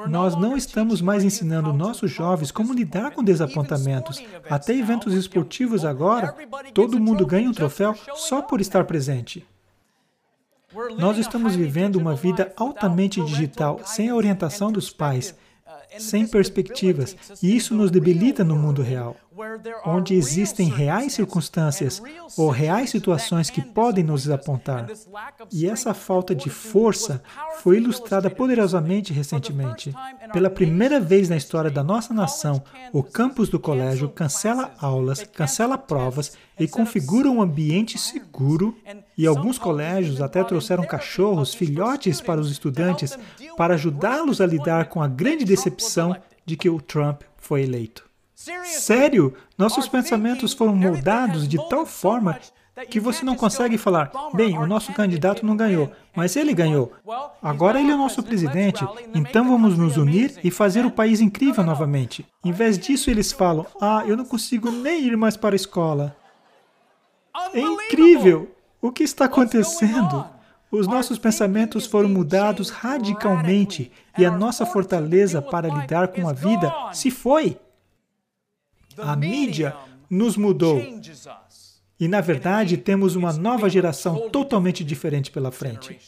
Nós 0.09 0.35
não 0.35 0.57
estamos 0.57 1.03
mais 1.03 1.23
ensinando 1.23 1.71
nossos 1.71 2.11
jovens 2.11 2.51
como 2.51 2.73
lidar 2.73 3.11
com 3.11 3.23
desapontamentos. 3.23 4.25
Até 4.49 4.75
eventos 4.75 5.13
esportivos 5.13 5.85
agora, 5.85 6.35
todo 6.73 6.99
mundo 6.99 7.27
ganha 7.27 7.51
um 7.51 7.53
troféu 7.53 7.95
só 8.15 8.41
por 8.41 8.63
estar 8.63 8.85
presente. 8.85 9.47
Nós 10.97 11.19
estamos 11.19 11.55
vivendo 11.55 11.97
uma 11.97 12.15
vida 12.15 12.55
altamente 12.57 13.23
digital, 13.23 13.81
sem 13.85 14.09
a 14.09 14.15
orientação 14.15 14.73
dos 14.73 14.91
pais, 14.91 15.35
sem 15.99 16.27
perspectivas, 16.27 17.17
e 17.43 17.57
isso 17.57 17.75
nos 17.75 17.91
debilita 17.91 18.45
no 18.45 18.57
mundo 18.57 18.83
real. 18.83 19.17
Onde 19.85 20.15
existem 20.15 20.69
reais 20.69 21.15
circunstâncias 21.15 22.03
ou 22.37 22.51
reais 22.51 22.91
situações 22.91 23.51
que 23.51 23.63
podem 23.63 24.05
nos 24.05 24.29
apontar. 24.29 24.89
E 25.51 25.69
essa 25.69 25.95
falta 25.95 26.35
de 26.35 26.51
força 26.51 27.23
foi 27.61 27.79
ilustrada 27.79 28.31
poderosamente 28.31 29.13
recentemente. 29.13 29.95
Pela 30.33 30.51
primeira 30.51 31.01
vez 31.01 31.29
na 31.29 31.37
história 31.37 31.71
da 31.71 31.83
nossa 31.83 32.13
nação, 32.13 32.63
o 32.93 33.03
campus 33.03 33.49
do 33.49 33.59
colégio 33.59 34.09
cancela 34.09 34.73
aulas, 34.79 35.23
cancela 35.23 35.79
provas 35.79 36.33
e 36.59 36.69
configura 36.69 37.31
um 37.31 37.41
ambiente 37.41 37.99
seguro. 37.99 38.77
E 39.17 39.27
alguns 39.27 39.59
colégios 39.59 40.21
até 40.21 40.45
trouxeram 40.45 40.85
cachorros, 40.85 41.55
filhotes 41.55 42.21
para 42.21 42.41
os 42.41 42.51
estudantes, 42.51 43.19
para 43.57 43.75
ajudá-los 43.75 44.41
a 44.41 44.47
lidar 44.47 44.87
com 44.87 45.03
a 45.03 45.09
grande 45.09 45.45
decepção 45.45 46.17
de 46.45 46.57
que 46.57 46.69
o 46.69 46.81
Trump 46.81 47.23
foi 47.37 47.63
eleito. 47.63 48.12
Sério, 48.65 49.35
nossos 49.57 49.87
pensamentos 49.87 50.53
foram 50.53 50.75
moldados 50.75 51.47
de 51.47 51.59
tal 51.69 51.87
forma 51.87 52.39
que 52.89 52.99
você 52.99 53.25
não 53.25 53.37
consegue 53.37 53.77
falar, 53.77 54.11
bem, 54.35 54.59
o 54.59 54.67
nosso 54.67 54.93
candidato 54.93 55.45
não 55.45 55.57
ganhou, 55.57 55.93
mas 56.17 56.35
ele 56.35 56.55
ganhou. 56.55 56.93
Agora 57.41 57.79
ele 57.81 57.91
é 57.91 57.95
o 57.95 57.99
nosso 57.99 58.23
presidente, 58.23 58.85
então 59.15 59.47
vamos 59.49 59.77
nos 59.77 59.97
unir 59.97 60.41
e 60.43 60.51
fazer 60.51 60.85
o 60.85 60.91
país 60.91 61.21
incrível 61.21 61.63
novamente. 61.63 62.27
Em 62.45 62.51
vez 62.51 62.79
disso, 62.79 63.11
eles 63.11 63.31
falam, 63.31 63.67
ah, 63.81 64.03
eu 64.07 64.17
não 64.17 64.25
consigo 64.25 64.71
nem 64.71 65.05
ir 65.05 65.17
mais 65.17 65.37
para 65.37 65.55
a 65.55 65.57
escola. 65.57 66.17
É 67.53 67.61
incrível! 67.61 68.51
O 68.81 68.91
que 68.91 69.05
está 69.05 69.27
acontecendo? 69.27 70.27
Os 70.71 70.89
nossos 70.89 71.19
pensamentos 71.19 71.87
foram 71.87 72.09
mudados 72.09 72.71
radicalmente 72.71 73.93
e 74.19 74.25
a 74.25 74.31
nossa 74.31 74.65
fortaleza 74.65 75.41
para 75.41 75.69
lidar 75.69 76.09
com 76.09 76.27
a 76.27 76.33
vida 76.33 76.75
se 76.93 77.11
foi. 77.11 77.59
A 78.99 79.17
mídia 79.17 79.75
nos 80.09 80.37
mudou. 80.37 80.81
E, 81.99 82.09
na 82.09 82.21
verdade, 82.21 82.77
temos 82.77 83.15
uma 83.15 83.33
nova 83.33 83.69
geração 83.69 84.29
totalmente 84.31 84.83
diferente 84.83 85.31
pela 85.31 85.53
frente. 85.53 85.99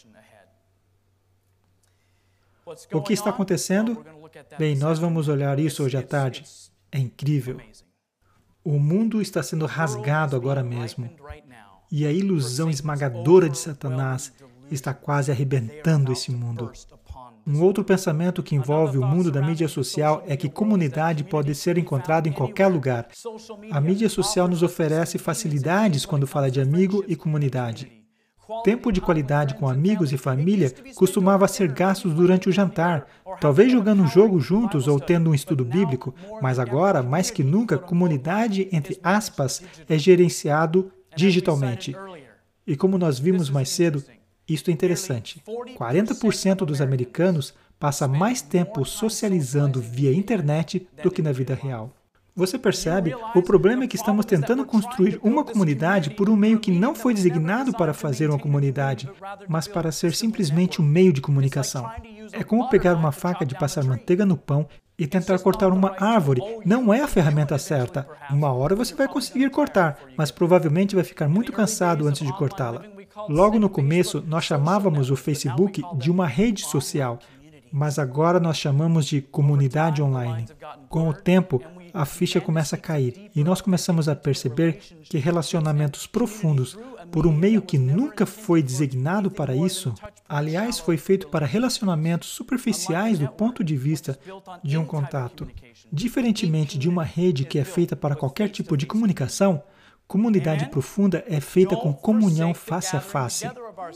O 2.92 3.02
que 3.02 3.12
está 3.12 3.30
acontecendo? 3.30 4.04
Bem, 4.58 4.76
nós 4.76 4.98
vamos 4.98 5.28
olhar 5.28 5.58
isso 5.58 5.84
hoje 5.84 5.96
à 5.96 6.02
tarde. 6.02 6.44
É 6.90 6.98
incrível. 6.98 7.60
O 8.64 8.78
mundo 8.78 9.20
está 9.20 9.42
sendo 9.42 9.66
rasgado 9.66 10.34
agora 10.34 10.62
mesmo. 10.62 11.10
E 11.90 12.06
a 12.06 12.12
ilusão 12.12 12.70
esmagadora 12.70 13.48
de 13.48 13.58
Satanás 13.58 14.32
está 14.70 14.94
quase 14.94 15.30
arrebentando 15.30 16.12
esse 16.12 16.32
mundo. 16.32 16.72
Um 17.46 17.62
outro 17.62 17.84
pensamento 17.84 18.42
que 18.42 18.54
envolve 18.54 18.96
o 18.96 19.04
mundo 19.04 19.30
da 19.30 19.42
mídia 19.42 19.68
social 19.68 20.22
é 20.26 20.34
que 20.34 20.48
comunidade 20.48 21.24
pode 21.24 21.54
ser 21.54 21.76
encontrada 21.76 22.26
em 22.26 22.32
qualquer 22.32 22.68
lugar. 22.68 23.08
A 23.70 23.80
mídia 23.80 24.08
social 24.08 24.48
nos 24.48 24.62
oferece 24.62 25.18
facilidades 25.18 26.06
quando 26.06 26.26
fala 26.26 26.50
de 26.50 26.60
amigo 26.60 27.04
e 27.06 27.14
comunidade. 27.14 28.04
Tempo 28.62 28.90
de 28.90 29.00
qualidade 29.00 29.54
com 29.54 29.68
amigos 29.68 30.12
e 30.12 30.16
família 30.16 30.72
costumava 30.94 31.46
ser 31.46 31.68
gastos 31.68 32.14
durante 32.14 32.48
o 32.48 32.52
jantar, 32.52 33.06
talvez 33.40 33.70
jogando 33.70 34.02
um 34.02 34.08
jogo 34.08 34.40
juntos 34.40 34.88
ou 34.88 34.98
tendo 34.98 35.30
um 35.30 35.34
estudo 35.34 35.64
bíblico, 35.64 36.14
mas 36.40 36.58
agora, 36.58 37.02
mais 37.02 37.30
que 37.30 37.42
nunca, 37.42 37.78
comunidade, 37.78 38.68
entre 38.72 38.98
aspas, 39.02 39.62
é 39.88 39.98
gerenciado 39.98 40.90
digitalmente. 41.16 41.94
E 42.66 42.76
como 42.76 42.96
nós 42.96 43.18
vimos 43.18 43.50
mais 43.50 43.68
cedo, 43.68 44.02
isto 44.48 44.70
é 44.70 44.72
interessante. 44.72 45.42
40% 45.78 46.64
dos 46.64 46.80
americanos 46.80 47.54
passa 47.78 48.06
mais 48.06 48.40
tempo 48.40 48.84
socializando 48.84 49.80
via 49.80 50.14
internet 50.14 50.86
do 51.02 51.10
que 51.10 51.22
na 51.22 51.32
vida 51.32 51.54
real. 51.54 51.92
Você 52.36 52.58
percebe? 52.58 53.14
O 53.34 53.42
problema 53.42 53.84
é 53.84 53.86
que 53.86 53.94
estamos 53.94 54.26
tentando 54.26 54.64
construir 54.64 55.20
uma 55.22 55.44
comunidade 55.44 56.10
por 56.10 56.28
um 56.28 56.34
meio 56.34 56.58
que 56.58 56.72
não 56.72 56.92
foi 56.92 57.14
designado 57.14 57.72
para 57.72 57.94
fazer 57.94 58.28
uma 58.28 58.38
comunidade, 58.38 59.08
mas 59.48 59.68
para 59.68 59.92
ser 59.92 60.12
simplesmente 60.14 60.82
um 60.82 60.84
meio 60.84 61.12
de 61.12 61.20
comunicação. 61.20 61.88
É 62.32 62.42
como 62.42 62.68
pegar 62.68 62.94
uma 62.96 63.12
faca 63.12 63.46
de 63.46 63.54
passar 63.54 63.84
manteiga 63.84 64.26
no 64.26 64.36
pão 64.36 64.66
e 64.98 65.06
tentar 65.06 65.38
cortar 65.38 65.68
uma 65.68 65.94
árvore. 65.98 66.40
Não 66.64 66.92
é 66.92 67.02
a 67.02 67.08
ferramenta 67.08 67.58
certa. 67.58 68.06
Uma 68.30 68.52
hora 68.52 68.76
você 68.76 68.94
vai 68.94 69.08
conseguir 69.08 69.50
cortar, 69.50 69.98
mas 70.16 70.30
provavelmente 70.30 70.94
vai 70.94 71.04
ficar 71.04 71.28
muito 71.28 71.52
cansado 71.52 72.06
antes 72.06 72.26
de 72.26 72.32
cortá-la. 72.32 72.82
Logo 73.28 73.58
no 73.58 73.68
começo, 73.68 74.22
nós 74.26 74.44
chamávamos 74.44 75.10
o 75.10 75.16
Facebook 75.16 75.82
de 75.96 76.10
uma 76.10 76.26
rede 76.26 76.64
social, 76.64 77.18
mas 77.72 77.98
agora 77.98 78.38
nós 78.38 78.56
chamamos 78.56 79.06
de 79.06 79.20
comunidade 79.20 80.02
online. 80.02 80.46
Com 80.88 81.08
o 81.08 81.14
tempo, 81.14 81.60
a 81.92 82.04
ficha 82.04 82.40
começa 82.40 82.74
a 82.74 82.78
cair 82.78 83.30
e 83.34 83.44
nós 83.44 83.60
começamos 83.60 84.08
a 84.08 84.16
perceber 84.16 84.80
que 85.04 85.18
relacionamentos 85.18 86.08
profundos, 86.08 86.76
por 87.14 87.28
um 87.28 87.32
meio 87.32 87.62
que 87.62 87.78
nunca 87.78 88.26
foi 88.26 88.60
designado 88.60 89.30
para 89.30 89.54
isso, 89.54 89.94
aliás, 90.28 90.80
foi 90.80 90.96
feito 90.96 91.28
para 91.28 91.46
relacionamentos 91.46 92.28
superficiais 92.30 93.20
do 93.20 93.28
ponto 93.28 93.62
de 93.62 93.76
vista 93.76 94.18
de 94.64 94.76
um 94.76 94.84
contato. 94.84 95.46
Diferentemente 95.92 96.76
de 96.76 96.88
uma 96.88 97.04
rede 97.04 97.44
que 97.44 97.56
é 97.56 97.62
feita 97.62 97.94
para 97.94 98.16
qualquer 98.16 98.48
tipo 98.48 98.76
de 98.76 98.84
comunicação, 98.84 99.62
Comunidade 100.06 100.68
profunda 100.68 101.24
é 101.26 101.40
feita 101.40 101.74
com 101.76 101.92
comunhão 101.92 102.52
face 102.54 102.94
a 102.94 103.00
face. 103.00 103.50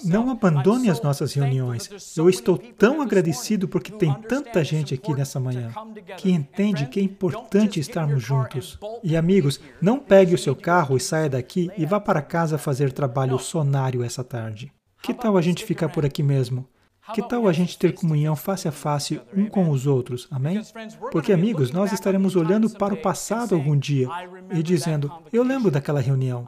Não 0.05 0.31
abandone 0.31 0.91
as 0.91 1.03
nossas 1.03 1.33
reuniões. 1.35 2.17
Eu 2.17 2.29
estou 2.29 2.59
tão 2.59 3.01
agradecido 3.03 3.69
porque 3.69 3.93
tem 3.93 4.13
tanta 4.23 4.65
gente 4.65 4.95
aqui 4.95 5.13
nessa 5.15 5.39
manhã 5.39 5.71
que 6.17 6.31
entende 6.31 6.87
que 6.87 6.99
é 6.99 7.03
importante 7.03 7.79
estarmos 7.79 8.23
juntos. 8.23 8.79
E 9.03 9.17
amigos, 9.17 9.61
não 9.81 9.99
pegue 9.99 10.35
o 10.35 10.39
seu 10.39 10.57
carro 10.57 10.97
e 10.97 11.01
saia 11.01 11.29
daqui 11.29 11.71
e 11.77 11.85
vá 11.85 12.01
para 12.01 12.23
casa 12.23 12.59
fazer 12.59 12.91
trabalho 12.93 13.39
sonário 13.39 14.03
essa 14.03 14.25
tarde. 14.25 14.73
Que 15.03 15.15
tal 15.15 15.37
a 15.37 15.43
gente 15.43 15.65
ficar 15.65 15.89
por 15.89 16.05
aqui 16.05 16.23
mesmo? 16.23 16.67
Que 17.15 17.23
tal 17.23 17.49
a 17.49 17.53
gente 17.53 17.79
ter 17.79 17.95
comunhão 17.95 18.37
face 18.37 18.69
a 18.69 18.73
face 18.73 19.21
um 19.35 19.47
com 19.47 19.71
os 19.71 19.87
outros? 19.87 20.29
Amém? 20.31 20.63
Porque, 21.11 21.33
amigos, 21.33 21.71
nós 21.71 21.93
estaremos 21.93 22.37
olhando 22.37 22.69
para 22.71 22.95
o 22.95 23.01
passado 23.01 23.55
algum 23.55 23.77
dia 23.77 24.09
e 24.51 24.63
dizendo: 24.63 25.11
Eu 25.33 25.43
lembro 25.43 25.71
daquela 25.71 26.01
reunião. 26.01 26.45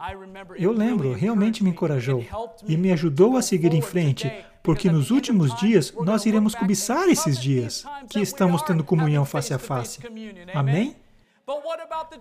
Eu 0.57 0.71
lembro, 0.71 1.13
realmente 1.13 1.63
me 1.63 1.71
encorajou 1.71 2.23
e 2.67 2.77
me 2.77 2.91
ajudou 2.91 3.37
a 3.37 3.41
seguir 3.41 3.73
em 3.73 3.81
frente, 3.81 4.31
porque 4.61 4.91
nos 4.91 5.09
últimos 5.09 5.55
dias 5.55 5.93
nós 6.01 6.25
iremos 6.25 6.53
cobiçar 6.53 7.09
esses 7.09 7.39
dias 7.39 7.85
que 8.09 8.19
estamos 8.19 8.61
tendo 8.61 8.83
comunhão 8.83 9.25
face 9.25 9.53
a 9.53 9.59
face. 9.59 9.99
Amém? 10.53 10.95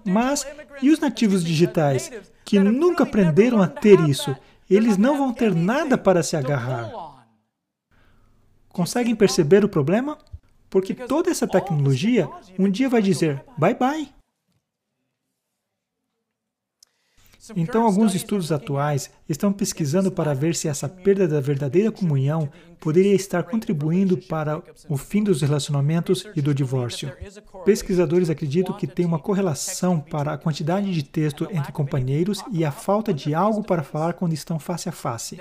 Mas 0.04 0.46
e 0.82 0.90
os 0.90 0.98
nativos 0.98 1.44
digitais 1.44 2.10
que 2.44 2.58
nunca 2.58 3.04
aprenderam 3.04 3.60
a 3.62 3.68
ter 3.68 4.00
isso? 4.00 4.34
Eles 4.68 4.96
não 4.96 5.18
vão 5.18 5.32
ter 5.32 5.54
nada 5.54 5.98
para 5.98 6.22
se 6.22 6.36
agarrar. 6.36 6.90
Conseguem 8.72 9.14
perceber 9.14 9.64
o 9.64 9.68
problema? 9.68 10.18
Porque 10.68 10.94
toda 10.94 11.30
essa 11.30 11.46
tecnologia 11.46 12.28
um 12.58 12.70
dia 12.70 12.88
vai 12.88 13.02
dizer 13.02 13.42
bye 13.58 13.74
bye. 13.74 14.08
Então, 17.56 17.84
alguns 17.84 18.14
estudos 18.14 18.52
atuais 18.52 19.10
estão 19.28 19.52
pesquisando 19.52 20.12
para 20.12 20.34
ver 20.34 20.54
se 20.54 20.68
essa 20.68 20.88
perda 20.88 21.26
da 21.26 21.40
verdadeira 21.40 21.90
comunhão 21.90 22.48
poderia 22.78 23.14
estar 23.14 23.42
contribuindo 23.44 24.16
para 24.16 24.62
o 24.88 24.96
fim 24.96 25.24
dos 25.24 25.40
relacionamentos 25.40 26.26
e 26.36 26.42
do 26.42 26.54
divórcio. 26.54 27.10
Pesquisadores 27.64 28.30
acreditam 28.30 28.76
que 28.76 28.86
tem 28.86 29.06
uma 29.06 29.18
correlação 29.18 29.98
para 29.98 30.34
a 30.34 30.38
quantidade 30.38 30.92
de 30.92 31.02
texto 31.02 31.48
entre 31.50 31.72
companheiros 31.72 32.42
e 32.52 32.64
a 32.64 32.70
falta 32.70 33.12
de 33.12 33.34
algo 33.34 33.64
para 33.64 33.82
falar 33.82 34.12
quando 34.14 34.34
estão 34.34 34.58
face 34.58 34.88
a 34.88 34.92
face. 34.92 35.40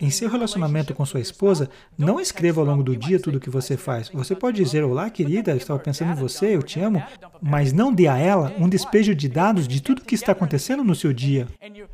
Em 0.00 0.10
seu 0.10 0.30
relacionamento 0.30 0.94
com 0.94 1.04
sua 1.04 1.18
esposa, 1.18 1.68
não 1.98 2.20
escreva 2.20 2.60
ao 2.60 2.66
longo 2.66 2.84
do 2.84 2.96
dia 2.96 3.18
tudo 3.18 3.38
o 3.38 3.40
que 3.40 3.50
você 3.50 3.76
faz. 3.76 4.08
Você 4.10 4.36
pode 4.36 4.62
dizer: 4.62 4.84
Olá, 4.84 5.10
querida, 5.10 5.50
eu 5.50 5.56
estava 5.56 5.78
pensando 5.80 6.12
em 6.12 6.14
você, 6.14 6.54
eu 6.54 6.62
te 6.62 6.78
amo, 6.78 7.02
mas 7.42 7.72
não 7.72 7.92
dê 7.92 8.06
a 8.06 8.16
ela 8.16 8.54
um 8.58 8.68
despejo 8.68 9.12
de 9.12 9.28
dados 9.28 9.66
de 9.66 9.82
tudo 9.82 10.02
o 10.02 10.04
que 10.04 10.14
está 10.14 10.30
acontecendo 10.32 10.84
no 10.84 10.94
seu 10.94 11.12
dia. 11.12 11.48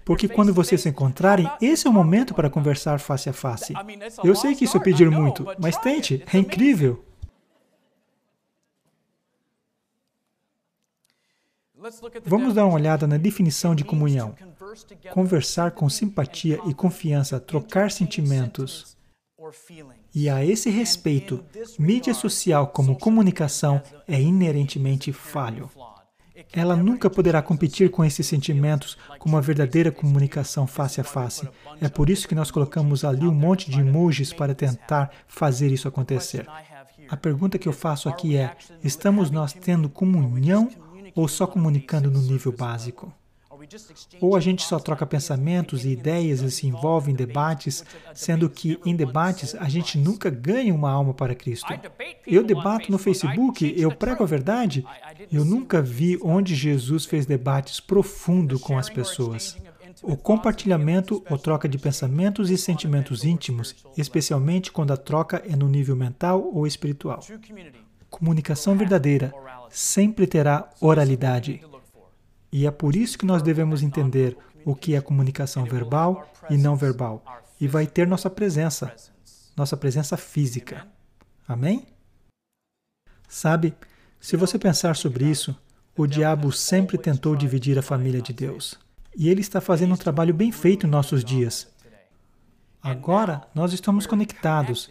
Porque 0.04 0.28
quando 0.28 0.52
vocês 0.52 0.82
se 0.82 0.88
encontrarem, 0.90 1.50
esse 1.60 1.86
é 1.86 1.90
o 1.90 1.92
momento 1.92 2.34
para 2.34 2.50
conversar 2.50 3.00
face 3.00 3.30
a 3.30 3.32
face. 3.32 3.72
Eu 4.22 4.34
sei 4.34 4.54
que 4.54 4.64
isso 4.64 4.76
é 4.76 4.80
pedir 4.80 5.10
muito, 5.10 5.46
mas 5.58 5.78
tente, 5.78 6.22
é 6.32 6.38
incrível. 6.38 7.02
Vamos 12.24 12.54
dar 12.54 12.66
uma 12.66 12.74
olhada 12.74 13.06
na 13.06 13.16
definição 13.16 13.74
de 13.74 13.84
comunhão. 13.84 14.34
Conversar 15.12 15.72
com 15.72 15.88
simpatia 15.88 16.60
e 16.66 16.74
confiança, 16.74 17.40
trocar 17.40 17.90
sentimentos. 17.90 18.96
E 20.14 20.28
a 20.28 20.44
esse 20.44 20.70
respeito, 20.70 21.44
mídia 21.78 22.14
social 22.14 22.68
como 22.68 22.98
comunicação 22.98 23.80
é 24.08 24.20
inerentemente 24.20 25.12
falho. 25.12 25.70
Ela 26.52 26.76
nunca 26.76 27.08
poderá 27.08 27.40
competir 27.40 27.90
com 27.90 28.04
esses 28.04 28.26
sentimentos 28.26 28.96
com 29.18 29.28
uma 29.28 29.40
verdadeira 29.40 29.90
comunicação 29.90 30.66
face 30.66 31.00
a 31.00 31.04
face. 31.04 31.48
É 31.80 31.88
por 31.88 32.10
isso 32.10 32.28
que 32.28 32.34
nós 32.34 32.50
colocamos 32.50 33.04
ali 33.04 33.26
um 33.26 33.34
monte 33.34 33.70
de 33.70 33.80
emojis 33.80 34.32
para 34.32 34.54
tentar 34.54 35.10
fazer 35.26 35.72
isso 35.72 35.88
acontecer. 35.88 36.46
A 37.08 37.16
pergunta 37.16 37.58
que 37.58 37.68
eu 37.68 37.72
faço 37.72 38.08
aqui 38.08 38.36
é: 38.36 38.54
estamos 38.82 39.30
nós 39.30 39.52
tendo 39.52 39.88
comunhão 39.88 40.68
ou 41.16 41.26
só 41.26 41.46
comunicando 41.46 42.10
no 42.10 42.20
nível 42.20 42.52
básico? 42.52 43.12
Ou 44.20 44.36
a 44.36 44.40
gente 44.40 44.62
só 44.62 44.78
troca 44.78 45.06
pensamentos 45.06 45.84
e 45.84 45.88
ideias 45.88 46.40
e 46.40 46.50
se 46.50 46.66
envolve 46.66 47.10
em 47.10 47.14
debates, 47.14 47.84
sendo 48.14 48.48
que 48.50 48.78
em 48.84 48.94
debates 48.94 49.54
a 49.54 49.68
gente 49.68 49.98
nunca 49.98 50.30
ganha 50.30 50.74
uma 50.74 50.90
alma 50.90 51.14
para 51.14 51.34
Cristo. 51.34 51.72
Eu 52.26 52.44
debato 52.44 52.92
no 52.92 52.98
Facebook, 52.98 53.74
eu 53.76 53.90
prego 53.90 54.22
a 54.22 54.26
verdade. 54.26 54.84
Eu 55.32 55.44
nunca 55.44 55.80
vi 55.80 56.18
onde 56.22 56.54
Jesus 56.54 57.06
fez 57.06 57.24
debates 57.24 57.80
profundos 57.80 58.60
com 58.60 58.78
as 58.78 58.90
pessoas. 58.90 59.56
O 60.02 60.16
compartilhamento 60.16 61.24
ou 61.30 61.38
troca 61.38 61.66
de 61.66 61.78
pensamentos 61.78 62.50
e 62.50 62.58
sentimentos 62.58 63.24
íntimos, 63.24 63.74
especialmente 63.96 64.70
quando 64.70 64.92
a 64.92 64.96
troca 64.96 65.42
é 65.48 65.56
no 65.56 65.68
nível 65.68 65.96
mental 65.96 66.50
ou 66.52 66.66
espiritual. 66.66 67.20
Comunicação 68.10 68.76
verdadeira 68.76 69.32
sempre 69.70 70.26
terá 70.26 70.70
oralidade. 70.80 71.62
E 72.52 72.66
é 72.66 72.70
por 72.70 72.96
isso 72.96 73.18
que 73.18 73.26
nós 73.26 73.42
devemos 73.42 73.82
entender 73.82 74.36
o 74.64 74.74
que 74.74 74.94
é 74.94 75.00
comunicação 75.00 75.64
verbal 75.64 76.28
e 76.50 76.56
não 76.56 76.76
verbal. 76.76 77.22
E 77.60 77.68
vai 77.68 77.86
ter 77.86 78.06
nossa 78.06 78.28
presença, 78.28 78.94
nossa 79.56 79.76
presença 79.76 80.16
física. 80.16 80.86
Amém? 81.46 81.86
Sabe, 83.28 83.74
se 84.20 84.36
você 84.36 84.58
pensar 84.58 84.96
sobre 84.96 85.24
isso, 85.24 85.56
o 85.96 86.06
diabo 86.06 86.52
sempre 86.52 86.98
tentou 86.98 87.34
dividir 87.36 87.78
a 87.78 87.82
família 87.82 88.20
de 88.20 88.32
Deus. 88.32 88.78
E 89.16 89.28
ele 89.28 89.40
está 89.40 89.60
fazendo 89.60 89.94
um 89.94 89.96
trabalho 89.96 90.34
bem 90.34 90.52
feito 90.52 90.86
em 90.86 90.90
nossos 90.90 91.24
dias. 91.24 91.68
Agora 92.82 93.46
nós 93.54 93.72
estamos 93.72 94.06
conectados 94.06 94.90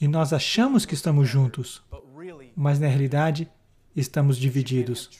e 0.00 0.08
nós 0.08 0.32
achamos 0.32 0.86
que 0.86 0.94
estamos 0.94 1.28
juntos, 1.28 1.82
mas 2.56 2.80
na 2.80 2.86
realidade 2.86 3.48
estamos 3.94 4.36
divididos. 4.36 5.10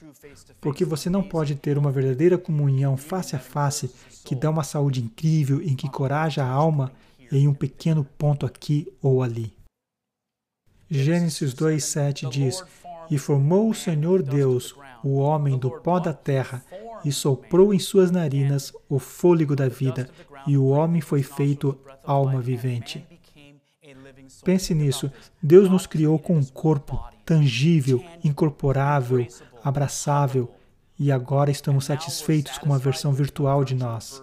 Porque 0.61 0.85
você 0.85 1.09
não 1.11 1.23
pode 1.23 1.55
ter 1.55 1.79
uma 1.79 1.91
verdadeira 1.91 2.39
comunhão 2.39 2.97
face 2.97 3.35
a 3.35 3.39
face 3.39 3.91
que 4.25 4.35
dá 4.35 4.51
uma 4.51 4.65
saúde 4.65 5.03
incrível, 5.03 5.61
em 5.63 5.75
que 5.75 5.87
encoraja 5.87 6.45
a 6.45 6.51
alma 6.51 6.93
em 7.31 7.47
um 7.47 7.55
pequeno 7.55 8.05
ponto 8.05 8.47
aqui 8.47 8.87
ou 9.03 9.23
ali. 9.23 9.53
Gênesis 10.91 11.55
2,7 11.55 12.29
diz: 12.29 12.65
E 13.11 13.19
formou 13.19 13.69
o 13.69 13.75
Senhor 13.75 14.23
Deus 14.23 14.75
o 15.03 15.17
homem 15.17 15.59
do 15.59 15.71
pó 15.71 15.99
da 15.99 16.13
terra, 16.13 16.63
e 17.05 17.13
soprou 17.13 17.73
em 17.73 17.79
suas 17.79 18.11
narinas 18.11 18.73
o 18.89 18.99
fôlego 18.99 19.55
da 19.55 19.69
vida, 19.69 20.11
e 20.47 20.57
o 20.57 20.67
homem 20.67 21.01
foi 21.01 21.23
feito 21.23 21.79
alma 22.05 22.41
vivente. 22.41 23.05
Pense 24.45 24.75
nisso. 24.75 25.11
Deus 25.43 25.71
nos 25.71 25.87
criou 25.87 26.19
com 26.19 26.37
um 26.37 26.45
corpo 26.45 27.03
tangível, 27.29 28.03
incorporável, 28.25 29.27
abraçável, 29.63 30.51
e 30.99 31.13
agora 31.13 31.51
estamos 31.51 31.85
satisfeitos 31.85 32.57
com 32.57 32.65
uma 32.65 32.79
versão 32.79 33.13
virtual 33.13 33.67
de 33.67 33.75
nós. 33.75 34.23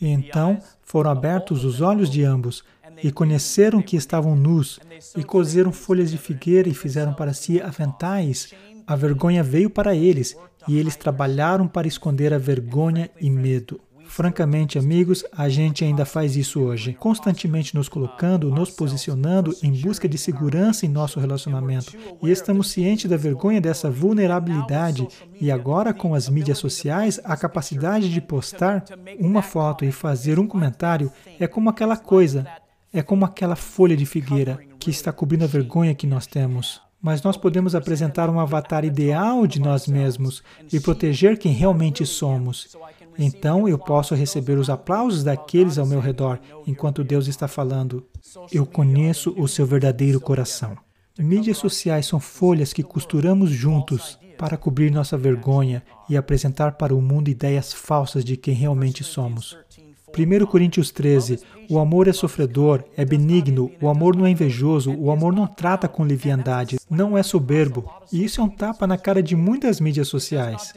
E 0.00 0.08
então 0.08 0.58
foram 0.80 1.10
abertos 1.10 1.64
os 1.64 1.82
olhos 1.82 2.08
de 2.08 2.24
ambos, 2.24 2.64
e 3.04 3.12
conheceram 3.12 3.82
que 3.82 3.94
estavam 3.94 4.34
nus, 4.34 4.80
e 5.14 5.22
cozeram 5.22 5.70
folhas 5.70 6.10
de 6.10 6.16
figueira 6.16 6.70
e 6.70 6.74
fizeram 6.74 7.12
para 7.12 7.34
si 7.34 7.60
aventais. 7.60 8.54
A 8.86 8.96
vergonha 8.96 9.42
veio 9.42 9.68
para 9.68 9.94
eles, 9.94 10.34
e 10.66 10.78
eles 10.78 10.96
trabalharam 10.96 11.68
para 11.68 11.86
esconder 11.86 12.32
a 12.32 12.38
vergonha 12.38 13.10
e 13.20 13.28
medo. 13.28 13.78
Francamente, 14.12 14.78
amigos, 14.78 15.24
a 15.32 15.48
gente 15.48 15.82
ainda 15.82 16.04
faz 16.04 16.36
isso 16.36 16.60
hoje, 16.60 16.92
constantemente 16.92 17.74
nos 17.74 17.88
colocando, 17.88 18.50
nos 18.50 18.68
posicionando 18.68 19.56
em 19.62 19.72
busca 19.72 20.06
de 20.06 20.18
segurança 20.18 20.84
em 20.84 20.88
nosso 20.90 21.18
relacionamento. 21.18 21.96
E 22.22 22.30
estamos 22.30 22.70
cientes 22.70 23.08
da 23.08 23.16
vergonha 23.16 23.58
dessa 23.58 23.90
vulnerabilidade. 23.90 25.08
E 25.40 25.50
agora, 25.50 25.94
com 25.94 26.14
as 26.14 26.28
mídias 26.28 26.58
sociais, 26.58 27.18
a 27.24 27.34
capacidade 27.38 28.12
de 28.12 28.20
postar 28.20 28.84
uma 29.18 29.40
foto 29.40 29.82
e 29.82 29.90
fazer 29.90 30.38
um 30.38 30.46
comentário 30.46 31.10
é 31.40 31.46
como 31.46 31.70
aquela 31.70 31.96
coisa, 31.96 32.46
é 32.92 33.00
como 33.00 33.24
aquela 33.24 33.56
folha 33.56 33.96
de 33.96 34.04
figueira 34.04 34.58
que 34.78 34.90
está 34.90 35.10
cobrindo 35.10 35.44
a 35.44 35.48
vergonha 35.48 35.94
que 35.94 36.06
nós 36.06 36.26
temos 36.26 36.82
mas 37.02 37.20
nós 37.20 37.36
podemos 37.36 37.74
apresentar 37.74 38.30
um 38.30 38.38
avatar 38.38 38.84
ideal 38.84 39.44
de 39.44 39.60
nós 39.60 39.88
mesmos 39.88 40.40
e 40.72 40.78
proteger 40.78 41.36
quem 41.36 41.52
realmente 41.52 42.06
somos. 42.06 42.76
Então 43.18 43.68
eu 43.68 43.78
posso 43.78 44.14
receber 44.14 44.58
os 44.58 44.70
aplausos 44.70 45.22
daqueles 45.22 45.78
ao 45.78 45.86
meu 45.86 46.00
redor 46.00 46.38
enquanto 46.66 47.04
Deus 47.04 47.26
está 47.26 47.46
falando. 47.46 48.06
Eu 48.50 48.64
conheço 48.66 49.34
o 49.36 49.46
seu 49.46 49.66
verdadeiro 49.66 50.20
coração. 50.20 50.76
Mídias 51.18 51.58
sociais 51.58 52.06
são 52.06 52.18
folhas 52.18 52.72
que 52.72 52.82
costuramos 52.82 53.50
juntos 53.50 54.18
para 54.38 54.56
cobrir 54.56 54.90
nossa 54.90 55.16
vergonha 55.16 55.82
e 56.08 56.16
apresentar 56.16 56.72
para 56.72 56.94
o 56.94 57.02
mundo 57.02 57.28
ideias 57.28 57.72
falsas 57.72 58.24
de 58.24 58.36
quem 58.36 58.54
realmente 58.54 59.04
somos. 59.04 59.56
1 60.12 60.46
Coríntios 60.46 60.90
13. 60.90 61.40
O 61.70 61.78
amor 61.78 62.06
é 62.06 62.12
sofredor, 62.12 62.84
é 62.96 63.04
benigno, 63.04 63.70
o 63.80 63.88
amor 63.88 64.14
não 64.14 64.26
é 64.26 64.30
invejoso, 64.30 64.94
o 64.94 65.10
amor 65.10 65.32
não 65.32 65.46
trata 65.46 65.88
com 65.88 66.02
leviandade, 66.02 66.78
não 66.90 67.16
é 67.16 67.22
soberbo. 67.22 67.90
E 68.12 68.22
isso 68.22 68.40
é 68.40 68.44
um 68.44 68.48
tapa 68.48 68.86
na 68.86 68.98
cara 68.98 69.22
de 69.22 69.34
muitas 69.34 69.80
mídias 69.80 70.08
sociais. 70.08 70.74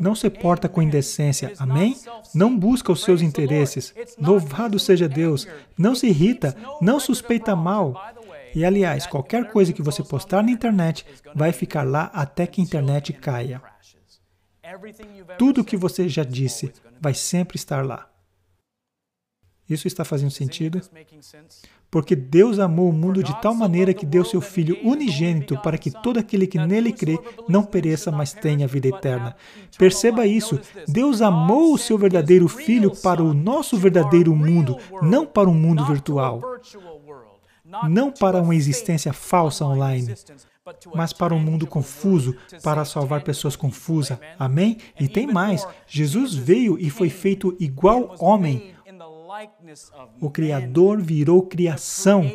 Não 0.00 0.14
se 0.14 0.28
porta 0.28 0.68
com 0.68 0.82
indecência, 0.82 1.52
amém? 1.58 1.96
Não 2.34 2.58
busca 2.58 2.90
os 2.90 3.04
seus 3.04 3.22
interesses. 3.22 3.94
Louvado 4.20 4.78
seja 4.78 5.08
Deus. 5.08 5.46
Não 5.78 5.94
se 5.94 6.08
irrita, 6.08 6.56
não 6.80 6.98
suspeita 6.98 7.54
mal. 7.54 7.94
E 8.54 8.64
aliás, 8.64 9.06
qualquer 9.06 9.50
coisa 9.50 9.72
que 9.72 9.82
você 9.82 10.02
postar 10.02 10.42
na 10.42 10.50
internet 10.50 11.04
vai 11.34 11.52
ficar 11.52 11.82
lá 11.82 12.10
até 12.12 12.46
que 12.46 12.60
a 12.60 12.64
internet 12.64 13.12
caia. 13.12 13.60
Tudo 15.38 15.60
o 15.60 15.64
que 15.64 15.76
você 15.76 16.08
já 16.08 16.24
disse 16.24 16.72
vai 17.00 17.14
sempre 17.14 17.56
estar 17.56 17.84
lá. 17.84 18.08
Isso 19.68 19.86
está 19.86 20.04
fazendo 20.04 20.30
sentido? 20.30 20.80
Porque 21.90 22.14
Deus 22.14 22.58
amou 22.58 22.90
o 22.90 22.92
mundo 22.92 23.22
de 23.22 23.40
tal 23.40 23.54
maneira 23.54 23.94
que 23.94 24.04
deu 24.04 24.24
seu 24.24 24.40
Filho 24.40 24.78
unigênito 24.84 25.56
para 25.62 25.78
que 25.78 25.90
todo 25.90 26.18
aquele 26.18 26.46
que 26.46 26.58
nele 26.58 26.92
crê 26.92 27.18
não 27.48 27.64
pereça, 27.64 28.10
mas 28.10 28.32
tenha 28.32 28.66
vida 28.66 28.88
eterna. 28.88 29.36
Perceba 29.78 30.26
isso. 30.26 30.60
Deus 30.86 31.22
amou 31.22 31.72
o 31.72 31.78
seu 31.78 31.96
verdadeiro 31.96 32.48
Filho 32.48 32.90
para 32.90 33.22
o 33.22 33.32
nosso 33.32 33.76
verdadeiro 33.76 34.34
mundo, 34.34 34.76
não 35.00 35.24
para 35.24 35.48
um 35.48 35.54
mundo 35.54 35.84
virtual. 35.86 36.42
Não 37.88 38.10
para 38.10 38.42
uma 38.42 38.54
existência 38.54 39.12
falsa 39.12 39.64
online 39.64 40.14
mas 40.94 41.12
para 41.12 41.34
um 41.34 41.38
mundo 41.38 41.66
confuso, 41.66 42.34
para 42.62 42.84
salvar 42.84 43.22
pessoas 43.22 43.54
confusas. 43.54 44.18
Amém? 44.38 44.78
E 44.98 45.08
tem 45.08 45.26
mais: 45.26 45.66
Jesus 45.86 46.34
veio 46.34 46.78
e 46.78 46.88
foi 46.88 47.10
feito 47.10 47.54
igual 47.60 48.14
homem, 48.18 48.73
o 50.20 50.30
Criador 50.30 51.00
virou 51.00 51.42
criação 51.42 52.30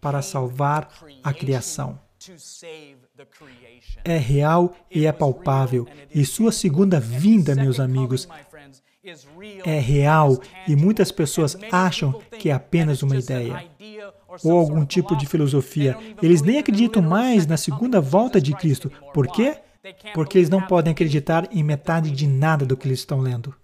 para 0.00 0.22
salvar 0.22 0.88
a 1.22 1.32
criação. 1.32 1.98
É 4.04 4.16
real 4.16 4.74
e 4.90 5.06
é 5.06 5.12
palpável, 5.12 5.86
e 6.14 6.24
sua 6.24 6.52
segunda 6.52 6.98
vinda, 6.98 7.54
meus 7.54 7.78
amigos, 7.78 8.28
é 9.64 9.78
real 9.78 10.38
e 10.66 10.76
muitas 10.76 11.10
pessoas 11.10 11.56
acham 11.70 12.20
que 12.38 12.50
é 12.50 12.52
apenas 12.52 13.02
uma 13.02 13.16
ideia 13.16 13.64
ou 14.44 14.58
algum 14.58 14.84
tipo 14.84 15.16
de 15.16 15.26
filosofia. 15.26 15.96
Eles 16.22 16.42
nem 16.42 16.58
acreditam 16.58 17.00
mais 17.00 17.46
na 17.46 17.56
segunda 17.56 18.00
volta 18.00 18.40
de 18.40 18.52
Cristo. 18.54 18.90
Por 19.14 19.26
quê? 19.28 19.58
Porque 20.12 20.38
eles 20.38 20.50
não 20.50 20.60
podem 20.60 20.92
acreditar 20.92 21.48
em 21.50 21.62
metade 21.62 22.10
de 22.10 22.26
nada 22.26 22.66
do 22.66 22.76
que 22.76 22.86
eles 22.86 22.98
estão 22.98 23.20
lendo. 23.20 23.54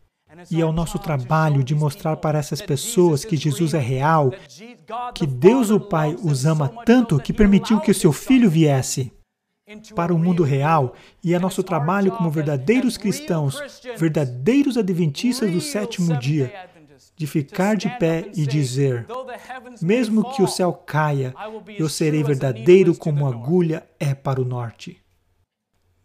E 0.50 0.60
é 0.60 0.64
o 0.64 0.72
nosso 0.72 0.98
trabalho 0.98 1.62
de 1.62 1.74
mostrar 1.74 2.16
para 2.16 2.38
essas 2.38 2.60
pessoas 2.60 3.24
que 3.24 3.36
Jesus 3.36 3.74
é 3.74 3.78
real, 3.78 4.32
que 5.14 5.26
Deus 5.26 5.70
o 5.70 5.80
Pai 5.80 6.16
os 6.22 6.44
ama 6.46 6.68
tanto 6.84 7.18
que 7.18 7.32
permitiu 7.32 7.80
que 7.80 7.90
o 7.90 7.94
seu 7.94 8.12
Filho 8.12 8.50
viesse 8.50 9.12
para 9.94 10.14
o 10.14 10.18
mundo 10.18 10.42
real 10.42 10.94
e 11.22 11.32
é 11.34 11.38
nosso 11.38 11.62
trabalho 11.62 12.12
como 12.12 12.30
verdadeiros 12.30 12.98
cristãos, 12.98 13.58
verdadeiros 13.96 14.76
adventistas 14.76 15.50
do 15.50 15.60
sétimo 15.60 16.18
dia, 16.18 16.52
de 17.16 17.26
ficar 17.26 17.76
de 17.76 17.88
pé 17.98 18.30
e 18.34 18.46
dizer: 18.46 19.06
mesmo 19.80 20.30
que 20.32 20.42
o 20.42 20.48
céu 20.48 20.72
caia, 20.72 21.34
eu 21.78 21.88
serei 21.88 22.22
verdadeiro 22.22 22.94
como 22.94 23.26
agulha 23.26 23.86
é 23.98 24.14
para 24.14 24.40
o 24.40 24.44
norte. 24.44 25.00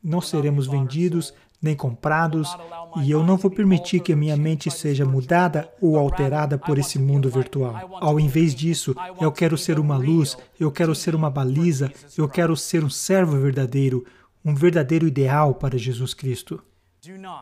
Não 0.01 0.21
seremos 0.21 0.65
vendidos 0.65 1.33
nem 1.61 1.75
comprados, 1.75 2.55
e 3.03 3.11
eu 3.11 3.23
não 3.23 3.35
vou 3.37 3.51
permitir 3.51 3.99
que 3.99 4.13
a 4.13 4.15
minha 4.15 4.37
mente 4.37 4.71
seja 4.71 5.05
mudada 5.05 5.69
ou 5.81 5.97
alterada 5.97 6.57
por 6.57 6.77
esse 6.77 6.97
mundo 6.97 7.29
virtual. 7.29 7.97
Ao 7.99 8.19
invés 8.19 8.55
disso, 8.55 8.95
eu 9.19 9.31
quero 9.31 9.57
ser 9.57 9.79
uma 9.79 9.97
luz, 9.97 10.37
eu 10.59 10.71
quero 10.71 10.95
ser 10.95 11.15
uma 11.15 11.29
baliza, 11.29 11.91
eu 12.17 12.29
quero 12.29 12.55
ser 12.55 12.83
um 12.83 12.89
servo 12.89 13.37
verdadeiro, 13.37 14.05
um 14.43 14.55
verdadeiro 14.55 15.05
ideal 15.07 15.53
para 15.53 15.77
Jesus 15.77 16.13
Cristo. 16.13 16.63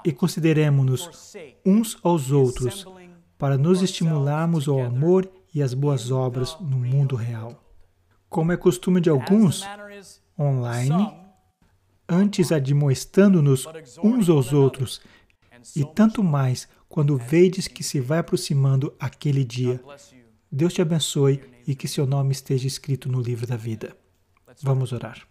E 0.04 0.12
consideremos-nos 0.12 1.34
uns 1.66 1.98
aos 2.04 2.32
outros 2.32 2.86
para 3.38 3.58
nos 3.58 3.82
estimularmos 3.82 4.68
ao 4.68 4.82
amor 4.82 5.30
e 5.54 5.62
às 5.62 5.74
boas 5.74 6.12
obras 6.12 6.58
no 6.60 6.78
mundo 6.78 7.16
real. 7.16 7.64
como 8.30 8.52
é 8.52 8.58
costume 8.58 9.00
de 9.00 9.10
alguns, 9.10 9.64
online, 10.38 11.27
antes 12.08 12.52
admoestando-nos 12.52 13.68
uns 14.04 14.30
aos 14.30 14.54
outros, 14.54 15.02
e 15.76 15.84
tanto 15.84 16.24
mais 16.24 16.68
quando 16.88 17.18
vedes 17.18 17.68
que 17.68 17.84
se 17.84 18.00
vai 18.00 18.20
aproximando 18.20 18.94
aquele 19.00 19.44
dia. 19.44 19.82
Deus 20.52 20.74
te 20.74 20.82
abençoe 20.82 21.42
e 21.68 21.76
que 21.76 21.88
seu 21.88 22.06
nome 22.06 22.32
esteja 22.32 22.68
escrito 22.68 23.10
no 23.10 23.20
livro 23.20 23.46
da 23.46 23.58
vida. 23.58 23.96
Vamos 24.62 24.94
orar. 24.94 25.28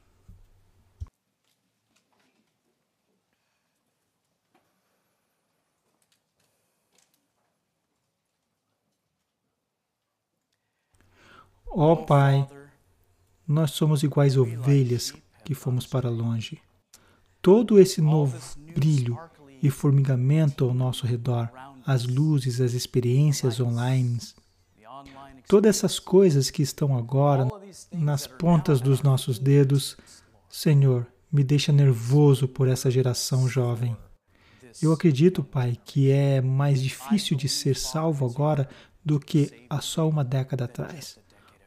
Ó 11.69 11.93
oh, 11.93 11.97
Pai, 12.07 12.49
nós 13.47 13.73
somos 13.73 14.03
iguais 14.03 14.37
ovelhas 14.37 15.13
que 15.45 15.55
fomos 15.55 15.87
para 15.87 16.09
longe. 16.09 16.59
Todo 17.47 17.79
esse 17.79 18.01
novo 18.01 18.37
brilho 18.75 19.17
e 19.63 19.71
formigamento 19.71 20.65
ao 20.65 20.75
nosso 20.75 21.07
redor, 21.07 21.49
as 21.87 22.05
luzes, 22.05 22.61
as 22.61 22.73
experiências 22.73 23.61
online, 23.61 24.19
todas 25.47 25.77
essas 25.77 26.01
coisas 26.01 26.51
que 26.51 26.61
estão 26.61 26.99
agora 26.99 27.47
nas 27.93 28.27
pontas 28.27 28.81
dos 28.81 29.01
nossos 29.01 29.39
dedos, 29.39 29.97
Senhor, 30.49 31.07
me 31.31 31.45
deixa 31.45 31.71
nervoso 31.71 32.49
por 32.49 32.67
essa 32.67 32.91
geração 32.91 33.49
jovem. 33.49 33.97
Eu 34.83 34.93
acredito, 34.93 35.45
Pai, 35.45 35.79
que 35.85 36.11
é 36.11 36.41
mais 36.41 36.83
difícil 36.83 37.37
de 37.37 37.49
ser 37.49 37.77
salvo 37.77 38.27
agora 38.27 38.69
do 39.05 39.21
que 39.21 39.65
há 39.71 39.81
só 39.81 40.09
uma 40.09 40.25
década 40.25 40.65
atrás. 40.65 41.17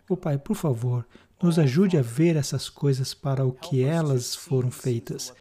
O 0.10 0.16
oh, 0.16 0.18
Pai, 0.18 0.38
por 0.38 0.58
favor, 0.58 1.08
nos 1.42 1.58
ajude 1.58 1.98
a 1.98 2.02
ver 2.02 2.36
essas 2.36 2.68
coisas 2.68 3.14
para 3.14 3.46
o 3.46 3.54
que 3.54 3.82
elas 3.82 4.36
foram 4.36 4.70
feitas 4.70 5.34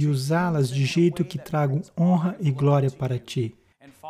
e 0.00 0.06
usá-las 0.06 0.70
de 0.70 0.86
jeito 0.86 1.22
que 1.22 1.38
tragam 1.38 1.82
honra 1.94 2.34
e 2.40 2.50
glória 2.50 2.90
para 2.90 3.18
Ti. 3.18 3.54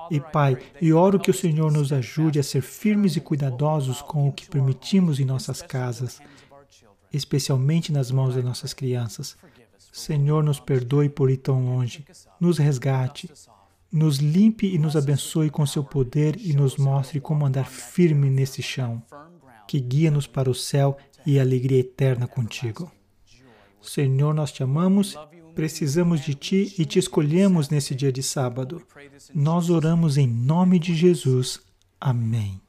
E 0.08 0.20
Pai, 0.20 0.56
e 0.80 0.92
oro 0.92 1.18
que 1.18 1.32
o 1.32 1.34
Senhor 1.34 1.72
nos 1.72 1.92
ajude 1.92 2.38
a 2.38 2.44
ser 2.44 2.62
firmes 2.62 3.16
e 3.16 3.20
cuidadosos 3.20 4.00
com 4.00 4.28
o 4.28 4.32
que 4.32 4.48
permitimos 4.48 5.18
em 5.18 5.24
nossas 5.24 5.60
casas, 5.60 6.20
especialmente 7.12 7.90
nas 7.90 8.12
mãos 8.12 8.34
de 8.34 8.42
nossas 8.42 8.72
crianças. 8.72 9.36
Senhor, 9.92 10.44
nos 10.44 10.60
perdoe 10.60 11.08
por 11.08 11.28
ir 11.28 11.38
tão 11.38 11.64
longe, 11.64 12.06
nos 12.38 12.56
resgate, 12.58 13.28
nos 13.90 14.18
limpe 14.18 14.72
e 14.72 14.78
nos 14.78 14.94
abençoe 14.94 15.50
com 15.50 15.66
seu 15.66 15.82
poder 15.82 16.36
e 16.40 16.52
nos 16.52 16.76
mostre 16.76 17.18
como 17.18 17.44
andar 17.44 17.66
firme 17.66 18.30
nesse 18.30 18.62
chão, 18.62 19.02
que 19.66 19.80
guia-nos 19.80 20.28
para 20.28 20.48
o 20.48 20.54
céu 20.54 20.96
e 21.26 21.40
alegria 21.40 21.80
eterna 21.80 22.28
contigo. 22.28 22.92
Senhor, 23.82 24.32
nós 24.32 24.52
te 24.52 24.62
amamos, 24.62 25.16
precisamos 25.54 26.20
de 26.20 26.34
ti 26.34 26.74
e 26.78 26.84
te 26.84 26.98
escolhemos 26.98 27.68
nesse 27.68 27.94
dia 27.94 28.12
de 28.12 28.22
sábado. 28.22 28.82
Nós 29.34 29.70
oramos 29.70 30.16
em 30.16 30.26
nome 30.26 30.78
de 30.78 30.94
Jesus. 30.94 31.60
Amém. 32.00 32.60